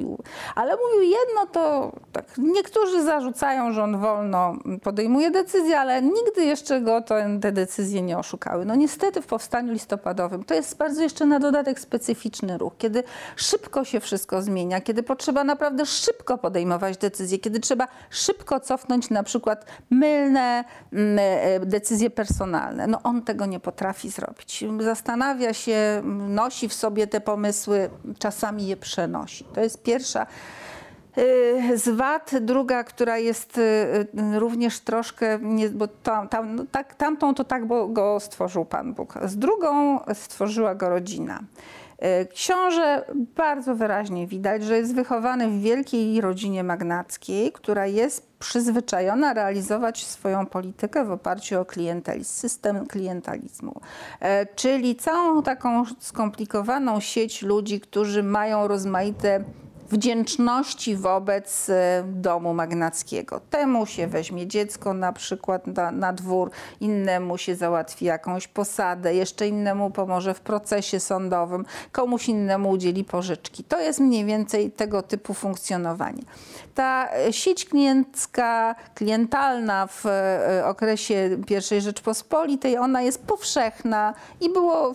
Ale 0.55 0.77
mówił 0.77 1.03
jedno, 1.03 1.47
to 1.53 1.93
tak, 2.13 2.25
niektórzy 2.39 3.03
zarzucają, 3.03 3.73
że 3.73 3.83
on 3.83 4.01
wolno 4.01 4.57
podejmuje 4.83 5.31
decyzje, 5.31 5.79
ale 5.79 6.03
nigdy 6.03 6.45
jeszcze 6.45 6.81
go 6.81 7.03
to, 7.03 7.15
te 7.43 7.53
decyzje 7.53 8.03
nie 8.03 8.19
oszukały. 8.19 8.65
No 8.65 8.75
niestety 8.75 9.23
w 9.23 9.27
powstaniu 9.27 9.73
listopadowym 9.73 10.45
to 10.45 10.55
jest 10.55 10.77
bardzo 10.77 11.03
jeszcze 11.03 11.27
na 11.27 11.39
dodatek 11.39 11.81
specyficzny 11.81 12.59
ruch, 12.59 12.73
kiedy 12.79 13.03
szybko 13.37 13.85
się 13.85 14.01
wszystko 14.01 14.43
zmienia, 14.43 14.81
kiedy 14.81 15.03
potrzeba 15.03 15.45
naprawdę 15.45 15.87
szybko 15.87 16.39
podejmować 16.39 16.97
decyzje, 16.97 17.39
kiedy 17.39 17.61
trzeba 17.61 17.89
szybko 18.11 18.61
cofnąć 18.61 19.11
na 19.11 19.23
przykład 19.23 19.65
mylne 19.91 20.65
mm, 20.93 21.19
e, 21.63 21.67
decyzje 21.67 22.11
personalne. 22.11 22.87
No 22.87 23.01
on 23.03 23.23
tego 23.23 23.47
nie 23.47 23.61
potrafi 23.61 24.11
zrobić. 24.11 24.65
Zastanawia 24.81 25.55
się, 25.55 25.73
m, 25.73 26.35
nosi 26.51 26.69
w 26.69 26.75
sobie 26.75 27.07
te 27.07 27.21
pomysły, 27.21 27.91
czasami 28.19 28.67
je 28.67 28.77
przenosi. 28.77 29.45
To 29.45 29.61
jest 29.61 29.83
pierwsza 29.83 30.27
y, 31.19 31.79
z 31.79 31.89
wad. 31.89 32.31
Druga, 32.41 32.85
która 32.85 33.19
jest 33.19 33.59
y, 33.59 33.61
y, 34.35 34.39
również 34.39 34.81
troszkę, 34.81 35.39
bo 35.73 35.89
tam, 35.89 36.29
tam, 36.29 36.57
no 36.57 36.65
tak, 36.73 36.95
tamtą 36.95 37.35
to 37.35 37.45
tak, 37.45 37.67
bo 37.67 37.89
go 37.89 38.21
stworzył 38.21 38.65
Pan 38.65 38.95
Bóg. 38.95 39.15
Z 39.25 39.37
drugą 39.37 40.01
stworzyła 40.15 40.75
go 40.75 40.89
rodzina. 40.89 41.41
Y, 42.05 42.27
Książę 42.27 43.05
bardzo 43.37 43.75
wyraźnie 43.75 44.27
widać, 44.27 44.65
że 44.65 44.77
jest 44.77 44.95
wychowany 44.95 45.49
w 45.49 45.61
wielkiej 45.61 46.21
rodzinie 46.21 46.65
magnackiej, 46.65 47.53
która 47.53 47.87
jest 47.87 48.31
przyzwyczajona 48.39 49.35
realizować 49.35 50.07
swoją 50.07 50.47
politykę 50.47 51.05
w 51.05 51.11
oparciu 51.11 51.61
o 51.61 51.65
klientelizm, 51.65 52.31
system 52.31 52.87
klientalizmu. 52.87 53.81
E, 54.21 54.47
Czyli 54.47 54.97
całą 54.97 55.43
taką 55.43 55.85
skomplikowaną 55.99 57.01
sieć 57.01 57.43
ludzi, 57.43 57.81
którzy 57.81 58.23
mają 58.23 58.69
rozmaite 58.69 59.45
wdzięczności 59.91 60.97
wobec 60.97 61.71
e, 61.71 62.05
domu 62.07 62.55
magnackiego. 62.55 63.41
Temu 63.51 63.87
się 63.87 64.07
weźmie 64.07 64.47
dziecko 64.47 64.95
na 64.95 65.13
przykład 65.13 65.67
na, 65.67 65.91
na 65.91 66.13
dwór, 66.13 66.51
innemu 66.81 67.39
się 67.39 67.55
załatwi 67.55 68.05
jakąś 68.05 68.49
posadę, 68.49 69.15
jeszcze 69.15 69.49
innemu 69.49 69.91
pomoże 69.91 70.35
w 70.35 70.41
procesie 70.41 71.01
sądowym, 71.01 71.65
komuś 71.93 72.29
innemu 72.29 72.71
udzieli 72.71 73.05
pożyczki. 73.05 73.65
To 73.65 73.81
jest 73.81 74.01
mniej 74.01 74.25
więcej 74.25 74.71
tego 74.71 75.03
typu 75.03 75.35
funkcjonowanie. 75.35 76.23
Ta 76.75 77.09
e, 77.13 77.33
sieć 77.33 77.65
kliencka, 77.65 78.75
klientalna 78.95 79.87
w 79.87 80.07
e, 80.07 80.63
okresie 80.67 81.39
I 81.77 81.81
Rzeczpospolitej, 81.81 82.79
ona 82.79 83.03
jest 83.03 83.23
powszechna 83.23 84.15
i 84.41 84.51
było, 84.51 84.93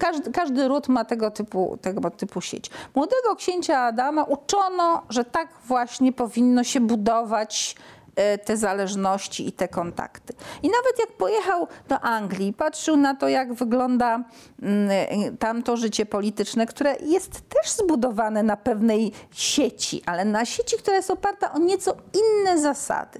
każdy, 0.00 0.32
każdy 0.32 0.68
ród 0.68 0.88
ma 0.88 1.04
tego 1.04 1.30
typu, 1.30 1.78
tego 1.82 2.10
typu 2.10 2.40
sieć. 2.40 2.70
Młodego 2.94 3.36
księcia 3.36 3.78
Adama 3.78 4.27
uczono, 4.28 5.02
że 5.08 5.24
tak 5.24 5.48
właśnie 5.64 6.12
powinno 6.12 6.64
się 6.64 6.80
budować 6.80 7.76
e, 8.16 8.38
te 8.38 8.56
zależności 8.56 9.48
i 9.48 9.52
te 9.52 9.68
kontakty. 9.68 10.34
I 10.62 10.70
nawet 10.70 10.98
jak 10.98 11.12
pojechał 11.12 11.66
do 11.88 12.00
Anglii, 12.00 12.52
patrzył 12.52 12.96
na 12.96 13.14
to, 13.14 13.28
jak 13.28 13.54
wygląda 13.54 14.24
mm, 14.62 14.90
e, 14.90 15.36
tamto 15.36 15.76
życie 15.76 16.06
polityczne, 16.06 16.66
które 16.66 16.96
jest 16.96 17.32
też 17.48 17.70
zbudowane 17.70 18.42
na 18.42 18.56
pewnej 18.56 19.12
sieci, 19.30 20.02
ale 20.06 20.24
na 20.24 20.44
sieci, 20.44 20.76
która 20.76 20.96
jest 20.96 21.10
oparta 21.10 21.52
o 21.52 21.58
nieco 21.58 21.96
inne 22.14 22.58
zasady. 22.58 23.18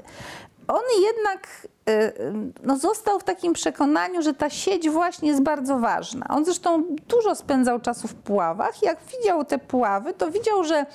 On 0.69 0.83
jednak 1.03 1.49
y, 1.89 2.12
no, 2.62 2.77
został 2.77 3.19
w 3.19 3.25
takim 3.25 3.53
przekonaniu, 3.53 4.23
że 4.23 4.35
ta 4.35 4.51
sieć 4.51 4.91
właśnie 4.91 5.29
jest 5.29 5.43
bardzo 5.43 5.79
ważna. 5.79 6.27
On 6.29 6.45
zresztą 6.45 6.85
dużo 7.09 7.35
spędzał 7.35 7.81
czasu 7.81 8.09
w 8.09 8.14
Puławach. 8.14 8.83
Jak 8.83 8.99
widział 9.19 9.45
te 9.45 9.59
Puławy, 9.59 10.14
to 10.14 10.31
widział, 10.31 10.64
że 10.64 10.87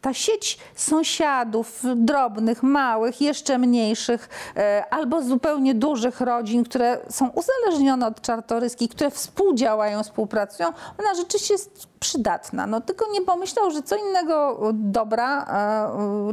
ta 0.00 0.14
sieć 0.14 0.58
sąsiadów, 0.74 1.82
drobnych, 1.96 2.62
małych, 2.62 3.20
jeszcze 3.20 3.58
mniejszych, 3.58 4.28
e, 4.56 4.84
albo 4.90 5.22
zupełnie 5.22 5.74
dużych 5.74 6.20
rodzin, 6.20 6.64
które 6.64 6.98
są 7.10 7.28
uzależnione 7.28 8.06
od 8.06 8.20
czartoryskich, 8.20 8.90
które 8.90 9.10
współdziałają, 9.10 10.02
współpracują, 10.02 10.68
ona 10.98 11.14
rzeczywiście 11.14 11.54
jest 11.54 11.86
przydatna. 12.00 12.66
No 12.66 12.80
tylko 12.80 13.06
nie 13.12 13.22
pomyślał, 13.22 13.70
że 13.70 13.82
co 13.82 13.96
innego 13.96 14.58
dobra 14.72 15.46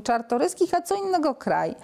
czartoryskich, 0.03 0.73
a 0.73 0.81
co 0.81 0.95
innego 0.95 1.35
kraj. 1.35 1.75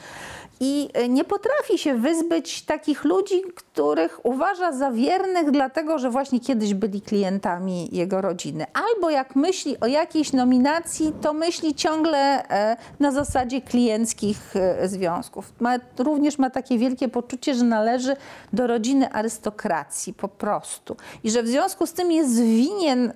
I 0.60 0.90
e, 0.94 1.10
nie 1.10 1.24
potrafi 1.24 1.78
się 1.78 1.96
wyzbyć 1.96 2.62
takich 2.62 3.04
ludzi, 3.04 3.42
których 3.56 4.26
uważa 4.26 4.72
za 4.72 4.92
wiernych, 4.92 5.52
dlatego 5.52 6.00
że 6.00 6.10
właśnie 6.10 6.40
kiedyś 6.40 6.74
byli 6.74 7.02
klientami 7.02 7.90
jego 7.92 8.22
rodziny. 8.22 8.66
Albo 8.74 9.10
jak 9.10 9.36
myśli 9.36 9.80
o 9.80 9.88
jakiejś 9.88 10.34
nominacji, 10.34 11.14
to 11.22 11.34
myśli 11.34 11.76
ciągle 11.76 12.50
e, 12.50 12.78
na 13.00 13.12
zasadzie 13.12 13.62
klienckich 13.62 14.56
e, 14.56 14.88
związków. 14.88 15.54
Ma, 15.60 15.76
również 15.98 16.38
ma 16.38 16.50
takie 16.50 16.78
wielkie 16.78 17.10
poczucie, 17.10 17.56
że 17.56 17.66
należy 17.66 18.16
do 18.54 18.68
rodziny 18.68 19.12
arystokracji 19.12 20.14
po 20.14 20.28
prostu. 20.28 20.96
I 21.24 21.32
że 21.32 21.44
w 21.44 21.48
związku 21.48 21.88
z 21.88 21.94
tym 21.94 22.12
jest 22.12 22.42
winien. 22.42 23.14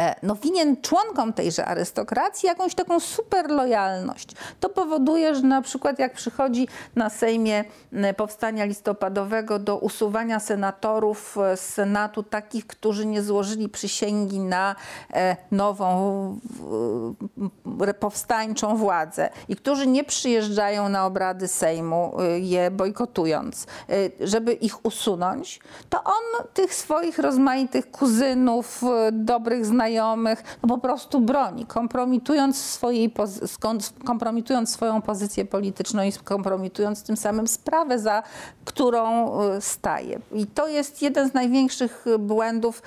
E, 0.00 0.14
no, 0.22 0.34
winien 0.34 0.76
członkom 0.82 1.32
tejże 1.32 1.64
arystokracji 1.64 2.46
jakąś 2.46 2.74
taką 2.74 3.00
super 3.00 3.50
lojalność. 3.50 4.30
To 4.60 4.68
powoduje, 4.68 5.34
że 5.34 5.42
na 5.42 5.62
przykład 5.62 5.98
jak 5.98 6.14
przychodzi 6.14 6.68
na 6.96 7.10
Sejmie 7.10 7.64
Powstania 8.16 8.64
Listopadowego 8.64 9.58
do 9.58 9.76
usuwania 9.76 10.40
senatorów 10.40 11.38
e, 11.38 11.56
z 11.56 11.60
Senatu, 11.60 12.22
takich, 12.22 12.66
którzy 12.66 13.06
nie 13.06 13.22
złożyli 13.22 13.68
przysięgi 13.68 14.40
na 14.40 14.76
e, 15.14 15.36
nową 15.50 15.90
powstańczą 18.00 18.76
władzę 18.76 19.30
i 19.48 19.56
którzy 19.56 19.86
nie 19.86 20.04
przyjeżdżają 20.04 20.88
na 20.88 21.06
obrady 21.06 21.48
Sejmu, 21.48 22.16
je 22.40 22.70
bojkotując, 22.70 23.66
żeby 24.20 24.52
ich 24.52 24.84
usunąć, 24.84 25.60
to 25.88 26.04
on 26.04 26.46
tych 26.54 26.74
swoich 26.74 27.18
rozmaitych 27.18 27.90
kuzynów, 27.90 28.82
dobrych 29.12 29.66
znajomych, 29.66 29.89
znajomych, 29.90 30.42
no 30.62 30.68
po 30.68 30.78
prostu 30.78 31.20
broni, 31.20 31.66
kompromitując, 31.66 32.64
swojej 32.64 33.12
kompromitując 34.04 34.70
swoją 34.70 35.02
pozycję 35.02 35.44
polityczną 35.44 36.02
i 36.02 36.12
kompromitując 36.12 37.02
tym 37.02 37.16
samym 37.16 37.48
sprawę, 37.48 37.98
za 37.98 38.22
którą 38.64 39.32
y, 39.56 39.60
staje. 39.60 40.20
I 40.32 40.46
to 40.46 40.68
jest 40.68 41.02
jeden 41.02 41.30
z 41.30 41.34
największych 41.34 42.06
y, 42.06 42.18
błędów 42.18 42.82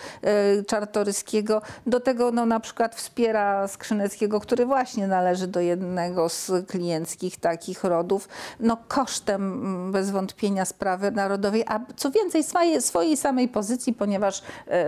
y, 0.59 0.63
Czartoryskiego. 0.63 1.61
Do 1.85 1.99
tego 1.99 2.31
no, 2.31 2.45
na 2.45 2.59
przykład 2.59 2.95
wspiera 2.95 3.67
Skrzyneckiego, 3.67 4.39
który 4.39 4.65
właśnie 4.65 5.07
należy 5.07 5.47
do 5.47 5.59
jednego 5.59 6.29
z 6.29 6.51
klienckich 6.67 7.37
takich 7.37 7.83
rodów, 7.83 8.29
no 8.59 8.77
kosztem 8.87 9.41
mm, 9.41 9.91
bez 9.91 10.11
wątpienia 10.11 10.65
sprawy 10.65 11.11
narodowej, 11.11 11.63
a 11.67 11.79
co 11.95 12.11
więcej 12.11 12.43
swojej, 12.43 12.81
swojej 12.81 13.17
samej 13.17 13.47
pozycji, 13.47 13.93
ponieważ 13.93 14.41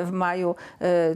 w 0.05 0.11
maju 0.11 0.55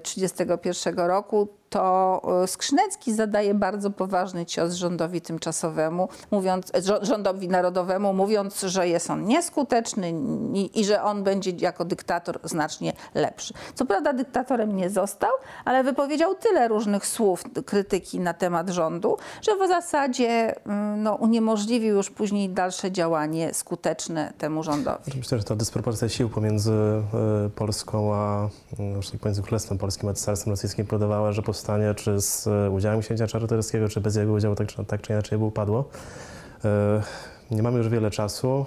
31 0.03 0.88
roku 0.97 1.58
to 1.69 2.21
e, 2.43 2.47
Skrzynecki 2.47 3.13
zadaje 3.13 3.53
bardzo 3.53 3.91
poważny 3.91 4.45
cios 4.45 4.73
rządowi 4.73 5.21
tymczasowemu, 5.21 6.09
mówiąc, 6.31 6.71
rządowi 7.01 7.47
narodowemu, 7.47 8.13
mówiąc, 8.13 8.61
że 8.61 8.87
jest 8.87 9.09
on 9.09 9.25
nieskuteczny 9.25 10.13
i, 10.53 10.79
i 10.79 10.85
że 10.85 11.03
on 11.03 11.23
będzie 11.23 11.51
jako 11.51 11.85
dyktator 11.85 12.39
znacznie 12.43 12.93
lepszy. 13.15 13.53
Co 13.75 13.85
prawda 13.85 14.13
dyktatorem 14.13 14.75
nie 14.75 14.89
został, 14.89 15.31
ale 15.65 15.83
wypowiedział 15.83 16.35
tyle 16.35 16.67
różnych 16.67 17.07
słów 17.07 17.43
krytyki 17.65 18.19
na 18.19 18.33
temat 18.33 18.69
rządu, 18.69 19.17
że 19.41 19.55
w 19.55 19.67
zasadzie 19.67 20.55
mm, 20.65 21.03
no, 21.03 21.15
uniemożliwił 21.15 21.95
już 21.95 22.09
później 22.09 22.49
dalsze 22.49 22.91
działanie 22.91 23.53
skuteczne 23.53 24.33
temu 24.37 24.63
rządowi. 24.63 25.11
Myślę, 25.17 25.37
że 25.37 25.43
ta 25.43 25.55
dysproporcja 25.55 26.09
sił 26.09 26.29
pomiędzy 26.29 26.71
e, 26.71 27.49
Polską 27.49 28.13
a 28.13 28.49
mm, 28.79 29.01
tak 29.11 29.19
powiem, 29.19 29.43
Królestwem 29.43 29.77
Polskim 29.77 30.09
a 30.09 30.13
Cesarstwem 30.13 30.51
Rosyjskim 30.51 30.85
powodowała, 30.85 31.31
że 31.31 31.41
powstanie 31.59 31.93
czy 31.95 32.21
z 32.21 32.47
e, 32.47 32.69
udziałem 32.69 32.99
księcia 33.01 33.27
Czartoryskiego, 33.27 33.89
czy 33.89 34.01
bez 34.01 34.15
jego 34.15 34.33
udziału, 34.33 34.55
tak, 34.55 34.67
czy- 34.67 34.85
tak 34.85 35.01
czy 35.01 35.13
inaczej 35.13 35.37
by 35.37 35.43
upadło. 35.45 35.89
E, 36.65 37.01
Nie 37.51 37.63
mamy 37.63 37.77
już 37.77 37.89
wiele 37.89 38.11
czasu. 38.11 38.65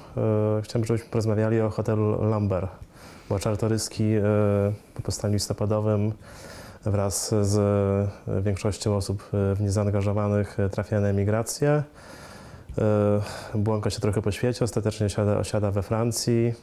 E, 0.59 0.62
Chciałbym, 0.62 0.86
żebyśmy 0.86 1.09
porozmawiali 1.11 1.61
o 1.61 1.70
hotelu 1.70 2.24
Lambert, 2.30 2.70
bo 3.28 3.38
Czartoryski 3.38 4.14
po 4.95 5.03
powstaniu 5.03 5.34
listopadowym 5.34 6.12
wraz 6.84 7.34
z 7.43 7.59
większością 8.45 8.97
osób 8.97 9.22
w 9.32 9.57
nie 9.61 9.70
zaangażowanych 9.70 10.57
trafia 10.72 11.01
na 11.01 11.09
emigrację. 11.09 11.82
Błąka 13.55 13.90
się 13.90 14.01
trochę 14.01 14.22
po 14.22 14.32
świecie, 14.32 14.64
ostatecznie 14.64 15.07
osiada, 15.07 15.38
osiada 15.38 15.70
we 15.70 15.82
Francji, 15.82 16.55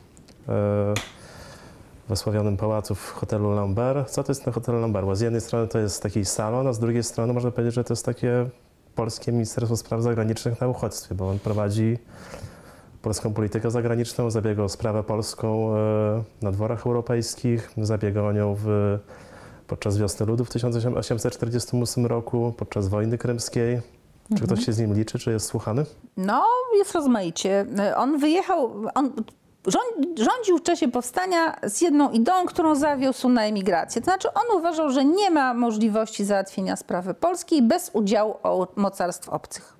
e, 2.09 2.09
w 2.09 2.11
osławionym 2.11 2.57
pałacu 2.57 2.95
w 2.95 3.09
hotelu 3.09 3.55
Lambert. 3.55 4.09
Co 4.09 4.23
to 4.23 4.31
jest 4.31 4.43
ten 4.43 4.53
hotel 4.53 4.81
Lambert? 4.81 5.05
Bo 5.05 5.15
z 5.15 5.21
jednej 5.21 5.41
strony 5.41 5.67
to 5.67 5.79
jest 5.79 6.03
taki 6.03 6.25
salon, 6.25 6.67
a 6.67 6.73
z 6.73 6.79
drugiej 6.79 7.03
strony 7.03 7.33
można 7.33 7.51
powiedzieć, 7.51 7.75
że 7.75 7.83
to 7.83 7.93
jest 7.93 8.05
takie 8.05 8.49
polskie 8.95 9.31
Ministerstwo 9.31 9.77
Spraw 9.77 10.01
Zagranicznych 10.01 10.61
na 10.61 10.67
uchodźstwie, 10.67 11.15
bo 11.15 11.29
on 11.29 11.39
prowadzi 11.39 11.97
polską 13.01 13.33
politykę 13.33 13.71
zagraniczną, 13.71 14.31
zabiega 14.31 14.63
o 14.63 14.69
sprawę 14.69 15.03
polską 15.03 15.75
e, 15.75 16.23
na 16.41 16.51
dworach 16.51 16.85
europejskich, 16.85 17.71
zabiega 17.77 18.21
o 18.21 18.31
nią 18.31 18.55
w 18.63 18.97
podczas 19.67 19.97
Wiosny 19.97 20.25
Ludu 20.25 20.45
w 20.45 20.49
1848 20.49 22.05
roku, 22.05 22.53
podczas 22.57 22.87
wojny 22.87 23.17
krymskiej. 23.17 23.81
Czy 24.37 24.43
ktoś 24.43 24.65
się 24.65 24.73
z 24.73 24.79
nim 24.79 24.93
liczy, 24.93 25.19
czy 25.19 25.31
jest 25.31 25.45
słuchany? 25.45 25.85
No, 26.17 26.45
jest 26.77 26.91
rozmaicie. 26.91 27.65
On 27.95 28.19
wyjechał, 28.19 28.71
on 28.95 29.11
rządził 30.17 30.57
w 30.57 30.63
czasie 30.63 30.87
powstania 30.87 31.55
z 31.63 31.81
jedną 31.81 32.11
ideą, 32.11 32.45
którą 32.45 32.75
zawiózł 32.75 33.29
na 33.29 33.43
emigrację. 33.43 34.01
To 34.01 34.05
znaczy 34.05 34.33
on 34.33 34.57
uważał, 34.57 34.89
że 34.89 35.05
nie 35.05 35.31
ma 35.31 35.53
możliwości 35.53 36.25
załatwienia 36.25 36.75
sprawy 36.75 37.13
polskiej 37.13 37.61
bez 37.61 37.91
udziału 37.93 38.35
mocarstw 38.75 39.29
obcych. 39.29 39.78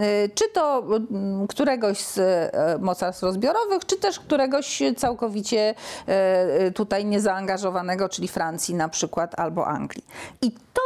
Y, 0.00 0.30
Czy 0.34 0.48
to 0.48 0.78
mm, 1.10 1.46
któregoś 1.46 1.98
z 1.98 2.18
e, 2.18 2.78
mocarstw 2.80 3.22
rozbiorowych, 3.22 3.86
czy 3.86 3.96
też 3.96 4.20
któregoś 4.20 4.82
całkowicie 4.96 5.74
e, 6.06 6.70
tutaj 6.70 7.04
niezaangażowanego, 7.04 8.08
czyli 8.08 8.28
Francji 8.28 8.74
na 8.74 8.88
przykład 8.88 9.40
albo 9.40 9.66
Anglii. 9.66 10.04
I 10.42 10.52
to 10.52 10.80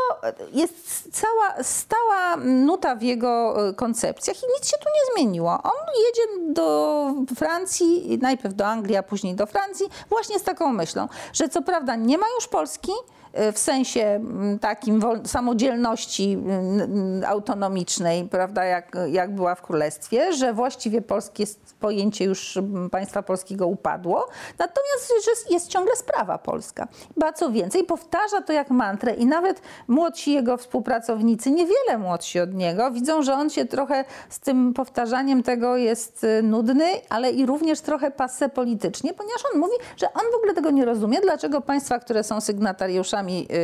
jest 0.53 1.09
cała 1.12 1.62
stała 1.62 2.37
nuta 2.45 2.97
w 2.97 3.03
jego 3.03 3.55
e, 3.69 3.75
koncepcjach 3.75 4.37
i 4.37 4.47
nic 4.57 4.71
się 4.71 4.77
tu 4.79 4.89
nie 4.89 5.15
zmieniło. 5.15 5.51
On 5.62 5.87
jedzie 6.07 6.53
do 6.55 7.15
Francji, 7.37 8.19
najpierw 8.23 8.55
do 8.55 8.67
Anglii, 8.67 8.97
a 8.97 9.03
później 9.03 9.35
do 9.35 9.47
Francji, 9.47 9.87
właśnie 10.09 10.39
z 10.39 10.43
taką 10.43 10.73
myślą, 10.73 11.09
że 11.33 11.49
co 11.49 11.62
prawda 11.62 11.97
nie 11.97 12.19
ma 12.19 12.27
już 12.37 12.49
Polski, 12.49 12.93
e, 12.93 13.24
w 13.53 13.59
sensie 13.59 14.01
mm, 14.01 14.59
takim 14.59 15.03
samodzielności 15.24 16.32
mm, 16.32 16.80
mm, 16.80 17.24
autonomicznej, 17.24 18.24
prawda, 18.24 18.64
jak, 18.64 18.97
jak 19.11 19.35
była 19.35 19.55
w 19.55 19.62
Królestwie, 19.62 20.32
że 20.32 20.53
właściwie 20.53 21.03
polskie 21.03 21.45
pojęcie 21.80 22.24
już 22.24 22.59
państwa 22.91 23.22
polskiego 23.22 23.66
upadło, 23.66 24.28
natomiast 24.59 25.12
jest- 25.26 25.51
jest 25.51 25.68
ciągle 25.68 25.97
sprawa 25.97 26.39
polska. 26.39 26.89
Ba 27.16 27.32
co 27.32 27.51
więcej, 27.51 27.85
powtarza 27.85 28.43
to 28.43 28.53
jak 28.53 28.70
mantrę 28.70 29.14
i 29.14 29.26
nawet 29.26 29.62
młodsi 29.89 30.32
jego 30.32 30.57
współpracownicy, 30.57 31.51
niewiele 31.51 31.99
młodsi 31.99 32.41
od 32.41 32.55
niego, 32.55 32.91
widzą, 32.91 33.22
że 33.22 33.35
on 33.35 33.51
się 33.51 33.64
trochę 33.64 34.05
z 34.28 34.41
tym 34.41 34.74
powtarzaniem 34.74 35.43
tego 35.43 35.76
jest 35.76 36.24
y, 36.24 36.43
nudny, 36.43 36.85
ale 37.09 37.30
i 37.30 37.47
również 37.47 37.80
trochę 37.80 38.11
passe 38.11 38.49
politycznie, 38.49 39.14
ponieważ 39.14 39.43
on 39.55 39.61
mówi, 39.61 39.74
że 39.97 40.12
on 40.12 40.22
w 40.32 40.37
ogóle 40.37 40.55
tego 40.55 40.70
nie 40.70 40.85
rozumie, 40.85 41.20
dlaczego 41.20 41.61
państwa, 41.61 41.99
które 41.99 42.24
są 42.24 42.41
sygnatariuszami 42.41 43.24
y, 43.31 43.55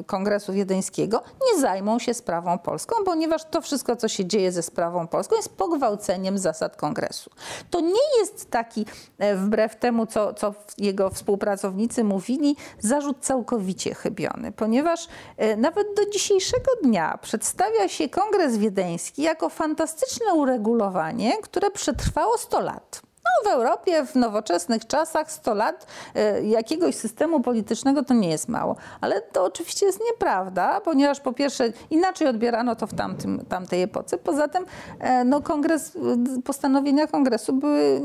y, 0.00 0.04
Kongresu 0.06 0.52
Wiedeńskiego, 0.52 1.22
nie 1.46 1.60
zajmą 1.60 1.98
się 1.98 2.14
sprawą 2.14 2.58
polską, 2.58 2.96
ponieważ 3.04 3.44
to 3.44 3.60
wszystko, 3.60 3.96
co 3.96 4.08
się 4.08 4.26
dzieje 4.26 4.52
ze 4.52 4.62
sprawą 4.62 5.06
polską, 5.06 5.36
jest 5.36 5.56
pogwałceniem 5.56 6.38
zasad 6.38 6.76
Kongresu. 6.76 7.30
To 7.70 7.80
nie 7.80 8.18
jest 8.18 8.50
taki, 8.50 8.86
e, 9.18 9.36
wbrew 9.36 9.76
temu, 9.76 10.06
co, 10.06 10.34
co 10.34 10.54
jego 10.78 11.10
współpracownicy 11.10 12.04
mówili, 12.04 12.56
zarzut 12.78 13.16
całkowicie 13.20 13.94
chybiony, 13.94 14.52
ponieważ 14.52 15.08
e, 15.36 15.56
nawet 15.56 15.86
do 15.96 16.10
dzisiejszego 16.10 16.70
dnia 16.82 17.18
przedstawia 17.22 17.88
się 17.88 18.08
Kongres 18.08 18.56
Wiedeński 18.56 19.22
jako 19.22 19.48
fantastyczne 19.48 20.34
uregulowanie, 20.34 21.38
które 21.42 21.70
przetrwało 21.70 22.38
100 22.38 22.60
lat. 22.60 23.05
No, 23.44 23.50
w 23.50 23.54
Europie 23.54 24.06
w 24.06 24.14
nowoczesnych 24.14 24.86
czasach 24.86 25.32
100 25.32 25.54
lat 25.54 25.86
e, 26.14 26.42
jakiegoś 26.42 26.94
systemu 26.94 27.40
politycznego 27.40 28.02
to 28.04 28.14
nie 28.14 28.28
jest 28.28 28.48
mało. 28.48 28.76
Ale 29.00 29.20
to 29.20 29.44
oczywiście 29.44 29.86
jest 29.86 30.00
nieprawda, 30.10 30.80
ponieważ 30.80 31.20
po 31.20 31.32
pierwsze 31.32 31.72
inaczej 31.90 32.28
odbierano 32.28 32.76
to 32.76 32.86
w 32.86 32.94
tamtym, 32.94 33.44
tamtej 33.48 33.82
epoce. 33.82 34.18
Poza 34.18 34.48
tym 34.48 34.64
e, 35.00 35.24
no, 35.24 35.40
kongres, 35.40 35.96
e, 35.96 36.42
postanowienia 36.42 37.06
kongresu 37.06 37.52
były 37.52 38.00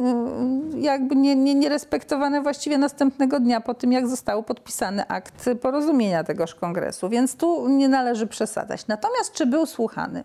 jakby 0.76 1.16
nie, 1.16 1.36
nie, 1.36 1.56
nierespektowane 1.56 2.42
właściwie 2.42 2.78
następnego 2.78 3.40
dnia 3.40 3.62
po 3.62 3.74
tym, 3.74 3.92
jak 3.92 4.08
został 4.08 4.44
podpisany 4.44 5.08
akt 5.08 5.50
porozumienia 5.62 6.24
tegoż 6.24 6.56
kongresu. 6.56 7.10
Więc 7.10 7.36
tu 7.36 7.68
nie 7.68 7.90
należy 7.90 8.28
przesadzać. 8.28 8.88
Natomiast 8.88 9.32
czy 9.32 9.46
był 9.46 9.66
słuchany? 9.66 10.24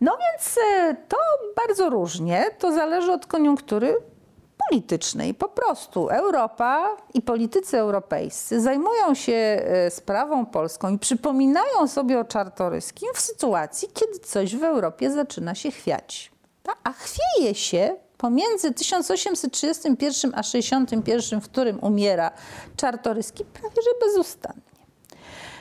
No 0.00 0.16
więc 0.16 0.58
e, 0.58 0.96
to 1.08 1.16
bardzo 1.56 1.90
różnie, 1.90 2.46
to 2.58 2.72
zależy 2.72 3.12
od 3.12 3.26
koniunktury 3.26 3.96
politycznej. 4.68 5.34
Po 5.34 5.48
prostu 5.48 6.08
Europa 6.08 6.96
i 7.14 7.22
politycy 7.22 7.78
europejscy 7.78 8.60
zajmują 8.60 9.14
się 9.14 9.32
e, 9.32 9.90
sprawą 9.90 10.46
polską 10.46 10.88
i 10.88 10.98
przypominają 10.98 11.88
sobie 11.88 12.20
o 12.20 12.24
Czartoryskim 12.24 13.08
w 13.14 13.20
sytuacji, 13.20 13.88
kiedy 13.94 14.18
coś 14.18 14.56
w 14.56 14.64
Europie 14.64 15.10
zaczyna 15.10 15.54
się 15.54 15.70
chwiać. 15.70 16.32
A 16.84 16.92
chwieje 16.92 17.54
się 17.54 17.96
pomiędzy 18.18 18.74
1831 18.74 20.32
a 20.34 20.42
61, 20.42 21.40
w 21.40 21.44
którym 21.44 21.78
umiera 21.84 22.30
Czartoryski, 22.76 23.44
prawie 23.44 23.76
że 23.76 24.06
bezustannie. 24.06 24.67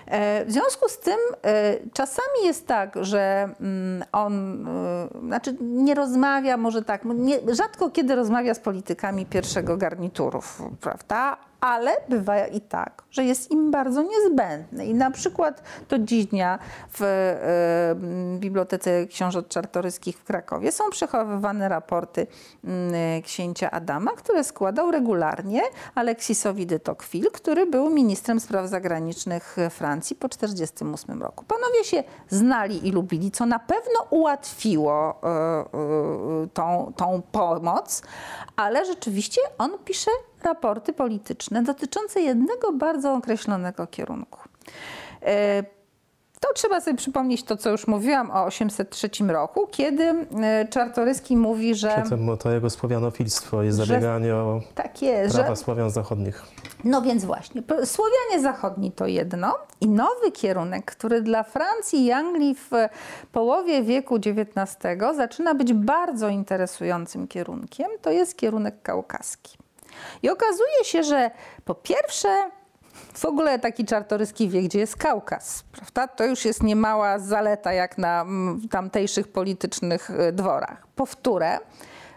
E, 0.08 0.46
W 0.46 0.52
związku 0.52 0.90
z 0.90 1.00
tym 1.00 1.18
e, 1.44 1.78
czasami 1.94 2.44
jest 2.44 2.68
tak, 2.68 2.96
że 3.02 3.50
mm, 3.62 4.04
on, 4.12 4.68
e, 4.68 5.08
znaczy 5.28 5.56
nie 5.62 5.96
rozmawia, 5.96 6.58
może 6.58 6.82
tak, 6.82 7.06
nie, 7.06 7.40
rzadko 7.56 7.90
kiedy 7.90 8.16
rozmawia 8.16 8.54
z 8.54 8.60
politykami 8.60 9.26
pierwszego 9.26 9.78
garniturów, 9.78 10.62
prawda? 10.82 11.38
Ale 11.62 11.92
bywa 12.10 12.48
i 12.48 12.62
tak, 12.62 13.04
że 13.12 13.24
jest 13.24 13.52
im 13.52 13.72
bardzo 13.72 14.04
niezbędny. 14.04 14.86
I 14.86 14.94
na 14.94 15.12
przykład 15.12 15.64
do 15.90 16.00
dziś 16.00 16.26
dnia 16.26 16.60
w 16.90 17.02
m, 17.02 18.40
Bibliotece 18.40 19.08
Książąt 19.08 19.48
Czartoryskich 19.48 20.18
w 20.18 20.24
Krakowie 20.24 20.72
są 20.72 20.90
przechowywane 20.90 21.70
raporty 21.70 22.28
mm, 22.64 23.22
księcia 23.22 23.72
Adama, 23.72 24.12
które 24.12 24.44
składał 24.44 24.92
regularnie 24.92 25.62
Aleksisowi 25.96 26.66
de 26.66 26.80
Tocqueville, 26.80 27.32
który 27.32 27.66
był 27.66 27.90
ministrem 27.90 28.40
spraw 28.40 28.70
zagranicznych 28.70 29.56
Francji 29.70 30.16
po 30.16 30.30
1948 30.30 31.22
roku. 31.22 31.46
Panowie 31.46 31.84
się 31.84 32.04
znali 32.30 32.88
i 32.88 32.92
lubili, 32.92 33.32
co 33.32 33.46
na 33.46 33.60
pewno 33.60 34.08
ułatwiło 34.10 35.22
e, 35.24 36.48
tą, 36.54 36.94
tą 36.96 37.22
pomoc, 37.32 38.02
ale 38.56 38.86
rzeczywiście 38.86 39.42
on 39.58 39.72
pisze 39.86 40.12
raporty 40.44 40.94
polityczne 40.94 41.64
dotyczące 41.64 42.22
jednego 42.22 42.74
bardzo 42.74 43.14
określonego 43.14 43.88
kierunku. 43.88 44.40
E, 45.22 45.64
to 46.40 46.54
trzeba 46.54 46.82
sobie 46.82 46.98
przypomnieć 46.98 47.44
to, 47.44 47.58
co 47.58 47.70
już 47.70 47.88
mówiłam 47.88 48.32
o 48.32 48.44
803 48.44 49.10
roku, 49.28 49.68
kiedy 49.72 50.04
e, 50.04 50.68
Czartoryski 50.70 51.38
mówi, 51.38 51.76
że 51.76 52.02
Przy 52.02 52.10
tym 52.10 52.38
to 52.38 52.52
jego 52.52 52.70
słowianofilstwo 52.70 53.64
i 53.64 53.72
zabieganie 53.72 54.36
o 54.36 54.62
tak 54.76 55.02
jest, 55.02 55.36
prawa 55.36 55.50
że 55.50 55.56
Słowian 55.56 55.90
zachodnich. 55.90 56.44
no 56.84 57.02
więc 57.02 57.26
właśnie, 57.26 57.64
Słowianie 57.86 58.42
Zachodni 58.42 58.92
to 58.92 59.08
jedno 59.08 59.56
i 59.82 59.88
nowy 59.88 60.32
kierunek, 60.32 60.86
który 60.86 61.22
dla 61.22 61.44
Francji 61.44 62.06
i 62.06 62.12
Anglii 62.12 62.56
w 62.56 62.72
połowie 63.32 63.84
wieku 63.84 64.16
XIX 64.16 64.78
zaczyna 65.16 65.54
być 65.54 65.74
bardzo 65.74 66.30
interesującym 66.30 67.28
kierunkiem, 67.28 67.88
to 68.02 68.12
jest 68.12 68.38
kierunek 68.38 68.82
kaukaski. 68.82 69.58
I 70.24 70.30
okazuje 70.30 70.84
się, 70.84 71.04
że 71.04 71.32
po 71.66 71.76
pierwsze 71.76 72.50
w 73.14 73.26
ogóle 73.26 73.60
taki 73.60 73.86
czartoryski 73.86 74.50
wie, 74.50 74.62
gdzie 74.62 74.80
jest 74.80 74.96
Kaukaz, 74.96 75.64
prawda? 75.72 76.08
To 76.08 76.26
już 76.26 76.46
jest 76.46 76.64
niemała 76.64 77.20
zaleta 77.20 77.74
jak 77.74 77.98
na 77.98 78.22
mm, 78.22 78.68
tamtejszych 78.70 79.28
politycznych 79.28 80.10
y, 80.10 80.32
dworach. 80.32 80.88
Powtórę, 80.96 81.60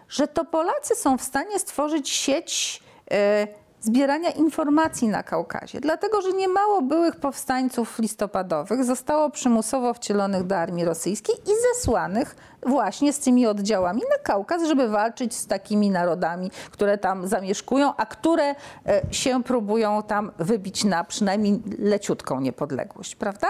że 0.09 0.29
to 0.29 0.45
Polacy 0.45 0.95
są 0.95 1.19
w 1.19 1.23
stanie 1.23 1.59
stworzyć 1.59 2.11
sieć 2.11 2.83
y, 3.13 3.15
zbierania 3.81 4.31
informacji 4.31 5.09
na 5.09 5.23
Kaukazie, 5.23 5.81
dlatego 5.81 6.23
że 6.23 6.33
niemało 6.33 6.83
byłych 6.83 7.17
powstańców 7.17 7.99
listopadowych 7.99 8.85
zostało 8.85 9.31
przymusowo 9.31 9.95
wcielonych 9.95 10.43
do 10.43 10.57
armii 10.57 10.85
rosyjskiej 10.85 11.35
i 11.35 11.51
zesłanych 11.75 12.37
właśnie 12.67 13.13
z 13.13 13.19
tymi 13.19 13.47
oddziałami 13.47 14.03
na 14.11 14.19
Kaukaz, 14.19 14.63
żeby 14.65 14.89
walczyć 14.89 15.35
z 15.35 15.47
takimi 15.47 15.91
narodami, 15.91 16.51
które 16.71 16.99
tam 16.99 17.29
zamieszkują, 17.29 17.97
a 17.97 18.07
które 18.07 18.45
e, 18.51 18.55
się 19.11 19.43
próbują 19.43 20.03
tam 20.03 20.33
wybić 20.39 20.85
na 20.85 21.05
przynajmniej 21.05 21.63
leciutką 21.79 22.41
niepodległość, 22.41 23.17
prawda? 23.17 23.49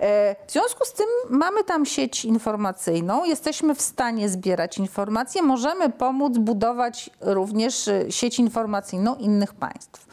E, 0.00 0.36
W 0.46 0.52
związku 0.52 0.84
z 0.84 0.92
tym 0.92 1.06
mamy 1.30 1.64
tam 1.64 1.86
sieć 1.86 2.24
informacyjną, 2.24 3.24
jesteśmy 3.24 3.74
w 3.74 3.82
stanie 3.82 4.28
zbierać 4.28 4.78
informacje, 4.78 5.42
możemy 5.42 5.90
pomóc 5.90 6.38
budować 6.38 7.10
również 7.20 7.88
e, 7.88 8.12
sieć 8.12 8.38
informacyjną 8.38 9.16
innych 9.16 9.54
państw. 9.54 10.09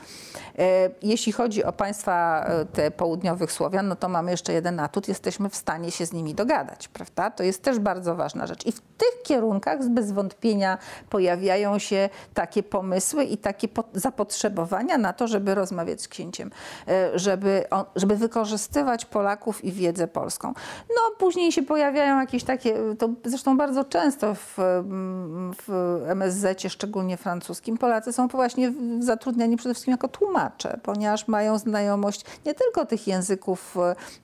E, 0.59 0.89
Jeśli 1.01 1.31
chodzi 1.31 1.63
o 1.63 1.73
państwa 1.73 2.45
e, 2.45 2.65
te 2.65 2.91
południowych 2.91 3.51
Słowian, 3.51 3.87
no 3.87 3.95
to 3.95 4.09
mamy 4.09 4.31
jeszcze 4.31 4.53
jeden 4.53 4.79
atut, 4.79 5.07
jesteśmy 5.07 5.49
w 5.49 5.55
stanie 5.55 5.91
się 5.91 6.05
z 6.05 6.13
nimi 6.13 6.35
dogadać, 6.35 6.87
prawda? 6.87 7.31
To 7.31 7.43
jest 7.43 7.63
też 7.63 7.79
bardzo 7.79 8.15
ważna 8.15 8.47
rzecz. 8.47 8.65
I 8.65 8.71
w 8.71 8.81
tych 8.81 9.21
kierunkach 9.23 9.89
bez 9.89 10.11
wątpienia 10.11 10.77
pojawiają 11.09 11.79
się 11.79 12.09
takie 12.33 12.63
pomysły 12.63 13.23
i 13.23 13.37
takie 13.37 13.67
po- 13.67 13.83
zapotrzebowania 13.93 14.97
na 14.97 15.13
to, 15.13 15.27
żeby 15.27 15.55
rozmawiać 15.55 16.01
z 16.01 16.07
księciem, 16.07 16.51
e, 16.87 17.19
żeby, 17.19 17.63
on, 17.69 17.85
żeby 17.95 18.15
wykorzystywać 18.15 19.05
Polaków 19.05 19.63
i 19.63 19.71
wiedzę 19.71 20.07
polską. 20.07 20.53
No 20.89 21.15
później 21.17 21.51
się 21.51 21.63
pojawiają 21.63 22.19
jakieś 22.19 22.43
takie, 22.43 22.75
to 22.99 23.09
zresztą 23.25 23.57
bardzo 23.57 23.83
często 23.83 24.35
w, 24.35 24.59
mm, 24.59 25.53
w 25.67 26.01
MSZ, 26.07 26.63
szczególnie 26.69 27.17
francuskim, 27.17 27.77
Polacy 27.77 28.13
są 28.13 28.27
właśnie 28.27 28.73
zatrudniani 28.99 29.57
przede 29.57 29.73
wszystkim 29.73 29.93
jako 29.97 30.07
tłumacze. 30.07 30.79
ponieważ 30.83 31.27
mają 31.27 31.57
znajomość 31.57 32.25
nie 32.45 32.53
tylko 32.53 32.85
tych 32.85 33.07
języków, 33.07 33.77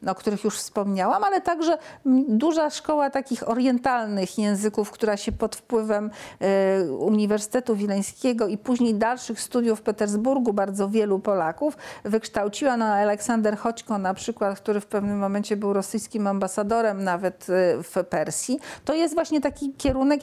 e, 0.03 0.11
o 0.11 0.15
których 0.15 0.43
już 0.43 0.57
wspomniałam, 0.57 1.23
ale 1.23 1.41
także 1.41 1.77
duża 2.27 2.69
szkoła 2.69 3.09
takich 3.09 3.49
orientalnych 3.49 4.37
języków, 4.37 4.91
która 4.91 5.17
się 5.17 5.31
pod 5.31 5.55
wpływem 5.55 6.11
e, 6.41 6.91
Uniwersytetu 6.91 7.75
Wileńskiego 7.75 8.47
i 8.47 8.57
później 8.57 8.95
dalszych 8.95 9.41
studiów 9.41 9.79
w 9.79 9.81
Petersburgu 9.81 10.53
bardzo 10.53 10.89
wielu 10.89 11.19
Polaków 11.19 11.77
wykształciła. 12.03 12.77
No, 12.77 12.85
Aleksander 12.85 13.57
Chodźko 13.57 13.97
na 13.97 14.13
przykład, 14.13 14.59
który 14.59 14.79
w 14.79 14.85
pewnym 14.85 15.17
momencie 15.17 15.57
był 15.57 15.73
rosyjskim 15.73 16.27
ambasadorem 16.27 17.03
nawet 17.03 17.47
e, 17.49 17.83
w 17.83 18.03
Persji. 18.09 18.59
To 18.85 18.93
jest 18.93 19.13
właśnie 19.13 19.41
taki 19.41 19.73
kierunek. 19.73 20.21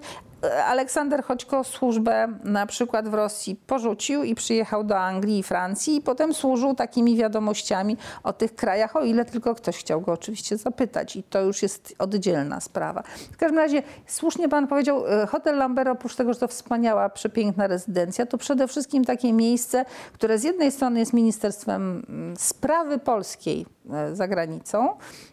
Aleksander 0.66 1.24
Chodźko 1.24 1.64
służbę 1.64 2.28
na 2.45 2.66
przykład 2.66 3.09
w 3.09 3.14
Rosji 3.14 3.57
porzucił 3.66 4.22
i 4.22 4.34
przyjechał 4.34 4.84
do 4.84 4.99
Anglii 4.99 5.38
i 5.38 5.43
Francji 5.43 5.97
i 5.97 6.01
potem 6.01 6.34
służył 6.34 6.74
takimi 6.74 7.16
wiadomościami 7.16 7.97
o 8.22 8.32
tych 8.32 8.55
krajach, 8.55 8.97
o 8.97 9.05
ile 9.05 9.24
tylko 9.24 9.55
ktoś 9.55 9.76
chciał 9.76 10.01
go 10.01 10.12
oczywiście 10.12 10.57
zapytać 10.57 11.16
i 11.16 11.22
to 11.22 11.41
już 11.41 11.62
jest 11.62 11.95
oddzielna 11.99 12.61
sprawa. 12.61 13.03
W 13.32 13.36
każdym 13.36 13.59
razie 13.59 13.82
słusznie 14.07 14.49
pan 14.49 14.66
powiedział, 14.66 15.07
e, 15.07 15.26
Hotel 15.26 15.57
Lambert 15.57 15.91
oprócz 15.91 16.16
tego, 16.16 16.34
że 16.34 16.41
to 16.41 16.49
wspaniała, 16.49 17.09
przepiękna 17.09 17.66
rezydencja, 17.66 18.26
to 18.26 18.38
przede 18.38 18.68
wszystkim 18.68 19.05
takie 19.05 19.32
miejsce, 19.32 19.84
które 20.12 20.38
z 20.38 20.45
jednej 20.45 20.72
strony 20.72 21.01
jest 21.01 21.12
Ministerstwem 21.12 22.03
mm, 22.09 22.36
Sprawy 22.36 22.99
Polskiej 22.99 23.66
za 24.12 24.28
granicą, 24.28 24.89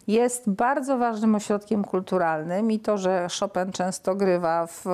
jest 0.08 0.50
bardzo 0.50 0.98
ważnym 0.98 1.36
ośrodkiem 1.36 1.84
kulturalnym 1.84 2.72
i 2.72 2.80
to, 2.80 2.98
że 2.98 3.28
Chopin 3.40 3.72
często 3.72 4.16
grywa 4.16 4.68
w, 4.68 4.86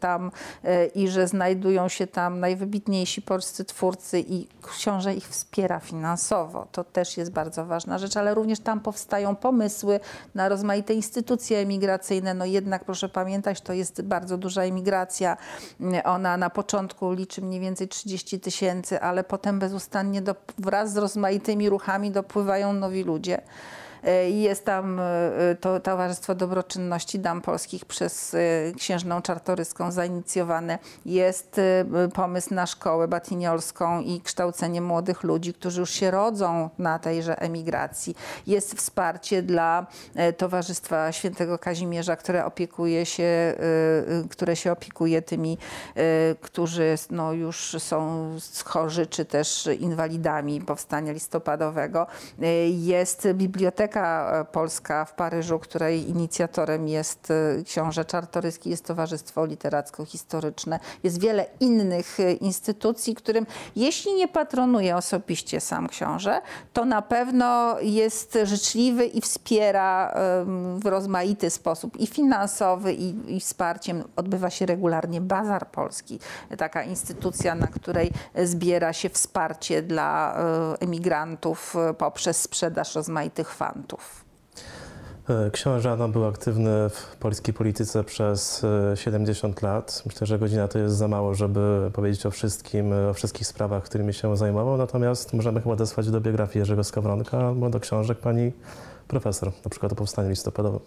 tam 0.00 0.30
e, 0.64 0.86
i 0.86 1.08
że 1.08 1.28
znajdują 1.28 1.88
się 1.88 2.06
tam 2.06 2.40
najwybitniejsi 2.40 3.22
polscy 3.22 3.64
twórcy 3.64 4.20
i 4.20 4.48
książę 4.62 5.14
ich 5.14 5.28
wspiera 5.28 5.80
finansowo. 5.80 6.66
To 6.72 6.84
też 6.84 7.16
jest 7.16 7.32
bardzo 7.32 7.66
ważna 7.66 7.98
rzecz, 7.98 8.16
ale 8.16 8.34
również 8.34 8.60
tam 8.60 8.80
powstają 8.80 9.36
pomysły 9.36 10.00
na 10.34 10.48
rozmaite 10.48 10.94
instytucje 10.94 11.58
emigracyjne. 11.58 12.34
No 12.34 12.44
jednak 12.44 12.84
proszę 12.84 13.08
pamiętać, 13.08 13.60
to 13.60 13.72
jest 13.72 14.02
bardzo 14.02 14.38
duża 14.38 14.62
emigracja. 14.62 15.36
Ona 16.04 16.36
na 16.36 16.50
początku 16.50 17.12
liczy 17.12 17.42
mniej 17.42 17.60
więcej 17.60 17.88
30 17.88 18.40
tysięcy, 18.40 19.00
ale 19.00 19.24
potem 19.24 19.58
bezustannie 19.58 20.22
do, 20.22 20.34
wraz 20.58 20.92
z 20.92 20.96
rozmaitymi 20.96 21.68
ruchami 21.68 22.10
dopływają 22.10 22.72
nowi 22.72 23.04
ludzie. 23.04 23.11
E, 23.18 23.42
Jest 24.28 24.64
tam 24.64 25.00
e, 25.00 25.56
to 25.60 25.80
Towarzystwo 25.80 26.34
Dobroczynności 26.34 27.18
Dam 27.18 27.40
Polskich 27.40 27.84
przez 27.84 28.34
e, 28.34 28.38
księżną 28.76 29.22
czartoryską 29.22 29.92
zainicjowane. 29.92 30.78
Jest 31.06 31.58
e, 31.58 31.84
pomysł 32.14 32.54
na 32.54 32.66
szkołę 32.66 33.08
batiniolską 33.08 34.00
i 34.00 34.20
kształcenie 34.20 34.80
młodych 34.80 35.22
ludzi, 35.22 35.54
którzy 35.54 35.80
już 35.80 35.90
się 35.90 36.10
rodzą 36.10 36.70
na 36.78 36.98
tejże 36.98 37.38
emigracji. 37.38 38.16
Jest 38.46 38.74
wsparcie 38.74 39.42
dla 39.42 39.86
e, 40.14 40.32
Towarzystwa 40.32 41.12
Świętego 41.12 41.58
Kazimierza, 41.58 42.16
które 42.16 42.44
opiekuje 42.44 43.06
się, 43.06 43.22
e, 43.24 43.56
e, 43.58 44.28
które 44.30 44.56
się 44.56 44.72
opiekuje 44.72 45.22
tymi, 45.22 45.58
e, 45.96 46.34
którzy 46.40 46.94
no, 47.10 47.32
już 47.32 47.76
są 47.78 48.28
chorzy 48.64 49.06
czy 49.06 49.24
też 49.24 49.68
inwalidami 49.80 50.60
powstania 50.60 51.12
listopadowego. 51.12 52.06
E, 52.42 52.68
Jest 52.68 53.28
Biblioteka 53.34 53.91
e, 54.00 54.44
Polska 54.44 55.04
w 55.04 55.14
Paryżu, 55.14 55.58
której 55.58 56.10
inicjatorem 56.10 56.88
jest 56.88 57.30
e, 57.30 57.62
książę 57.64 58.04
Czartoryski, 58.04 58.70
jest 58.70 58.86
Towarzystwo 58.86 59.46
Literacko-Historyczne. 59.46 60.78
Jest 61.02 61.20
wiele 61.20 61.46
innych 61.60 62.20
e, 62.20 62.32
instytucji, 62.32 63.14
którym 63.14 63.46
jeśli 63.76 64.14
nie 64.14 64.28
patronuje 64.28 64.96
osobiście 64.96 65.60
sam 65.60 65.88
książę, 65.88 66.40
to 66.72 66.84
na 66.84 67.02
pewno 67.02 67.80
jest 67.80 68.38
życzliwy 68.44 69.06
i 69.06 69.20
wspiera 69.20 70.14
w 70.76 70.86
rozmaity 70.86 71.50
sposób 71.50 71.96
i 71.96 72.06
finansowy, 72.06 72.92
i, 72.92 73.36
i 73.36 73.40
wsparciem. 73.40 74.04
Odbywa 74.16 74.50
się 74.50 74.66
regularnie 74.66 75.20
Bazar 75.20 75.70
Polski, 75.70 76.18
taka 76.58 76.82
instytucja, 76.82 77.54
na 77.54 77.66
której 77.66 78.10
zbiera 78.44 78.92
się 78.92 79.08
wsparcie 79.08 79.82
dla 79.82 80.36
emigrantów 80.80 81.76
poprzez 81.98 82.42
sprzedaż 82.42 82.94
rozmaitych 82.94 83.54
fantów. 83.54 83.81
E, 85.28 85.50
Książę 85.50 85.92
Adam 85.92 86.12
był 86.12 86.26
aktywny 86.26 86.70
w 86.90 87.16
polskiej 87.16 87.54
polityce 87.54 88.04
przez 88.04 88.64
e, 88.92 88.96
70 88.96 89.62
lat. 89.62 90.02
Myślę, 90.06 90.26
że 90.26 90.38
godzina 90.38 90.68
to 90.68 90.78
jest 90.78 90.96
za 90.96 91.08
mało, 91.08 91.34
żeby 91.34 91.90
powiedzieć 91.92 92.26
o 92.26 92.30
wszystkim, 92.30 92.92
e, 92.92 93.08
o 93.08 93.14
wszystkich 93.14 93.46
sprawach, 93.46 93.82
którymi 93.82 94.14
się 94.14 94.36
zajmował. 94.36 94.76
Natomiast 94.76 95.32
możemy 95.32 95.60
chyba 95.60 95.72
odesłać 95.72 96.10
do 96.10 96.20
biografii 96.20 96.58
Jerzego 96.58 96.84
Skowronka 96.84 97.38
albo 97.38 97.70
do 97.70 97.80
książek 97.80 98.18
pani 98.18 98.52
profesor, 99.08 99.52
na 99.64 99.70
przykład 99.70 99.92
o 99.92 99.94
powstaniu 99.94 100.28
listopadowym. 100.28 100.80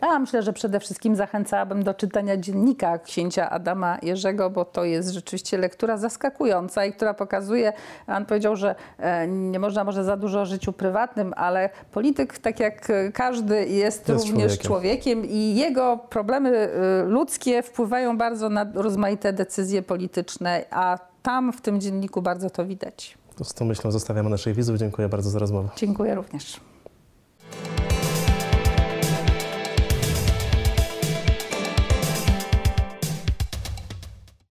A 0.00 0.18
myślę, 0.18 0.42
że 0.42 0.52
przede 0.52 0.80
wszystkim 0.80 1.16
zachęcałabym 1.16 1.82
do 1.82 1.94
czytania 1.94 2.36
dziennika 2.36 2.98
księcia 2.98 3.50
Adama 3.50 3.98
Jerzego, 4.02 4.50
bo 4.50 4.64
to 4.64 4.84
jest 4.84 5.10
rzeczywiście 5.10 5.58
lektura 5.58 5.96
zaskakująca 5.96 6.84
i 6.84 6.92
która 6.92 7.14
pokazuje, 7.14 7.72
on 8.06 8.26
powiedział, 8.26 8.56
że 8.56 8.74
e, 8.98 9.28
nie 9.28 9.58
można 9.58 9.84
może 9.84 10.04
za 10.04 10.16
dużo 10.16 10.40
o 10.40 10.46
życiu 10.46 10.72
prywatnym, 10.72 11.32
ale 11.36 11.70
polityk, 11.92 12.38
tak 12.38 12.60
jak 12.60 12.88
każdy, 13.14 13.66
jest, 13.66 14.08
Jest 14.08 14.08
również 14.08 14.58
człowiekiem. 14.58 14.66
człowiekiem 14.66 15.24
i 15.24 15.54
jego 15.54 15.98
problemy 16.10 16.50
e, 16.58 17.02
ludzkie 17.04 17.62
wpływają 17.62 18.18
bardzo 18.18 18.48
na 18.48 18.66
rozmaite 18.74 19.32
decyzje 19.32 19.82
polityczne, 19.82 20.64
a 20.70 20.98
tam 21.22 21.52
w 21.52 21.60
tym 21.60 21.80
dzienniku 21.80 22.22
bardzo 22.22 22.50
to 22.50 22.64
widać. 22.66 23.18
Z 23.44 23.54
tą 23.54 23.64
myślą 23.64 23.90
zostawiamy 23.90 24.30
naszych 24.30 24.54
widzów. 24.54 24.76
Dziękuję 24.76 25.08
bardzo 25.08 25.30
za 25.30 25.38
rozmowę. 25.38 25.68
Dziękuję 25.76 26.14
również. 26.14 26.60